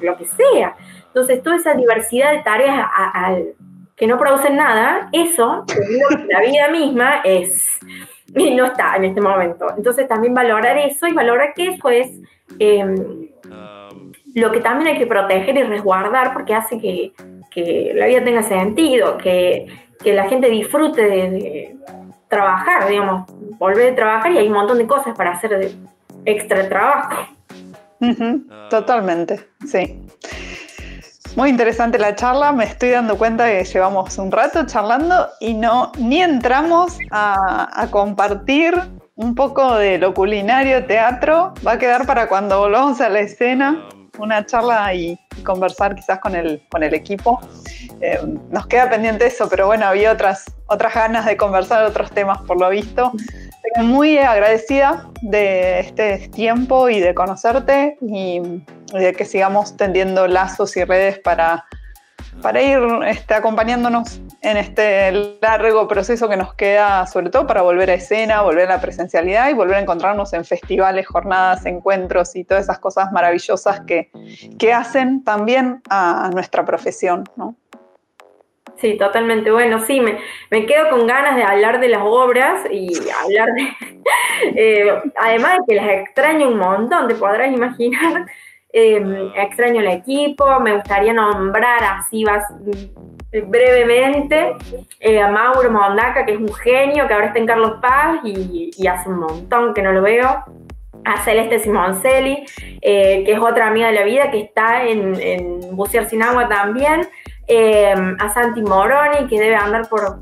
lo 0.00 0.16
que 0.16 0.24
sea. 0.24 0.74
Entonces, 1.08 1.42
toda 1.42 1.56
esa 1.56 1.74
diversidad 1.74 2.32
de 2.32 2.38
tareas 2.38 2.88
que 3.94 4.06
no 4.06 4.18
producen 4.18 4.56
nada, 4.56 5.10
eso, 5.12 5.66
la 6.28 6.40
vida 6.40 6.68
misma 6.68 7.20
es, 7.24 7.62
y 8.34 8.54
no 8.54 8.66
está 8.66 8.96
en 8.96 9.04
este 9.04 9.20
momento. 9.20 9.66
Entonces, 9.76 10.08
también 10.08 10.32
valorar 10.32 10.78
eso 10.78 11.06
y 11.06 11.12
valorar 11.12 11.52
que 11.52 11.66
eso 11.66 11.90
es... 11.90 12.08
Em, 12.58 13.28
lo 14.34 14.52
que 14.52 14.60
también 14.60 14.94
hay 14.94 14.98
que 14.98 15.06
proteger 15.06 15.56
y 15.56 15.62
resguardar 15.62 16.32
porque 16.32 16.54
hace 16.54 16.78
que, 16.78 17.12
la 17.94 18.06
vida 18.06 18.24
tenga 18.24 18.42
sentido, 18.42 19.18
que, 19.18 19.66
la 20.04 20.28
gente 20.28 20.48
disfrute 20.48 21.02
de, 21.02 21.76
trabajar, 22.28 22.88
digamos, 22.88 23.28
volver 23.58 23.92
a 23.92 23.96
trabajar 23.96 24.30
y 24.32 24.38
hay 24.38 24.46
un 24.46 24.54
montón 24.54 24.78
de 24.78 24.86
cosas 24.86 25.16
para 25.16 25.32
hacer 25.32 25.58
de 25.58 25.72
extra 26.24 26.68
trabajo. 26.68 27.26
Totalmente, 28.70 29.40
sí. 29.66 30.00
Muy 31.36 31.50
interesante 31.50 31.98
la 31.98 32.14
charla, 32.14 32.52
me 32.52 32.64
estoy 32.64 32.90
dando 32.90 33.16
cuenta 33.16 33.46
que 33.46 33.64
llevamos 33.64 34.16
un 34.18 34.32
rato 34.32 34.64
charlando 34.66 35.28
y 35.38 35.54
no 35.54 35.92
ni 35.98 36.22
entramos 36.22 36.98
a, 37.10 37.86
compartir 37.90 38.74
un 39.14 39.34
poco 39.34 39.76
de 39.76 39.98
lo 39.98 40.14
culinario, 40.14 40.86
teatro. 40.86 41.52
Va 41.66 41.72
a 41.72 41.78
quedar 41.78 42.06
para 42.06 42.28
cuando 42.28 42.58
volvamos 42.58 43.00
a 43.00 43.08
la 43.08 43.20
escena 43.20 43.80
una 44.18 44.44
charla 44.46 44.92
y 44.94 45.18
conversar 45.44 45.94
quizás 45.94 46.18
con 46.20 46.34
el, 46.34 46.62
con 46.70 46.82
el 46.82 46.94
equipo. 46.94 47.40
Eh, 48.00 48.18
nos 48.50 48.66
queda 48.66 48.90
pendiente 48.90 49.26
eso, 49.26 49.48
pero 49.48 49.66
bueno, 49.66 49.86
había 49.86 50.12
otras, 50.12 50.44
otras 50.66 50.94
ganas 50.94 51.26
de 51.26 51.36
conversar 51.36 51.84
otros 51.84 52.10
temas 52.10 52.40
por 52.42 52.58
lo 52.58 52.68
visto. 52.70 53.12
Estoy 53.64 53.86
muy 53.86 54.18
agradecida 54.18 55.08
de 55.22 55.80
este 55.80 56.28
tiempo 56.28 56.88
y 56.88 57.00
de 57.00 57.14
conocerte 57.14 57.96
y 58.00 58.40
de 58.92 59.12
que 59.12 59.24
sigamos 59.24 59.76
tendiendo 59.76 60.26
lazos 60.26 60.76
y 60.76 60.84
redes 60.84 61.18
para, 61.18 61.64
para 62.42 62.62
ir 62.62 62.78
este, 63.06 63.34
acompañándonos 63.34 64.20
en 64.42 64.56
este 64.56 65.12
largo 65.40 65.86
proceso 65.88 66.28
que 66.28 66.36
nos 66.36 66.54
queda, 66.54 67.06
sobre 67.06 67.30
todo 67.30 67.46
para 67.46 67.62
volver 67.62 67.90
a 67.90 67.94
escena, 67.94 68.42
volver 68.42 68.70
a 68.70 68.76
la 68.76 68.80
presencialidad 68.80 69.50
y 69.50 69.54
volver 69.54 69.76
a 69.76 69.80
encontrarnos 69.80 70.32
en 70.32 70.44
festivales, 70.44 71.06
jornadas, 71.06 71.66
encuentros 71.66 72.34
y 72.36 72.44
todas 72.44 72.64
esas 72.64 72.78
cosas 72.78 73.12
maravillosas 73.12 73.80
que, 73.82 74.10
que 74.58 74.72
hacen 74.72 75.24
también 75.24 75.82
a 75.90 76.30
nuestra 76.32 76.64
profesión. 76.64 77.24
¿no? 77.36 77.56
Sí, 78.80 78.96
totalmente. 78.96 79.50
Bueno, 79.50 79.78
sí, 79.80 80.00
me, 80.00 80.18
me, 80.50 80.64
quedo 80.64 80.88
con 80.88 81.06
ganas 81.06 81.36
de 81.36 81.42
hablar 81.42 81.80
de 81.80 81.88
las 81.88 82.00
obras 82.02 82.62
y 82.70 82.90
hablar 83.22 83.52
de... 83.54 83.68
Eh, 84.56 84.90
además 85.18 85.58
de 85.58 85.64
que 85.68 85.74
las 85.74 85.88
extraño 85.90 86.48
un 86.48 86.56
montón, 86.56 87.08
te 87.08 87.14
podrás 87.14 87.52
imaginar. 87.52 88.24
Em, 88.72 89.32
extraño 89.34 89.80
el 89.80 89.88
equipo, 89.88 90.60
me 90.60 90.74
gustaría 90.74 91.12
nombrar 91.12 91.82
así 91.82 92.24
vas, 92.24 92.44
brevemente 93.32 94.54
eh, 95.00 95.20
a 95.20 95.28
Mauro 95.28 95.70
Mondaca, 95.70 96.24
que 96.24 96.34
es 96.34 96.38
un 96.38 96.52
genio, 96.54 97.08
que 97.08 97.14
ahora 97.14 97.26
está 97.26 97.40
en 97.40 97.46
Carlos 97.46 97.78
Paz 97.82 98.20
y, 98.24 98.86
hace 98.86 99.08
un 99.08 99.20
montón 99.20 99.74
que 99.74 99.82
no 99.82 99.92
lo 99.92 100.02
veo. 100.02 100.44
A 101.02 101.24
Celeste 101.24 101.60
Simoncelli, 101.60 102.44
eh, 102.82 103.24
que 103.24 103.32
es 103.32 103.38
otra 103.40 103.68
amiga 103.68 103.86
de 103.86 103.94
la 103.94 104.04
vida, 104.04 104.30
que 104.30 104.40
está 104.40 104.84
en, 104.84 105.18
en 105.18 105.74
Bucear 105.74 106.08
Sin 106.08 106.22
Agua 106.22 106.46
también. 106.46 107.08
Em, 107.52 108.16
a 108.20 108.32
Santi 108.32 108.62
Moroni, 108.62 109.26
que 109.26 109.40
debe 109.40 109.56
andar 109.56 109.88
por, 109.88 110.20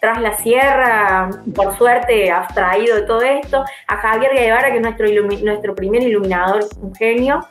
tras 0.00 0.18
la 0.18 0.32
sierra, 0.38 1.28
por 1.54 1.76
suerte 1.76 2.30
abstraído 2.30 2.96
de 2.96 3.02
todo 3.02 3.20
esto, 3.20 3.62
a 3.86 3.96
Javier 3.98 4.32
Guevara, 4.32 4.70
que 4.70 4.76
es 4.76 4.82
nuestro, 4.82 5.06
nuestro 5.42 5.74
primer 5.74 6.02
iluminador, 6.02 6.64
un 6.80 6.94
genio, 6.94 7.46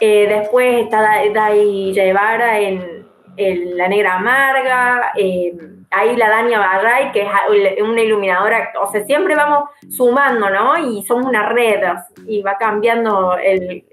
eh, 0.00 0.26
después 0.28 0.84
está 0.84 1.02
Dai 1.32 1.92
Guevara 1.92 2.58
en, 2.60 3.00
La 3.76 3.88
Negra 3.88 4.14
Amarga, 4.16 5.12
em, 5.16 5.86
ahí 5.90 6.14
la 6.16 6.28
Dania 6.28 6.58
Barray, 6.58 7.10
que 7.12 7.22
es 7.22 7.82
una 7.82 8.02
iluminadora, 8.02 8.72
o 8.82 8.90
sea, 8.90 9.04
siempre 9.04 9.34
vamos 9.34 9.70
sumando, 9.88 10.50
¿no? 10.50 10.76
Y 10.76 11.02
somos 11.04 11.26
una 11.26 11.48
red, 11.48 11.80
y 12.26 12.42
va 12.42 12.56
cambiando 12.58 13.36
el, 13.38 13.84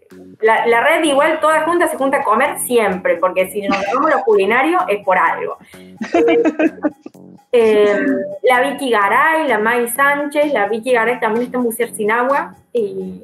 la, 0.42 0.82
red 0.82 1.04
igual 1.04 1.40
toda 1.40 1.62
junta 1.62 1.88
se 1.88 1.98
junta 1.98 2.18
a 2.18 2.24
comer 2.24 2.60
siempre, 2.60 3.18
porque 3.18 3.50
si 3.50 3.62
nos 3.62 3.78
vamos 3.94 4.12
lo 4.12 4.22
culinario 4.24 4.80
es 4.88 5.04
por 5.04 5.18
algo. 5.18 5.58
Eh, 7.54 8.06
la 8.44 8.62
Vicky 8.62 8.90
Garay, 8.90 9.48
la 9.48 9.58
May 9.58 9.88
Sánchez, 9.88 10.52
la 10.52 10.68
Vicky 10.68 10.92
Garay 10.92 11.18
también 11.20 11.46
está 11.46 11.58
en 11.58 11.64
Bucear 11.64 11.90
Sin 11.92 12.12
Agua. 12.12 12.56
Y, 12.74 13.22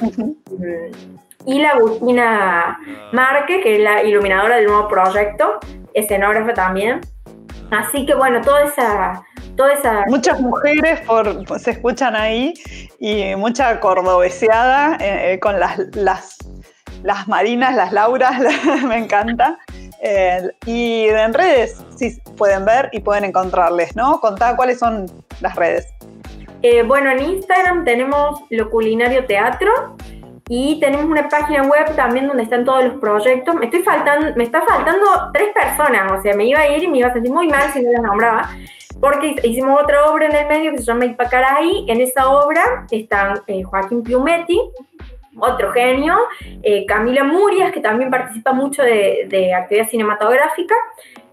y 1.45 1.59
la 1.59 1.71
Agustina 1.71 2.79
Marque, 3.11 3.61
que 3.61 3.75
es 3.75 3.81
la 3.81 4.03
iluminadora 4.03 4.57
del 4.57 4.65
nuevo 4.65 4.87
proyecto, 4.87 5.59
escenógrafa 5.93 6.53
también. 6.53 7.01
Así 7.71 8.05
que 8.05 8.13
bueno, 8.15 8.41
toda 8.41 8.63
esa, 8.63 9.23
toda 9.55 9.73
esa... 9.73 10.03
Muchas 10.07 10.39
mujeres 10.39 11.01
por, 11.01 11.59
se 11.59 11.71
escuchan 11.71 12.15
ahí 12.15 12.53
y 12.99 13.35
mucha 13.35 13.79
cordobeseada 13.79 14.97
eh, 14.99 15.39
con 15.39 15.59
las, 15.59 15.79
las 15.95 16.37
las 17.03 17.27
Marinas, 17.27 17.75
las 17.75 17.91
Lauras, 17.91 18.39
me 18.87 18.97
encanta. 18.97 19.59
Eh, 20.01 20.49
y 20.65 21.05
en 21.07 21.33
redes 21.33 21.81
sí 21.95 22.19
pueden 22.37 22.65
ver 22.65 22.89
y 22.91 22.99
pueden 22.99 23.23
encontrarles, 23.25 23.95
¿no? 23.95 24.19
Contá 24.19 24.55
cuáles 24.55 24.79
son 24.79 25.05
las 25.39 25.55
redes. 25.55 25.87
Eh, 26.61 26.83
bueno, 26.83 27.11
en 27.11 27.21
Instagram 27.21 27.83
tenemos 27.83 28.41
Lo 28.49 28.69
Culinario 28.69 29.25
Teatro 29.25 29.95
y 30.55 30.79
tenemos 30.79 31.05
una 31.05 31.27
página 31.29 31.63
web 31.63 31.95
también 31.95 32.27
donde 32.27 32.43
están 32.43 32.63
todos 32.63 32.83
los 32.83 32.99
proyectos. 32.99 33.55
Me, 33.55 33.65
estoy 33.65 33.81
faltando, 33.81 34.35
me 34.35 34.43
está 34.43 34.61
faltando 34.61 35.07
tres 35.33 35.49
personas, 35.51 36.11
o 36.11 36.21
sea, 36.21 36.35
me 36.35 36.45
iba 36.45 36.59
a 36.59 36.69
ir 36.69 36.83
y 36.83 36.87
me 36.87 36.99
iba 36.99 37.07
a 37.07 37.13
sentir 37.13 37.31
muy 37.31 37.47
mal 37.47 37.71
si 37.73 37.81
no 37.81 37.91
las 37.91 38.03
nombraba, 38.03 38.51
porque 39.01 39.35
hicimos 39.41 39.81
otra 39.81 40.11
obra 40.11 40.27
en 40.27 40.35
el 40.35 40.47
medio 40.47 40.71
que 40.71 40.77
se 40.77 40.83
llama 40.83 41.05
Ipacaray. 41.05 41.85
En 41.87 42.01
esa 42.01 42.29
obra 42.29 42.85
están 42.91 43.41
eh, 43.47 43.63
Joaquín 43.63 44.03
Piumetti, 44.03 44.61
otro 45.39 45.71
genio, 45.71 46.19
eh, 46.61 46.85
Camila 46.85 47.23
Murias, 47.23 47.71
que 47.71 47.79
también 47.79 48.11
participa 48.11 48.53
mucho 48.53 48.83
de, 48.83 49.55
actividad 49.55 49.89
cinematográfica, 49.89 50.75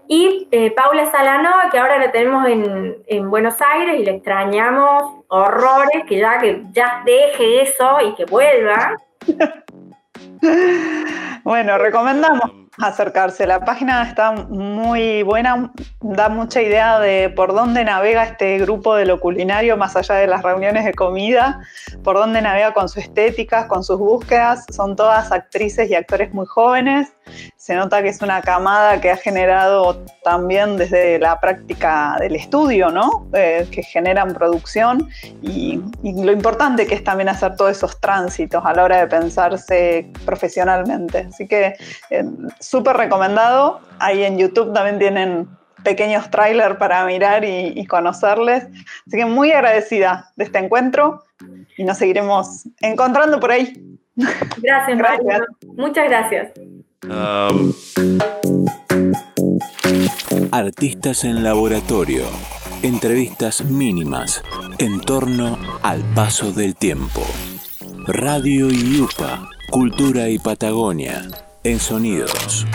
y 0.07 0.47
eh, 0.49 0.71
Paula 0.71 1.11
Salanova, 1.11 1.69
que 1.71 1.77
ahora 1.77 1.99
la 1.99 2.11
tenemos 2.11 2.47
en, 2.47 3.29
Buenos 3.29 3.61
Aires 3.61 3.99
y 3.99 4.03
le 4.03 4.15
extrañamos 4.15 5.25
horrores, 5.27 6.05
que 6.07 6.17
ya, 6.17 6.39
que 6.39 6.63
ya 6.71 7.03
deje 7.05 7.61
eso 7.61 7.97
y 8.01 8.15
que 8.15 8.25
vuelva. 8.25 8.97
bueno, 11.43 11.77
recomendamos 11.77 12.61
acercarse. 12.77 13.45
La 13.45 13.59
página 13.59 14.03
está 14.03 14.31
muy 14.31 15.23
buena, 15.23 15.71
da 16.01 16.29
mucha 16.29 16.61
idea 16.61 16.99
de 16.99 17.29
por 17.29 17.53
dónde 17.53 17.83
navega 17.83 18.23
este 18.23 18.57
grupo 18.59 18.95
de 18.95 19.05
lo 19.05 19.19
culinario, 19.19 19.77
más 19.77 19.95
allá 19.95 20.15
de 20.15 20.27
las 20.27 20.43
reuniones 20.43 20.85
de 20.85 20.93
comida, 20.93 21.61
por 22.03 22.15
dónde 22.15 22.41
navega 22.41 22.73
con 22.73 22.89
su 22.89 22.99
estética, 22.99 23.67
con 23.67 23.83
sus 23.83 23.99
búsquedas. 23.99 24.65
Son 24.71 24.95
todas 24.95 25.31
actrices 25.31 25.89
y 25.89 25.95
actores 25.95 26.33
muy 26.33 26.45
jóvenes. 26.45 27.13
Se 27.55 27.75
nota 27.75 28.01
que 28.01 28.09
es 28.09 28.21
una 28.21 28.41
camada 28.41 28.99
que 28.99 29.11
ha 29.11 29.17
generado 29.17 30.03
también 30.23 30.77
desde 30.77 31.19
la 31.19 31.39
práctica 31.39 32.17
del 32.19 32.35
estudio, 32.35 32.89
¿no? 32.89 33.27
Eh, 33.33 33.67
que 33.71 33.83
generan 33.83 34.33
producción 34.33 35.09
y, 35.41 35.79
y 36.03 36.23
lo 36.23 36.31
importante 36.31 36.87
que 36.87 36.95
es 36.95 37.03
también 37.03 37.29
hacer 37.29 37.55
todos 37.55 37.71
esos 37.71 37.99
tránsitos 37.99 38.63
a 38.65 38.73
la 38.73 38.83
hora 38.83 38.97
de 38.99 39.07
pensarse 39.07 40.11
profesionalmente. 40.25 41.27
Así 41.29 41.47
que 41.47 41.75
eh, 42.09 42.23
súper 42.59 42.97
recomendado. 42.97 43.81
Ahí 43.99 44.23
en 44.23 44.37
YouTube 44.37 44.73
también 44.73 44.99
tienen 44.99 45.47
pequeños 45.83 46.29
trailers 46.29 46.75
para 46.77 47.05
mirar 47.05 47.43
y, 47.43 47.85
conocerles. 47.85 48.67
Así 49.07 49.17
que 49.17 49.25
muy 49.25 49.51
agradecida 49.51 50.31
de 50.35 50.45
este 50.45 50.59
encuentro 50.59 51.23
y 51.77 51.83
nos 51.83 51.97
seguiremos 51.97 52.67
encontrando 52.81 53.39
por 53.39 53.51
ahí. 53.51 53.73
Gracias, 54.57 54.97
gracias. 54.97 55.41
Muchas 55.75 56.09
gracias. 56.09 56.51
Artistas 60.51 61.23
en 61.23 61.43
laboratorio. 61.43 62.25
Entrevistas 62.83 63.65
mínimas 63.65 64.43
en 64.77 65.01
torno 65.01 65.57
al 65.81 66.03
paso 66.13 66.51
del 66.51 66.75
tiempo. 66.75 67.21
Radio 68.05 68.69
y 68.69 69.03
Cultura 69.71 70.29
y 70.29 70.37
Patagonia 70.37 71.27
en 71.63 71.79
sonidos. 71.79 72.67